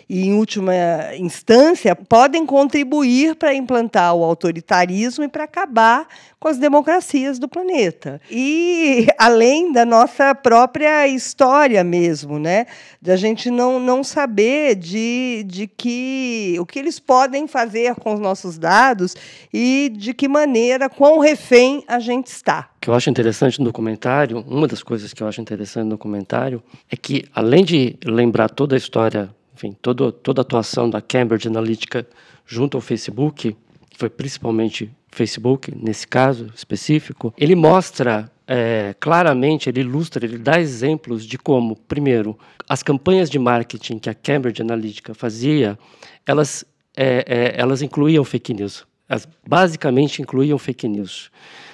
e, 0.08 0.26
em 0.26 0.34
última 0.34 0.74
instância, 1.18 1.94
podem 1.94 2.46
contribuir 2.46 3.34
para 3.34 3.54
implantar 3.54 4.14
o 4.14 4.24
autoritarismo 4.24 5.24
e 5.24 5.28
para 5.28 5.44
acabar 5.44 6.08
com 6.40 6.48
as 6.48 6.56
democracias 6.56 7.38
do 7.38 7.46
planeta. 7.46 8.20
E 8.30 9.06
além 9.18 9.70
da 9.72 9.84
nossa 9.84 10.34
própria 10.34 11.06
história 11.06 11.84
mesmo, 11.84 12.38
né? 12.38 12.66
Da 13.02 13.16
gente 13.16 13.50
não, 13.50 13.78
não 13.78 14.02
saber 14.02 14.76
de, 14.76 15.44
de 15.46 15.66
que 15.66 16.56
o 16.58 16.64
que 16.64 16.78
eles 16.78 16.98
podem 16.98 17.46
fazer 17.46 17.94
com 17.96 18.14
os 18.14 18.20
nossos 18.20 18.56
dados 18.56 19.14
e 19.52 19.92
de 19.94 20.14
que 20.14 20.28
maneira, 20.28 20.88
quão 20.88 21.18
refém 21.18 21.84
a 21.86 21.98
gente 21.98 22.28
está. 22.28 22.70
O 22.76 22.80
que 22.80 22.88
eu 22.88 22.94
acho 22.94 23.10
interessante 23.10 23.58
no 23.58 23.66
documentário, 23.66 24.44
uma 24.48 24.66
das 24.66 24.82
coisas 24.82 25.12
que 25.12 25.22
eu 25.22 25.28
acho 25.28 25.40
interessante 25.40 25.84
no 25.84 25.90
documentário, 25.90 26.62
é 26.90 26.96
que, 26.96 27.24
além 27.34 27.64
de 27.64 27.98
lembrar 28.04 28.48
toda 28.48 28.76
a 28.76 28.78
história 28.78 29.28
enfim, 29.58 29.76
todo, 29.82 30.12
toda 30.12 30.40
a 30.40 30.42
atuação 30.42 30.88
da 30.88 31.02
Cambridge 31.02 31.48
Analytica 31.48 32.06
junto 32.46 32.76
ao 32.76 32.80
Facebook, 32.80 33.56
foi 33.96 34.08
principalmente 34.08 34.88
Facebook, 35.10 35.74
nesse 35.74 36.06
caso 36.06 36.46
específico, 36.54 37.34
ele 37.36 37.56
mostra 37.56 38.30
é, 38.46 38.94
claramente, 39.00 39.68
ele 39.68 39.80
ilustra, 39.80 40.24
ele 40.24 40.38
dá 40.38 40.60
exemplos 40.60 41.26
de 41.26 41.36
como, 41.36 41.74
primeiro, 41.74 42.38
as 42.68 42.84
campanhas 42.84 43.28
de 43.28 43.38
marketing 43.38 43.98
que 43.98 44.08
a 44.08 44.14
Cambridge 44.14 44.62
Analytica 44.62 45.12
fazia, 45.12 45.76
elas, 46.24 46.64
é, 46.96 47.24
é, 47.26 47.60
elas 47.60 47.82
incluíam 47.82 48.24
fake 48.24 48.54
news. 48.54 48.86
Elas 49.08 49.26
basicamente 49.46 50.22
incluíam 50.22 50.58
fake 50.58 50.86
news. 50.86 51.30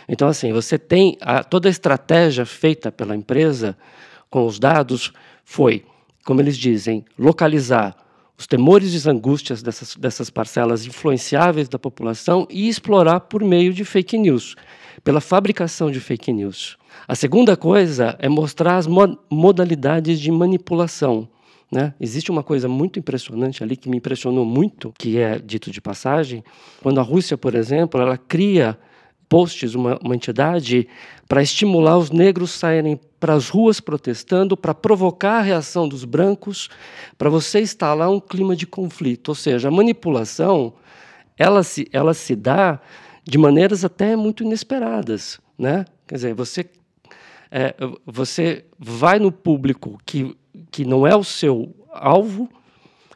Então, 0.09 0.27
assim, 0.27 0.53
você 0.53 0.79
tem 0.79 1.19
a, 1.21 1.45
toda 1.45 1.69
a 1.69 1.71
estratégia 1.71 2.47
feita 2.47 2.91
pela 2.91 3.15
empresa 3.15 3.77
com 4.31 4.47
os 4.47 4.59
dados 4.59 5.13
foi 5.45 5.85
como 6.25 6.41
eles 6.41 6.57
dizem, 6.57 7.05
localizar 7.19 7.97
os 8.37 8.47
temores 8.47 8.93
e 8.93 8.97
as 8.97 9.07
angústias 9.07 9.63
dessas, 9.63 9.95
dessas 9.95 10.31
parcelas 10.31 10.87
influenciáveis 10.87 11.69
da 11.69 11.79
população 11.79 12.47
e 12.51 12.69
explorar 12.69 13.21
por 13.21 13.45
meio 13.45 13.73
de 13.73 13.85
fake 13.85 14.19
news, 14.19 14.57
pela 15.05 15.21
fabricação 15.21 15.91
de 15.91 16.01
fake 16.01 16.33
news. 16.33 16.77
A 17.07 17.15
segunda 17.15 17.57
coisa 17.57 18.17
é 18.19 18.29
mostrar 18.29 18.77
as 18.77 18.89
modalidades 19.31 20.21
de 20.21 20.31
manipulação. 20.33 21.29
Né? 21.71 21.95
Existe 22.01 22.31
uma 22.31 22.43
coisa 22.43 22.69
muito 22.69 22.99
impressionante 22.99 23.63
ali 23.63 23.77
que 23.77 23.89
me 23.89 23.99
impressionou 23.99 24.45
muito, 24.45 24.93
que 24.99 25.19
é 25.19 25.39
dito 25.39 25.71
de 25.71 25.81
passagem, 25.81 26.43
quando 26.83 26.99
a 27.01 27.03
Rússia, 27.03 27.37
por 27.37 27.55
exemplo, 27.55 28.01
ela 28.01 28.17
cria 28.17 28.79
posts, 29.29 29.75
uma, 29.75 29.99
uma 30.03 30.15
entidade, 30.15 30.89
para 31.29 31.43
estimular 31.43 31.97
os 31.99 32.11
negros 32.11 32.51
saírem 32.51 32.99
para 33.19 33.35
as 33.35 33.49
ruas 33.49 33.81
protestando, 33.81 34.57
para 34.57 34.75
provocar 34.75 35.39
a 35.39 35.43
reação 35.43 35.89
dos 35.89 36.05
brancos, 36.05 36.69
para 37.17 37.31
você 37.31 37.61
instalar 37.61 38.11
um 38.11 38.21
clima 38.21 38.55
de 38.55 38.67
conflito. 38.67 39.31
Ou 39.31 39.35
seja, 39.35 39.69
a 39.69 39.71
manipulação 39.71 40.75
ela 41.39 41.63
se, 41.63 41.89
ela 41.93 42.15
se 42.15 42.37
dá 42.37 42.81
de 43.25 43.39
maneiras 43.39 43.85
até 43.85 44.15
muito 44.15 44.45
inesperadas. 44.45 45.41
Né? 45.59 45.85
Quer 46.07 46.15
dizer, 46.17 46.35
você, 46.35 46.67
é, 47.51 47.75
você 48.05 48.65
vai 48.79 49.19
no 49.19 49.33
público 49.33 49.99
que, 50.05 50.37
que 50.71 50.85
não 50.85 51.07
é 51.07 51.17
o 51.17 51.25
seu 51.25 51.75
alvo 51.91 52.49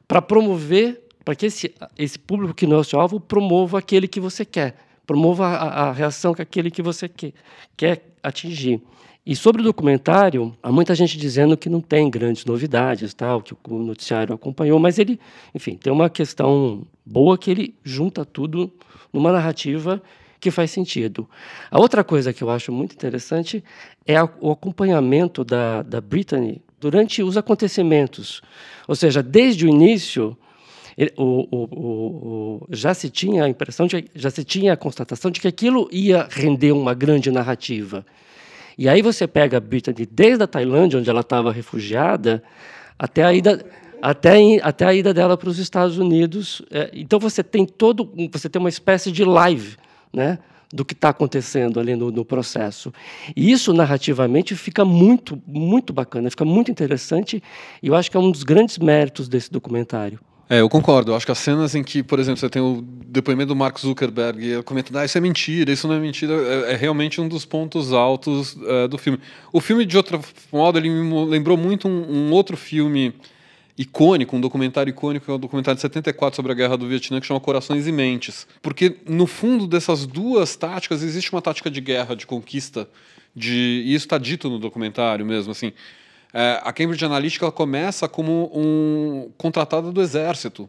para 0.06 0.22
promover, 0.22 1.02
para 1.24 1.34
que 1.34 1.46
esse, 1.46 1.74
esse 1.98 2.18
público 2.18 2.54
que 2.54 2.66
não 2.66 2.78
é 2.78 2.80
o 2.80 2.84
seu 2.84 2.98
alvo 2.98 3.20
promova 3.20 3.78
aquele 3.78 4.08
que 4.08 4.18
você 4.18 4.44
quer 4.44 4.87
promova 5.08 5.46
a, 5.46 5.88
a 5.88 5.92
reação 5.92 6.34
que 6.34 6.42
aquele 6.42 6.70
que 6.70 6.82
você 6.82 7.08
quer, 7.08 7.32
quer 7.74 8.02
atingir. 8.22 8.82
E 9.24 9.34
sobre 9.34 9.62
o 9.62 9.64
documentário, 9.64 10.54
há 10.62 10.70
muita 10.70 10.94
gente 10.94 11.16
dizendo 11.16 11.56
que 11.56 11.68
não 11.70 11.80
tem 11.80 12.10
grandes 12.10 12.44
novidades, 12.44 13.14
tal, 13.14 13.40
que 13.40 13.54
o 13.54 13.78
noticiário 13.78 14.34
acompanhou, 14.34 14.78
mas 14.78 14.98
ele, 14.98 15.18
enfim, 15.54 15.76
tem 15.76 15.90
uma 15.90 16.10
questão 16.10 16.86
boa 17.04 17.38
que 17.38 17.50
ele 17.50 17.74
junta 17.82 18.22
tudo 18.22 18.70
numa 19.10 19.32
narrativa 19.32 20.02
que 20.38 20.50
faz 20.50 20.70
sentido. 20.70 21.28
A 21.70 21.80
outra 21.80 22.04
coisa 22.04 22.32
que 22.32 22.42
eu 22.42 22.50
acho 22.50 22.70
muito 22.70 22.92
interessante 22.92 23.64
é 24.06 24.22
o 24.22 24.50
acompanhamento 24.50 25.42
da, 25.42 25.82
da 25.82 26.02
Brittany 26.02 26.62
durante 26.78 27.22
os 27.22 27.36
acontecimentos. 27.36 28.42
Ou 28.86 28.94
seja, 28.94 29.22
desde 29.22 29.64
o 29.66 29.68
início, 29.68 30.36
ele, 30.98 31.12
o, 31.16 31.46
o, 31.48 31.64
o, 31.64 32.66
já 32.70 32.92
se 32.92 33.08
tinha 33.08 33.44
a 33.44 33.48
impressão, 33.48 33.86
de, 33.86 34.04
já 34.16 34.30
se 34.30 34.42
tinha 34.42 34.72
a 34.72 34.76
constatação 34.76 35.30
de 35.30 35.40
que 35.40 35.46
aquilo 35.46 35.88
ia 35.92 36.26
render 36.28 36.72
uma 36.72 36.92
grande 36.92 37.30
narrativa. 37.30 38.04
E 38.76 38.88
aí 38.88 39.00
você 39.00 39.24
pega 39.24 39.58
a 39.58 39.60
Brittany 39.60 40.04
desde 40.10 40.42
a 40.42 40.46
Tailândia, 40.48 40.98
onde 40.98 41.08
ela 41.08 41.20
estava 41.20 41.52
refugiada, 41.52 42.42
até 42.98 43.22
a 43.22 43.32
ida 43.32 43.64
até, 44.02 44.38
até 44.60 44.86
a 44.86 44.94
ida 44.94 45.14
dela 45.14 45.36
para 45.36 45.48
os 45.48 45.58
Estados 45.60 45.98
Unidos. 45.98 46.62
É, 46.68 46.90
então 46.92 47.20
você 47.20 47.44
tem 47.44 47.64
todo, 47.64 48.12
você 48.32 48.48
tem 48.48 48.58
uma 48.58 48.68
espécie 48.68 49.12
de 49.12 49.24
live, 49.24 49.76
né, 50.12 50.40
do 50.72 50.84
que 50.84 50.94
está 50.94 51.10
acontecendo 51.10 51.78
ali 51.78 51.94
no, 51.94 52.10
no, 52.10 52.24
processo. 52.24 52.92
E 53.36 53.52
isso 53.52 53.72
narrativamente 53.72 54.56
fica 54.56 54.84
muito, 54.84 55.40
muito 55.46 55.92
bacana, 55.92 56.28
fica 56.28 56.44
muito 56.44 56.72
interessante. 56.72 57.40
E 57.80 57.86
eu 57.86 57.94
acho 57.94 58.10
que 58.10 58.16
é 58.16 58.20
um 58.20 58.32
dos 58.32 58.42
grandes 58.42 58.78
méritos 58.78 59.28
desse 59.28 59.50
documentário. 59.50 60.18
É, 60.50 60.60
eu 60.60 60.68
concordo. 60.68 61.12
Eu 61.12 61.16
acho 61.16 61.26
que 61.26 61.32
as 61.32 61.38
cenas 61.38 61.74
em 61.74 61.84
que, 61.84 62.02
por 62.02 62.18
exemplo, 62.18 62.40
você 62.40 62.48
tem 62.48 62.62
o 62.62 62.82
depoimento 63.06 63.48
do 63.48 63.56
Mark 63.56 63.78
Zuckerberg 63.78 64.62
comentando, 64.62 64.96
ah, 64.96 65.04
isso 65.04 65.18
é 65.18 65.20
mentira, 65.20 65.70
isso 65.70 65.86
não 65.86 65.94
é 65.94 65.98
mentira, 65.98 66.32
é, 66.32 66.72
é 66.72 66.76
realmente 66.76 67.20
um 67.20 67.28
dos 67.28 67.44
pontos 67.44 67.92
altos 67.92 68.56
é, 68.66 68.88
do 68.88 68.96
filme. 68.96 69.18
O 69.52 69.60
filme, 69.60 69.84
de 69.84 69.96
outro 69.96 70.20
modo, 70.50 70.78
ele 70.78 70.88
me 70.88 71.24
lembrou 71.26 71.56
muito 71.56 71.86
um, 71.86 72.28
um, 72.28 72.32
outro 72.32 72.56
filme 72.56 73.12
icônico, 73.76 74.36
um 74.36 74.40
documentário 74.40 74.90
icônico, 74.90 75.26
que 75.26 75.30
é 75.30 75.34
o 75.34 75.36
um 75.36 75.40
documentário 75.40 75.76
de 75.76 75.82
74 75.82 76.36
sobre 76.36 76.52
a 76.52 76.54
Guerra 76.54 76.78
do 76.78 76.88
Vietnã, 76.88 77.20
que 77.20 77.26
chama 77.26 77.40
Corações 77.40 77.86
e 77.86 77.92
Mentes. 77.92 78.46
Porque, 78.62 78.96
no 79.06 79.26
fundo 79.26 79.66
dessas 79.66 80.06
duas 80.06 80.56
táticas, 80.56 81.02
existe 81.02 81.30
uma 81.30 81.42
tática 81.42 81.70
de 81.70 81.80
guerra, 81.80 82.16
de 82.16 82.26
conquista, 82.26 82.88
de, 83.36 83.82
e 83.84 83.94
isso 83.94 84.06
está 84.06 84.16
dito 84.16 84.48
no 84.48 84.58
documentário 84.58 85.24
mesmo, 85.24 85.52
assim, 85.52 85.72
é, 86.32 86.60
a 86.62 86.72
Cambridge 86.72 87.04
Analytica 87.04 87.50
começa 87.50 88.08
como 88.08 88.50
um 88.54 89.30
contratada 89.36 89.90
do 89.90 90.02
exército 90.02 90.68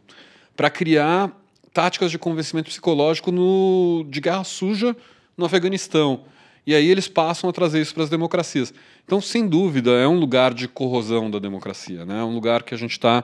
para 0.56 0.70
criar 0.70 1.32
táticas 1.74 2.12
de 2.12 2.18
convencimento 2.18 2.70
psicológico 2.70 3.32
no, 3.32 4.06
de 4.10 4.22
guerra 4.22 4.44
suja 4.44 4.96
no 5.38 5.46
Afeganistão. 5.46 6.22
E 6.66 6.76
aí 6.76 6.88
eles 6.88 7.08
passam 7.08 7.50
a 7.50 7.54
trazer 7.54 7.82
isso 7.82 7.94
para 7.94 8.04
as 8.04 8.10
democracias. 8.10 8.74
Então, 9.06 9.20
sem 9.20 9.48
dúvida, 9.48 9.92
é 9.92 10.08
um 10.08 10.20
lugar 10.20 10.54
de 10.54 10.68
corrosão 10.68 11.32
da 11.32 11.40
democracia. 11.40 12.06
Né? 12.06 12.20
É 12.20 12.24
um 12.24 12.34
lugar 12.34 12.64
que 12.64 12.76
a 12.76 12.78
gente 12.78 12.92
está 12.92 13.24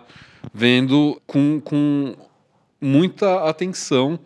vendo 0.53 1.21
com, 1.27 1.59
com 1.59 2.15
muita 2.81 3.47
atenção 3.47 4.19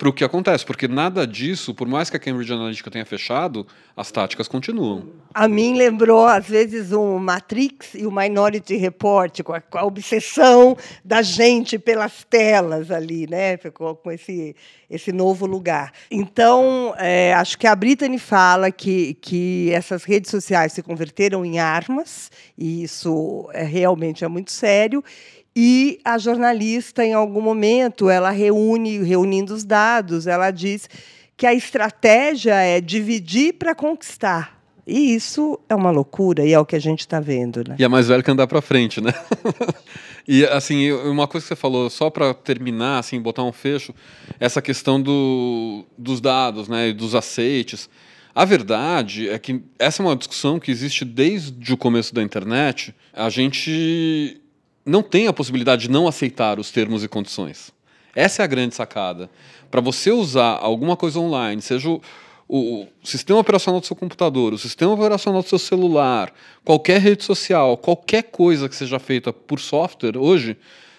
para 0.00 0.08
o 0.08 0.14
que 0.14 0.24
acontece, 0.24 0.64
porque 0.64 0.88
nada 0.88 1.26
disso, 1.26 1.74
por 1.74 1.86
mais 1.86 2.08
que 2.08 2.16
a 2.16 2.18
Cambridge 2.18 2.50
Analytica 2.50 2.90
tenha 2.90 3.04
fechado, 3.04 3.66
as 3.94 4.10
táticas 4.10 4.48
continuam. 4.48 5.10
A 5.34 5.46
mim 5.46 5.76
lembrou, 5.76 6.26
às 6.26 6.48
vezes, 6.48 6.90
o 6.90 7.18
Matrix 7.18 7.92
e 7.92 8.06
o 8.06 8.10
Minority 8.10 8.76
Report, 8.76 9.42
com 9.42 9.52
a, 9.52 9.60
com 9.60 9.76
a 9.76 9.84
obsessão 9.84 10.74
da 11.04 11.20
gente 11.20 11.78
pelas 11.78 12.24
telas 12.24 12.90
ali, 12.90 13.26
né? 13.28 13.58
Ficou 13.58 13.94
com 13.94 14.10
esse, 14.10 14.56
esse 14.88 15.12
novo 15.12 15.44
lugar. 15.44 15.92
Então, 16.10 16.94
é, 16.96 17.34
acho 17.34 17.58
que 17.58 17.66
a 17.66 17.76
Brittany 17.76 18.18
fala 18.18 18.70
que, 18.70 19.12
que 19.20 19.70
essas 19.70 20.04
redes 20.04 20.30
sociais 20.30 20.72
se 20.72 20.82
converteram 20.82 21.44
em 21.44 21.58
armas, 21.58 22.30
e 22.56 22.84
isso 22.84 23.50
é, 23.52 23.64
realmente 23.64 24.24
é 24.24 24.28
muito 24.28 24.50
sério, 24.50 25.04
e 25.54 26.00
a 26.04 26.16
jornalista, 26.16 27.04
em 27.04 27.12
algum 27.12 27.40
momento, 27.40 28.08
ela 28.08 28.30
reúne, 28.30 28.98
reunindo 28.98 29.52
os 29.52 29.64
dados, 29.64 30.26
ela 30.26 30.50
diz 30.50 30.88
que 31.36 31.46
a 31.46 31.54
estratégia 31.54 32.54
é 32.54 32.80
dividir 32.80 33.54
para 33.54 33.74
conquistar. 33.74 34.60
E 34.86 35.14
isso 35.14 35.58
é 35.68 35.74
uma 35.74 35.90
loucura, 35.90 36.44
e 36.44 36.52
é 36.52 36.58
o 36.58 36.64
que 36.64 36.74
a 36.74 36.80
gente 36.80 37.00
está 37.00 37.20
vendo. 37.20 37.62
Né? 37.66 37.76
E 37.78 37.84
é 37.84 37.88
mais 37.88 38.08
velho 38.08 38.22
que 38.22 38.30
andar 38.30 38.46
para 38.46 38.60
frente, 38.60 39.00
né? 39.00 39.12
e, 40.26 40.44
assim, 40.46 40.90
uma 40.92 41.28
coisa 41.28 41.44
que 41.44 41.48
você 41.48 41.56
falou, 41.56 41.88
só 41.90 42.10
para 42.10 42.34
terminar, 42.34 42.98
assim, 42.98 43.20
botar 43.20 43.44
um 43.44 43.52
fecho, 43.52 43.94
essa 44.38 44.60
questão 44.60 45.00
do, 45.00 45.84
dos 45.96 46.20
dados, 46.20 46.68
né, 46.68 46.92
dos 46.92 47.14
aceites. 47.14 47.88
A 48.34 48.44
verdade 48.44 49.28
é 49.28 49.38
que 49.38 49.62
essa 49.78 50.02
é 50.02 50.06
uma 50.06 50.16
discussão 50.16 50.58
que 50.58 50.70
existe 50.70 51.04
desde 51.04 51.72
o 51.72 51.76
começo 51.76 52.14
da 52.14 52.22
internet. 52.22 52.94
A 53.12 53.28
gente 53.28 54.39
não 54.84 55.02
tem 55.02 55.26
a 55.26 55.32
possibilidade 55.32 55.82
de 55.82 55.90
não 55.90 56.08
aceitar 56.08 56.58
os 56.58 56.70
termos 56.70 57.04
e 57.04 57.08
condições. 57.08 57.72
Essa 58.14 58.42
é 58.42 58.44
a 58.44 58.48
grande 58.48 58.74
sacada. 58.74 59.30
Para 59.70 59.80
você 59.80 60.10
usar 60.10 60.58
alguma 60.60 60.96
coisa 60.96 61.20
online, 61.20 61.62
seja 61.62 61.88
o, 61.88 62.00
o, 62.48 62.86
sistema 63.04 63.38
operacional 63.38 63.80
do 63.80 63.86
seu 63.86 63.94
computador, 63.94 64.52
o 64.52 64.58
sistema 64.58 64.92
operacional 64.92 65.42
do 65.42 65.48
seu 65.48 65.58
celular, 65.58 66.32
qualquer 66.64 67.00
rede 67.00 67.22
social, 67.22 67.76
qualquer 67.76 68.24
coisa 68.24 68.68
que 68.68 68.74
seja 68.74 68.98
feita 68.98 69.32
por 69.32 69.60
software 69.60 70.16
hoje, 70.16 70.56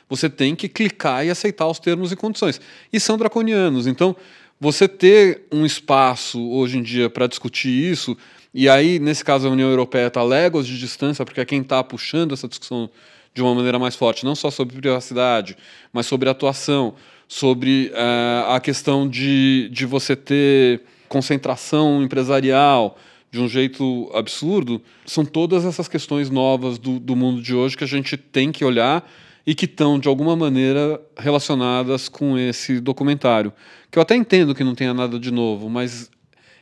você 0.08 0.30
tem 0.30 0.56
que 0.56 0.70
clicar 0.70 1.26
e 1.26 1.30
aceitar 1.30 1.68
os 1.68 1.80
termos 1.80 2.12
e 2.12 2.16
condições. 2.16 2.62
E 2.92 3.00
são 3.00 3.18
draconianos. 3.18 3.88
Então, 3.88 4.16
você 4.60 4.88
ter 4.88 5.44
um 5.52 5.66
espaço 5.66 6.42
hoje 6.52 6.78
em 6.78 6.84
dia 6.84 7.10
para 7.10 7.28
discutir 7.28 7.70
isso, 7.70 8.18
e 8.54 8.70
aí, 8.70 9.00
nesse 9.00 9.24
caso, 9.24 9.48
a 9.48 9.52
União 9.52 9.70
Europeia 9.70 10.08
está 10.08 10.22
léguas 10.22 10.68
de 10.68 10.78
distância, 10.78 11.26
porque 11.26 11.42
é 11.42 11.46
quem 11.46 11.62
está 11.62 11.84
puxando 11.84 12.34
essa 12.34 12.48
discussão 12.48 12.90
de 13.34 13.42
uma 13.42 13.56
maneira 13.56 13.80
mais 13.80 13.96
forte, 13.96 14.26
não 14.26 14.36
só 14.36 14.52
sobre 14.52 14.76
privacidade, 14.76 15.58
mas 15.94 16.06
sobre 16.06 16.30
atuação, 16.30 16.96
sobre 17.28 17.92
uh, 17.94 18.52
a 18.52 18.60
questão 18.60 19.08
de, 19.08 19.70
de 19.72 19.86
você 19.86 20.16
ter 20.16 20.82
concentração 21.08 22.04
empresarial 22.04 22.98
de 23.32 23.40
um 23.40 23.48
jeito 23.48 24.12
absurdo, 24.14 24.82
são 25.06 25.24
todas 25.24 25.64
essas 25.64 25.88
questões 25.88 26.30
novas 26.30 26.78
do, 26.78 27.00
do 27.00 27.16
mundo 27.16 27.42
de 27.42 27.56
hoje 27.56 27.78
que 27.78 27.84
a 27.86 27.88
gente 27.88 28.18
tem 28.18 28.52
que 28.52 28.66
olhar 28.66 29.10
e 29.48 29.56
que 29.56 29.64
estão, 29.64 29.98
de 29.98 30.10
alguma 30.10 30.36
maneira, 30.36 31.02
relacionadas 31.18 32.10
com 32.10 32.38
esse 32.38 32.82
documentário. 32.82 33.54
Que 33.90 33.98
eu 33.98 34.04
até 34.04 34.16
entendo 34.16 34.54
que 34.54 34.64
não 34.64 34.76
tenha 34.76 34.94
nada 34.94 35.18
de 35.18 35.32
novo, 35.32 35.70
mas 35.70 36.12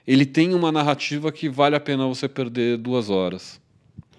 ele 0.05 0.25
tem 0.25 0.53
uma 0.53 0.71
narrativa 0.71 1.31
que 1.31 1.49
vale 1.49 1.75
a 1.75 1.79
pena 1.79 2.07
você 2.07 2.29
perder 2.29 2.77
duas 2.77 3.09
horas. 3.09 3.59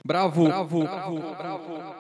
Bravo! 0.04 0.44
Bravo! 0.44 0.80
bravo, 0.80 1.18
bravo, 1.18 1.68
bravo 1.68 1.99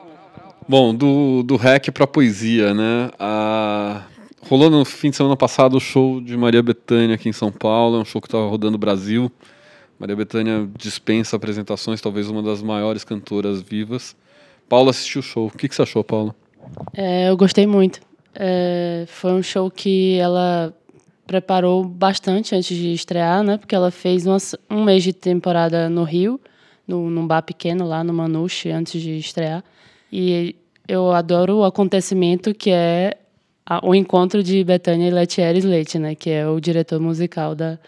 Bom, 0.68 0.94
do, 0.94 1.42
do 1.42 1.56
rec 1.56 1.90
para 1.90 2.06
poesia, 2.06 2.72
né? 2.74 3.10
A... 3.18 4.04
Rolou 4.48 4.70
no 4.70 4.84
fim 4.84 5.10
de 5.10 5.16
semana 5.16 5.36
passado 5.36 5.76
o 5.76 5.80
show 5.80 6.20
de 6.20 6.36
Maria 6.36 6.62
Bethânia 6.62 7.14
aqui 7.14 7.28
em 7.28 7.32
São 7.32 7.52
Paulo, 7.52 7.98
é 7.98 8.00
um 8.00 8.04
show 8.04 8.20
que 8.20 8.26
estava 8.26 8.48
rodando 8.48 8.76
o 8.76 8.78
Brasil. 8.78 9.30
Maria 9.98 10.16
Bethânia 10.16 10.66
dispensa 10.78 11.36
apresentações, 11.36 12.00
talvez 12.00 12.28
uma 12.28 12.42
das 12.42 12.62
maiores 12.62 13.04
cantoras 13.04 13.60
vivas. 13.60 14.16
Paula 14.68 14.90
assistiu 14.90 15.20
o 15.20 15.22
show. 15.22 15.46
O 15.48 15.50
que, 15.50 15.68
que 15.68 15.74
você 15.74 15.82
achou, 15.82 16.02
Paula? 16.02 16.34
É, 16.94 17.28
eu 17.28 17.36
gostei 17.36 17.66
muito. 17.66 18.00
É, 18.34 19.04
foi 19.08 19.32
um 19.32 19.42
show 19.42 19.70
que 19.70 20.16
ela 20.16 20.74
preparou 21.26 21.84
bastante 21.84 22.54
antes 22.54 22.76
de 22.76 22.92
estrear, 22.92 23.42
né? 23.42 23.58
Porque 23.58 23.74
ela 23.74 23.90
fez 23.90 24.24
um 24.70 24.84
mês 24.84 25.02
de 25.02 25.12
temporada 25.12 25.88
no 25.88 26.02
Rio, 26.02 26.40
no, 26.86 27.10
num 27.10 27.26
bar 27.26 27.42
pequeno 27.42 27.86
lá 27.86 28.02
no 28.02 28.12
Manuche, 28.12 28.70
antes 28.70 29.00
de 29.02 29.18
estrear. 29.18 29.62
E 30.12 30.56
eu 30.88 31.12
adoro 31.12 31.58
o 31.58 31.64
acontecimento 31.64 32.52
que 32.54 32.70
é 32.70 33.16
a, 33.64 33.86
o 33.86 33.94
encontro 33.94 34.42
de 34.42 34.64
Betânia 34.64 35.08
e 35.08 35.10
Letieres 35.10 35.64
Leite, 35.64 35.98
né? 35.98 36.14
Que 36.14 36.30
é 36.30 36.48
o 36.48 36.58
diretor 36.60 37.00
musical 37.00 37.54
da, 37.54 37.78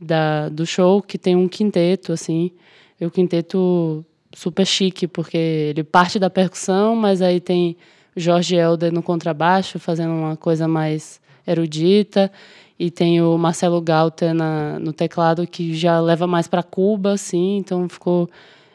da, 0.00 0.48
do 0.48 0.64
show, 0.64 1.02
que 1.02 1.18
tem 1.18 1.34
um 1.34 1.48
quinteto, 1.48 2.12
assim. 2.12 2.52
E 3.00 3.04
o 3.04 3.10
quinteto 3.10 4.04
super 4.32 4.66
chique, 4.66 5.08
porque 5.08 5.36
ele 5.36 5.82
parte 5.82 6.18
da 6.18 6.30
percussão, 6.30 6.94
mas 6.94 7.20
aí 7.20 7.40
tem 7.40 7.76
Jorge 8.16 8.56
Helder 8.56 8.92
no 8.92 9.02
contrabaixo, 9.02 9.78
fazendo 9.78 10.12
uma 10.12 10.36
coisa 10.36 10.68
mais 10.68 11.20
erudita. 11.46 12.30
E 12.78 12.90
tem 12.90 13.22
o 13.22 13.36
Marcelo 13.38 13.80
Galter 13.80 14.34
na, 14.34 14.78
no 14.78 14.92
teclado, 14.92 15.46
que 15.46 15.74
já 15.74 15.98
leva 15.98 16.26
mais 16.26 16.46
para 16.46 16.62
Cuba, 16.62 17.12
assim. 17.12 17.56
Então 17.56 17.88
ficou, 17.88 18.28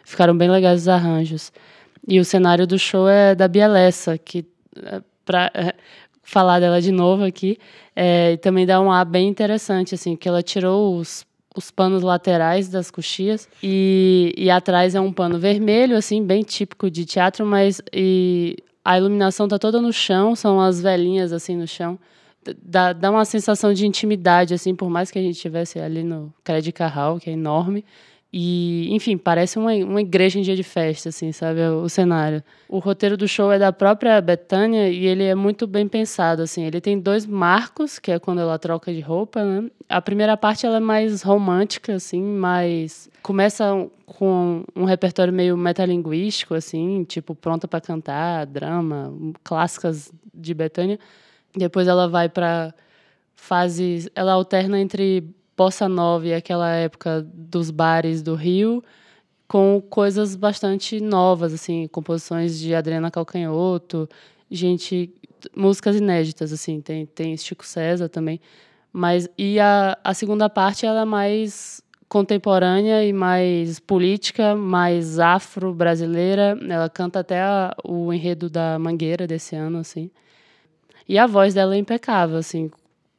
ficaram 0.03 0.35
bem 0.35 0.49
legais 0.49 0.81
os 0.81 0.87
arranjos. 0.87 1.51
E 2.07 2.19
o 2.19 2.25
cenário 2.25 2.65
do 2.65 2.79
show 2.79 3.07
é 3.07 3.35
da 3.35 3.47
Bielessa, 3.47 4.17
que 4.17 4.45
é, 4.83 5.01
para 5.25 5.51
é, 5.53 5.73
falar 6.23 6.59
dela 6.59 6.81
de 6.81 6.91
novo 6.91 7.23
aqui, 7.23 7.57
é, 7.95 8.37
também 8.37 8.65
dá 8.65 8.81
um 8.81 8.91
ar 8.91 9.05
bem 9.05 9.27
interessante, 9.27 9.95
assim, 9.95 10.15
que 10.15 10.27
ela 10.27 10.41
tirou 10.41 10.97
os, 10.97 11.25
os 11.55 11.69
panos 11.69 12.01
laterais 12.01 12.69
das 12.69 12.89
coxias 12.89 13.47
e, 13.61 14.33
e 14.37 14.49
atrás 14.49 14.95
é 14.95 15.01
um 15.01 15.11
pano 15.11 15.39
vermelho, 15.39 15.95
assim, 15.95 16.23
bem 16.23 16.41
típico 16.41 16.89
de 16.89 17.05
teatro, 17.05 17.45
mas 17.45 17.81
e 17.93 18.57
a 18.83 18.97
iluminação 18.97 19.47
tá 19.47 19.59
toda 19.59 19.81
no 19.81 19.93
chão, 19.93 20.35
são 20.35 20.59
as 20.59 20.81
velhinhas 20.81 21.31
assim 21.31 21.55
no 21.55 21.67
chão. 21.67 21.99
Dá, 22.63 22.91
dá 22.91 23.11
uma 23.11 23.23
sensação 23.23 23.71
de 23.71 23.85
intimidade, 23.85 24.55
assim, 24.55 24.73
por 24.75 24.89
mais 24.89 25.11
que 25.11 25.19
a 25.19 25.21
gente 25.21 25.35
estivesse 25.35 25.79
ali 25.79 26.03
no 26.03 26.33
Credit 26.43 26.71
Carral, 26.71 27.19
que 27.19 27.29
é 27.29 27.33
enorme, 27.33 27.85
e, 28.33 28.87
enfim, 28.93 29.17
parece 29.17 29.59
uma, 29.59 29.73
uma 29.73 29.99
igreja 29.99 30.39
em 30.39 30.41
dia 30.41 30.55
de 30.55 30.63
festa, 30.63 31.09
assim, 31.09 31.33
sabe? 31.33 31.59
O, 31.61 31.83
o 31.83 31.89
cenário. 31.89 32.41
O 32.69 32.79
roteiro 32.79 33.17
do 33.17 33.27
show 33.27 33.51
é 33.51 33.59
da 33.59 33.73
própria 33.73 34.21
Betânia 34.21 34.87
e 34.87 35.05
ele 35.05 35.23
é 35.25 35.35
muito 35.35 35.67
bem 35.67 35.85
pensado, 35.85 36.41
assim. 36.41 36.63
Ele 36.63 36.79
tem 36.79 36.97
dois 36.97 37.25
marcos, 37.25 37.99
que 37.99 38.09
é 38.09 38.19
quando 38.19 38.39
ela 38.39 38.57
troca 38.57 38.93
de 38.93 39.01
roupa, 39.01 39.43
né? 39.43 39.69
A 39.89 40.01
primeira 40.01 40.37
parte 40.37 40.65
ela 40.65 40.77
é 40.77 40.79
mais 40.79 41.21
romântica, 41.21 41.95
assim, 41.95 42.23
mais... 42.23 43.09
Começa 43.21 43.65
com 44.05 44.63
um 44.73 44.85
repertório 44.85 45.33
meio 45.33 45.57
metalinguístico, 45.57 46.53
assim, 46.53 47.03
tipo 47.03 47.35
pronta 47.35 47.67
para 47.67 47.81
cantar, 47.81 48.45
drama, 48.45 49.13
clássicas 49.43 50.09
de 50.33 50.53
Betânia. 50.53 50.97
Depois 51.53 51.85
ela 51.85 52.07
vai 52.07 52.29
para 52.29 52.73
fases... 53.35 54.09
Ela 54.15 54.31
alterna 54.31 54.79
entre 54.79 55.35
bossa 55.55 55.87
nova 55.89 56.27
e 56.27 56.33
aquela 56.33 56.71
época 56.75 57.25
dos 57.33 57.71
bares 57.71 58.21
do 58.21 58.35
Rio, 58.35 58.83
com 59.47 59.81
coisas 59.89 60.35
bastante 60.35 61.01
novas, 61.01 61.53
assim, 61.53 61.87
composições 61.87 62.57
de 62.59 62.73
Adriana 62.73 63.11
Calcanhoto, 63.11 64.07
gente, 64.49 65.13
músicas 65.55 65.95
inéditas, 65.97 66.53
assim, 66.53 66.81
tem, 66.81 67.05
tem 67.05 67.35
Chico 67.37 67.65
César 67.65 68.09
também, 68.09 68.39
Mas 68.93 69.29
e 69.37 69.59
a, 69.59 69.97
a 70.03 70.13
segunda 70.13 70.49
parte 70.49 70.85
ela 70.85 71.01
é 71.01 71.05
mais 71.05 71.81
contemporânea 72.09 73.05
e 73.05 73.13
mais 73.13 73.79
política, 73.79 74.53
mais 74.55 75.17
afro-brasileira. 75.19 76.57
Ela 76.69 76.89
canta 76.89 77.19
até 77.19 77.41
a, 77.41 77.73
o 77.85 78.11
enredo 78.11 78.49
da 78.49 78.77
Mangueira 78.77 79.25
desse 79.25 79.55
ano, 79.55 79.79
assim. 79.79 80.11
E 81.07 81.17
a 81.17 81.25
voz 81.27 81.53
dela 81.53 81.75
é 81.75 81.77
impecável, 81.77 82.37
assim. 82.37 82.69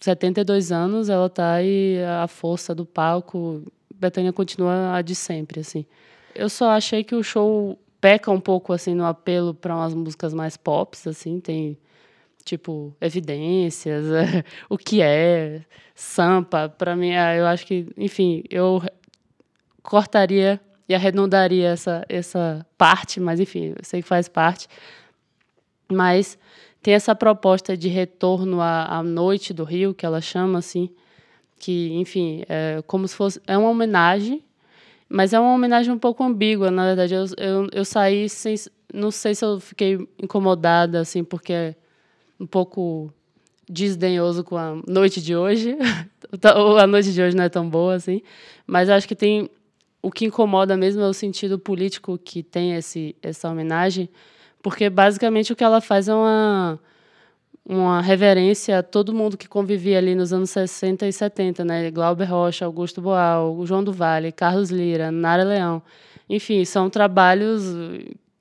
72 0.03 0.73
anos, 0.73 1.09
ela 1.09 1.31
tá 1.31 1.53
aí, 1.55 1.97
a 2.23 2.27
força 2.27 2.75
do 2.75 2.85
palco. 2.85 3.63
Betânia 3.95 4.33
continua 4.33 4.97
a 4.97 5.03
de 5.03 5.15
sempre, 5.15 5.61
assim. 5.61 5.87
Eu 6.35 6.49
só 6.49 6.71
achei 6.71 7.05
que 7.05 7.15
o 7.15 7.23
show 7.23 7.79
peca 8.01 8.31
um 8.31 8.41
pouco, 8.41 8.73
assim, 8.73 8.95
no 8.95 9.07
apelo 9.07 9.55
para 9.55 9.77
umas 9.77 9.95
músicas 9.95 10.35
mais 10.35 10.57
pops, 10.57 11.07
assim. 11.07 11.39
Tem 11.39 11.79
tipo, 12.45 12.95
evidências, 13.01 14.07
o 14.69 14.77
que 14.77 15.01
é, 15.01 15.63
sampa, 15.95 16.69
para 16.69 16.97
mim, 16.97 17.15
ah, 17.15 17.37
eu 17.37 17.47
acho 17.47 17.65
que, 17.65 17.87
enfim, 17.97 18.43
eu 18.51 18.83
cortaria 19.83 20.61
e 20.89 20.95
arredondaria 20.95 21.69
essa, 21.69 22.05
essa 22.09 22.67
parte, 22.77 23.21
mas 23.21 23.39
enfim, 23.39 23.75
eu 23.79 23.85
sei 23.85 24.03
que 24.03 24.09
faz 24.09 24.29
parte. 24.29 24.67
Mas 25.91 26.39
tem 26.83 26.95
essa 26.95 27.15
proposta 27.15 27.77
de 27.77 27.89
retorno 27.89 28.61
à, 28.61 28.99
à 28.99 29.03
noite 29.03 29.55
do 29.55 29.65
Rio, 29.65 29.95
que 29.95 30.05
ela 30.05 30.21
chama 30.21 30.59
assim, 30.59 30.91
que, 31.59 31.93
enfim, 31.95 32.43
é 32.49 32.83
como 32.87 33.07
se 33.07 33.15
fosse. 33.15 33.41
É 33.47 33.57
uma 33.57 33.71
homenagem, 33.71 34.43
mas 35.09 35.33
é 35.33 35.39
uma 35.39 35.55
homenagem 35.55 35.93
um 35.93 35.99
pouco 35.99 36.25
ambígua, 36.25 36.71
na 36.71 36.87
verdade. 36.87 37.15
Eu, 37.15 37.25
eu, 37.39 37.69
eu 37.73 37.85
saí 37.85 38.29
sem. 38.29 38.57
Não 38.93 39.11
sei 39.11 39.35
se 39.35 39.45
eu 39.45 39.61
fiquei 39.61 40.07
incomodada, 40.21 41.01
assim, 41.01 41.23
porque 41.23 41.75
um 42.39 42.47
pouco 42.47 43.13
desdenhoso 43.69 44.43
com 44.43 44.57
a 44.57 44.77
noite 44.87 45.23
de 45.23 45.37
hoje. 45.37 45.77
a 46.81 46.87
noite 46.87 47.13
de 47.13 47.23
hoje 47.23 47.37
não 47.37 47.45
é 47.45 47.49
tão 47.49 47.69
boa 47.69 47.95
assim, 47.95 48.23
mas 48.67 48.91
acho 48.91 49.07
que 49.07 49.15
tem 49.15 49.49
o 50.03 50.11
que 50.11 50.25
incomoda 50.25 50.77
mesmo 50.77 51.01
é 51.01 51.09
o 51.09 51.13
sentido 51.13 51.59
político 51.59 52.19
que 52.19 52.43
tem 52.43 52.75
esse 52.75 53.15
essa 53.23 53.49
homenagem, 53.49 54.09
porque 54.63 54.89
basicamente 54.89 55.53
o 55.53 55.57
que 55.57 55.65
ela 55.65 55.81
faz 55.81 56.09
é 56.09 56.15
uma 56.15 56.79
uma 57.65 58.01
reverência 58.01 58.81
a 58.81 58.83
todo 58.83 59.15
mundo 59.15 59.37
que 59.37 59.49
convivia 59.49 59.99
ali 59.99 60.15
nos 60.15 60.33
anos 60.33 60.51
60 60.51 61.07
e 61.07 61.13
70, 61.13 61.65
né? 61.65 61.91
Glauber 61.91 62.25
Rocha, 62.25 62.65
Augusto 62.65 63.01
Boal, 63.01 63.65
João 63.65 63.85
do 63.85 63.93
Vale, 63.93 64.33
Carlos 64.33 64.71
Lira, 64.71 65.13
Nara 65.13 65.45
Leão. 65.45 65.83
Enfim, 66.29 66.65
são 66.65 66.91
trabalhos 66.91 67.63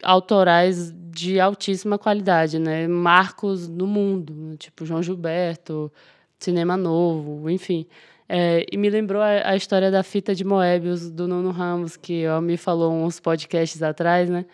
autorais 0.03 0.91
de 1.11 1.39
altíssima 1.39 1.99
qualidade, 1.99 2.57
né? 2.57 2.87
Marcos 2.87 3.67
no 3.67 3.85
mundo, 3.85 4.55
tipo 4.57 4.85
João 4.85 5.03
Gilberto, 5.03 5.91
Cinema 6.39 6.75
Novo, 6.75 7.49
enfim. 7.49 7.85
É, 8.27 8.65
e 8.71 8.77
me 8.77 8.89
lembrou 8.89 9.21
a, 9.21 9.49
a, 9.49 9.55
história 9.55 9.91
da 9.91 10.03
fita 10.03 10.33
de 10.33 10.45
Moebius 10.45 11.11
do 11.11 11.27
Nuno 11.27 11.51
Ramos, 11.51 11.97
que 11.97 12.25
ó, 12.27 12.39
me 12.39 12.55
falou 12.55 12.91
uns 12.93 13.19
podcasts 13.19 13.83
atrás, 13.83 14.29
né? 14.29 14.45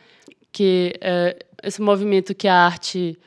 Que 0.52 0.94
é, 1.00 1.46
esse 1.64 1.82
movimento 1.82 2.36
que 2.36 2.48
a 2.48 2.56
arte 2.56 3.18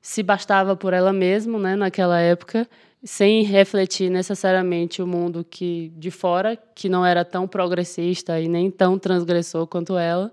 se 0.00 0.22
bastava 0.22 0.76
por 0.76 0.92
ela 0.92 1.12
mesma, 1.12 1.58
né? 1.58 1.76
Naquela 1.76 2.20
época, 2.20 2.68
sem 3.04 3.42
refletir 3.42 4.10
necessariamente 4.10 5.02
o 5.02 5.06
mundo 5.06 5.44
que 5.48 5.92
de 5.96 6.10
fora, 6.10 6.56
que 6.74 6.88
não 6.88 7.04
era 7.04 7.24
tão 7.24 7.46
progressista 7.46 8.40
e 8.40 8.48
nem 8.48 8.70
tão 8.70 8.98
transgressor 8.98 9.66
quanto 9.66 9.98
ela 9.98 10.32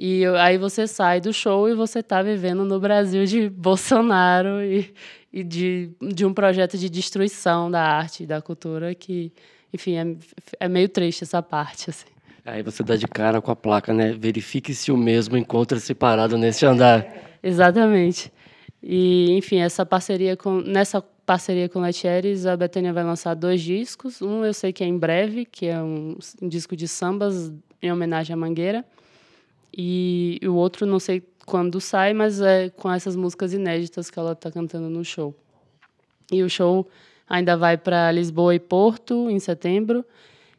e 0.00 0.24
aí 0.26 0.56
você 0.58 0.86
sai 0.86 1.20
do 1.20 1.32
show 1.32 1.68
e 1.68 1.74
você 1.74 1.98
está 1.98 2.22
vivendo 2.22 2.64
no 2.64 2.78
Brasil 2.78 3.24
de 3.24 3.48
Bolsonaro 3.50 4.62
e, 4.62 4.94
e 5.32 5.42
de, 5.42 5.90
de 6.00 6.24
um 6.24 6.32
projeto 6.32 6.78
de 6.78 6.88
destruição 6.88 7.68
da 7.68 7.82
arte 7.82 8.22
e 8.22 8.26
da 8.26 8.40
cultura 8.40 8.94
que, 8.94 9.32
enfim, 9.72 9.96
é, 9.96 10.16
é 10.60 10.68
meio 10.68 10.88
triste 10.88 11.24
essa 11.24 11.42
parte, 11.42 11.90
assim. 11.90 12.06
Aí 12.48 12.62
você 12.62 12.82
dá 12.82 12.96
de 12.96 13.06
cara 13.06 13.42
com 13.42 13.50
a 13.50 13.56
placa, 13.56 13.92
né? 13.92 14.12
Verifique 14.12 14.74
se 14.74 14.90
o 14.90 14.96
mesmo 14.96 15.36
encontra-se 15.36 15.94
parado 15.94 16.38
nesse 16.38 16.64
andar. 16.64 17.06
Exatamente. 17.42 18.32
E, 18.82 19.32
enfim, 19.36 19.58
essa 19.58 19.84
parceria 19.84 20.34
com, 20.34 20.62
nessa 20.62 21.02
parceria 21.02 21.68
com 21.68 21.80
Letieres, 21.80 22.46
a 22.46 22.56
Betânia 22.56 22.90
vai 22.90 23.04
lançar 23.04 23.34
dois 23.34 23.60
discos. 23.60 24.22
Um 24.22 24.46
eu 24.46 24.54
sei 24.54 24.72
que 24.72 24.82
é 24.82 24.86
em 24.86 24.96
breve, 24.96 25.44
que 25.44 25.66
é 25.66 25.78
um, 25.78 26.16
disco 26.40 26.74
de 26.74 26.88
sambas 26.88 27.52
em 27.82 27.92
homenagem 27.92 28.32
à 28.32 28.36
Mangueira. 28.36 28.82
E 29.76 30.40
o 30.42 30.54
outro 30.54 30.86
não 30.86 30.98
sei 30.98 31.22
quando 31.44 31.78
sai, 31.82 32.14
mas 32.14 32.40
é 32.40 32.70
com 32.70 32.90
essas 32.90 33.14
músicas 33.14 33.52
inéditas 33.52 34.08
que 34.08 34.18
ela 34.18 34.32
está 34.32 34.50
cantando 34.50 34.88
no 34.88 35.04
show. 35.04 35.34
E 36.32 36.42
o 36.42 36.48
show 36.48 36.88
ainda 37.28 37.58
vai 37.58 37.76
para 37.76 38.10
Lisboa 38.10 38.54
e 38.54 38.58
Porto 38.58 39.28
em 39.28 39.38
setembro. 39.38 40.02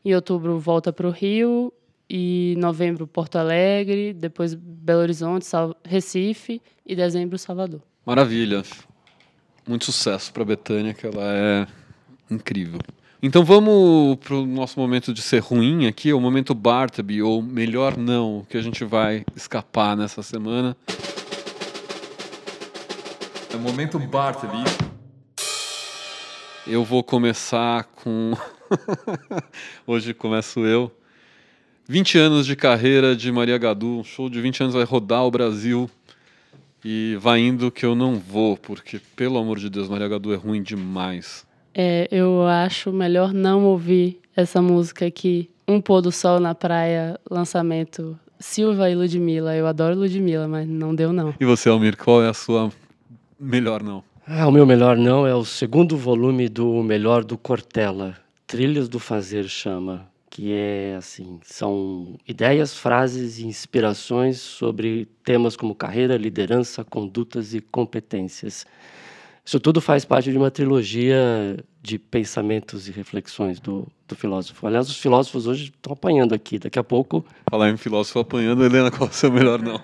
Em 0.06 0.14
outubro 0.14 0.60
volta 0.60 0.94
para 0.94 1.08
o 1.08 1.12
Rio 1.12 1.74
e 2.10 2.56
novembro 2.58 3.06
Porto 3.06 3.38
Alegre, 3.38 4.14
depois 4.14 4.56
Belo 4.56 5.02
Horizonte, 5.02 5.46
Sal 5.46 5.76
Recife 5.86 6.62
e 6.86 6.96
dezembro 6.96 7.38
Salvador. 7.38 7.82
Maravilha. 8.06 8.64
Muito 9.68 9.86
sucesso 9.86 10.34
para 10.34 10.44
Betânia, 10.44 10.94
que 10.94 11.06
ela 11.06 11.22
é 11.24 11.68
incrível. 12.32 12.80
Então 13.22 13.44
vamos 13.44 14.16
para 14.16 14.34
o 14.34 14.46
nosso 14.46 14.80
momento 14.80 15.14
de 15.14 15.22
ser 15.22 15.40
ruim 15.40 15.86
aqui, 15.86 16.12
o 16.12 16.20
momento 16.20 16.56
Bartleby, 16.56 17.22
ou 17.22 17.42
melhor 17.42 17.98
não, 17.98 18.46
que 18.50 18.58
a 18.58 18.62
gente 18.62 18.84
vai 18.84 19.26
escapar 19.36 19.96
nessa 19.96 20.24
semana. 20.24 20.76
É 23.52 23.56
o 23.56 23.60
momento 23.60 24.00
Bartleby. 24.00 24.64
Eu 26.66 26.84
vou 26.84 27.04
começar 27.04 27.84
com. 27.84 28.34
Hoje 29.86 30.14
começo 30.14 30.62
eu. 30.62 30.92
20 31.90 32.20
anos 32.20 32.46
de 32.46 32.56
carreira 32.56 33.16
de 33.16 33.32
Maria 33.32 33.58
Gadu. 33.58 33.98
Um 33.98 34.04
show 34.04 34.30
de 34.30 34.40
20 34.40 34.62
anos 34.62 34.76
vai 34.76 34.84
rodar 34.84 35.26
o 35.26 35.32
Brasil. 35.32 35.90
E 36.86 37.18
vai 37.20 37.40
indo 37.40 37.72
que 37.72 37.84
eu 37.84 37.96
não 37.96 38.20
vou, 38.20 38.56
porque, 38.56 39.02
pelo 39.16 39.40
amor 39.40 39.58
de 39.58 39.72
Deus, 39.72 39.90
Maria 39.90 40.08
Gadu 40.08 40.32
é 40.32 40.36
ruim 40.36 40.62
demais. 40.62 41.48
É, 41.74 42.08
eu 42.12 42.46
acho 42.46 42.94
melhor 42.94 43.34
não 43.34 43.66
ouvir 43.66 44.20
essa 44.36 44.62
música 44.62 45.08
aqui. 45.08 45.50
Um 45.68 45.82
pôr 45.82 46.00
do 46.02 46.12
sol 46.12 46.40
na 46.40 46.54
praia, 46.54 47.20
lançamento 47.28 48.16
Silva 48.40 48.88
e 48.88 48.94
Ludmilla. 48.94 49.56
Eu 49.56 49.66
adoro 49.66 49.96
Ludmilla, 49.96 50.48
mas 50.48 50.68
não 50.68 50.94
deu 50.94 51.12
não. 51.12 51.34
E 51.40 51.46
você, 51.46 51.70
Almir, 51.70 51.98
qual 51.98 52.24
é 52.24 52.30
a 52.30 52.34
sua 52.36 52.72
melhor 53.40 53.82
não? 53.82 54.04
Ah, 54.28 54.48
o 54.48 54.52
meu 54.52 54.66
melhor 54.68 54.96
não 54.96 55.26
é 55.26 55.34
o 55.34 55.44
segundo 55.44 55.98
volume 55.98 56.48
do 56.50 56.84
Melhor 56.84 57.24
do 57.24 57.36
Cortella. 57.36 58.16
Trilhas 58.46 58.88
do 58.88 59.00
Fazer 59.00 59.50
chama, 59.50 60.09
que 60.30 60.54
é 60.54 60.96
assim, 60.98 61.40
são 61.44 62.16
ideias, 62.28 62.78
frases 62.78 63.40
e 63.40 63.48
inspirações 63.48 64.40
sobre 64.40 65.08
temas 65.24 65.56
como 65.56 65.74
carreira, 65.74 66.16
liderança, 66.18 66.84
condutas 66.84 67.54
e 67.54 67.62
competências. 67.62 68.66
Isso 69.44 69.60
tudo 69.60 69.82
faz 69.82 70.06
parte 70.06 70.32
de 70.32 70.38
uma 70.38 70.52
trilogia 70.52 71.58
de 71.82 71.98
pensamentos 71.98 72.88
e 72.88 72.92
reflexões 72.92 73.60
do, 73.60 73.88
do 74.08 74.16
filósofo. 74.16 74.68
Aliás, 74.68 74.88
os 74.90 74.98
filósofos 74.98 75.48
hoje 75.48 75.72
estão 75.76 75.94
apanhando 75.94 76.36
aqui. 76.36 76.60
Daqui 76.60 76.78
a 76.78 76.84
pouco. 76.84 77.26
Falar 77.50 77.70
em 77.70 77.78
filósofo 77.78 78.20
apanhando, 78.20 78.64
Helena, 78.64 78.92
qual 78.92 79.08
é 79.08 79.12
o 79.12 79.14
seu 79.14 79.32
melhor 79.32 79.60
não? 79.60 79.82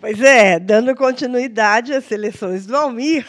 Pois 0.00 0.20
é, 0.20 0.58
dando 0.58 0.94
continuidade 0.94 1.94
às 1.94 2.04
seleções 2.04 2.66
do 2.66 2.76
Almir, 2.76 3.26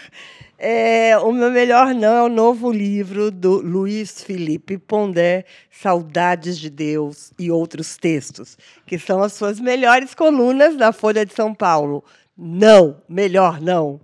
é, 0.64 1.18
o 1.18 1.32
meu 1.32 1.50
melhor 1.50 1.92
não 1.96 2.14
é 2.14 2.22
o 2.22 2.30
novo 2.30 2.72
livro 2.72 3.32
do 3.32 3.60
Luiz 3.62 4.22
Felipe 4.22 4.78
Pondé, 4.78 5.44
Saudades 5.72 6.60
de 6.60 6.70
Deus 6.70 7.34
e 7.40 7.50
Outros 7.50 7.98
Textos, 7.98 8.60
que 8.86 9.00
são 9.00 9.24
as 9.24 9.34
suas 9.34 9.60
melhores 9.60 10.14
colunas 10.14 10.78
da 10.78 10.92
Folha 10.92 11.26
de 11.26 11.34
São 11.34 11.52
Paulo. 11.52 12.04
Não, 12.38 13.02
melhor 13.10 13.60
não. 13.60 14.00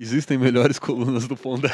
Existem 0.00 0.36
melhores 0.36 0.76
colunas 0.76 1.28
do 1.28 1.36
Pondé? 1.36 1.70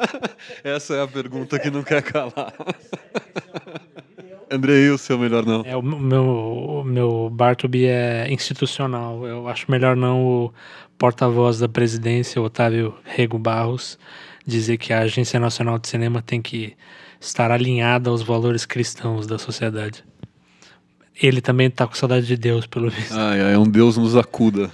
Essa 0.64 0.94
é 0.94 1.02
a 1.02 1.06
pergunta 1.06 1.58
que 1.58 1.70
não 1.70 1.82
quer 1.82 2.02
calar. 2.02 2.54
Andrei, 4.50 4.88
o 4.90 4.96
seu 4.96 5.18
melhor 5.18 5.44
não? 5.44 5.62
É, 5.66 5.76
o 5.76 5.82
meu, 5.82 6.24
o 6.24 6.84
meu 6.84 7.28
Bartleby 7.30 7.86
é 7.86 8.32
institucional. 8.32 9.26
Eu 9.26 9.48
acho 9.48 9.70
melhor 9.70 9.96
não 9.96 10.24
o 10.24 10.52
porta-voz 10.98 11.58
da 11.58 11.68
presidência, 11.68 12.40
Otávio 12.40 12.94
Rego 13.04 13.38
Barros, 13.38 13.98
dizer 14.46 14.78
que 14.78 14.92
a 14.92 15.00
Agência 15.00 15.38
Nacional 15.38 15.78
de 15.78 15.88
Cinema 15.88 16.22
tem 16.22 16.40
que 16.40 16.74
estar 17.20 17.50
alinhada 17.50 18.10
aos 18.10 18.22
valores 18.22 18.64
cristãos 18.64 19.26
da 19.26 19.38
sociedade. 19.38 20.04
Ele 21.20 21.40
também 21.40 21.68
está 21.68 21.86
com 21.86 21.94
saudade 21.94 22.26
de 22.26 22.36
Deus, 22.36 22.66
pelo 22.66 22.90
visto. 22.90 23.12
Ai, 23.12 23.40
ai, 23.40 23.56
um 23.56 23.68
Deus 23.68 23.96
nos 23.96 24.16
acuda. 24.16 24.70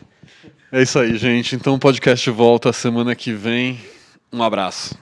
É 0.70 0.82
isso 0.82 0.98
aí, 0.98 1.16
gente. 1.16 1.54
Então 1.54 1.74
o 1.74 1.78
podcast 1.78 2.28
volta 2.30 2.72
semana 2.72 3.14
que 3.14 3.32
vem. 3.32 3.78
Um 4.32 4.42
abraço. 4.42 4.96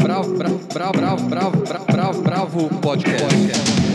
Bravo, 0.00 0.36
bravo, 0.36 0.58
bravo, 0.72 0.98
bravo, 0.98 1.28
bravo, 1.28 1.64
bravo, 1.66 1.92
bravo, 1.92 2.22
bravo 2.22 2.80
podcast. 2.80 3.89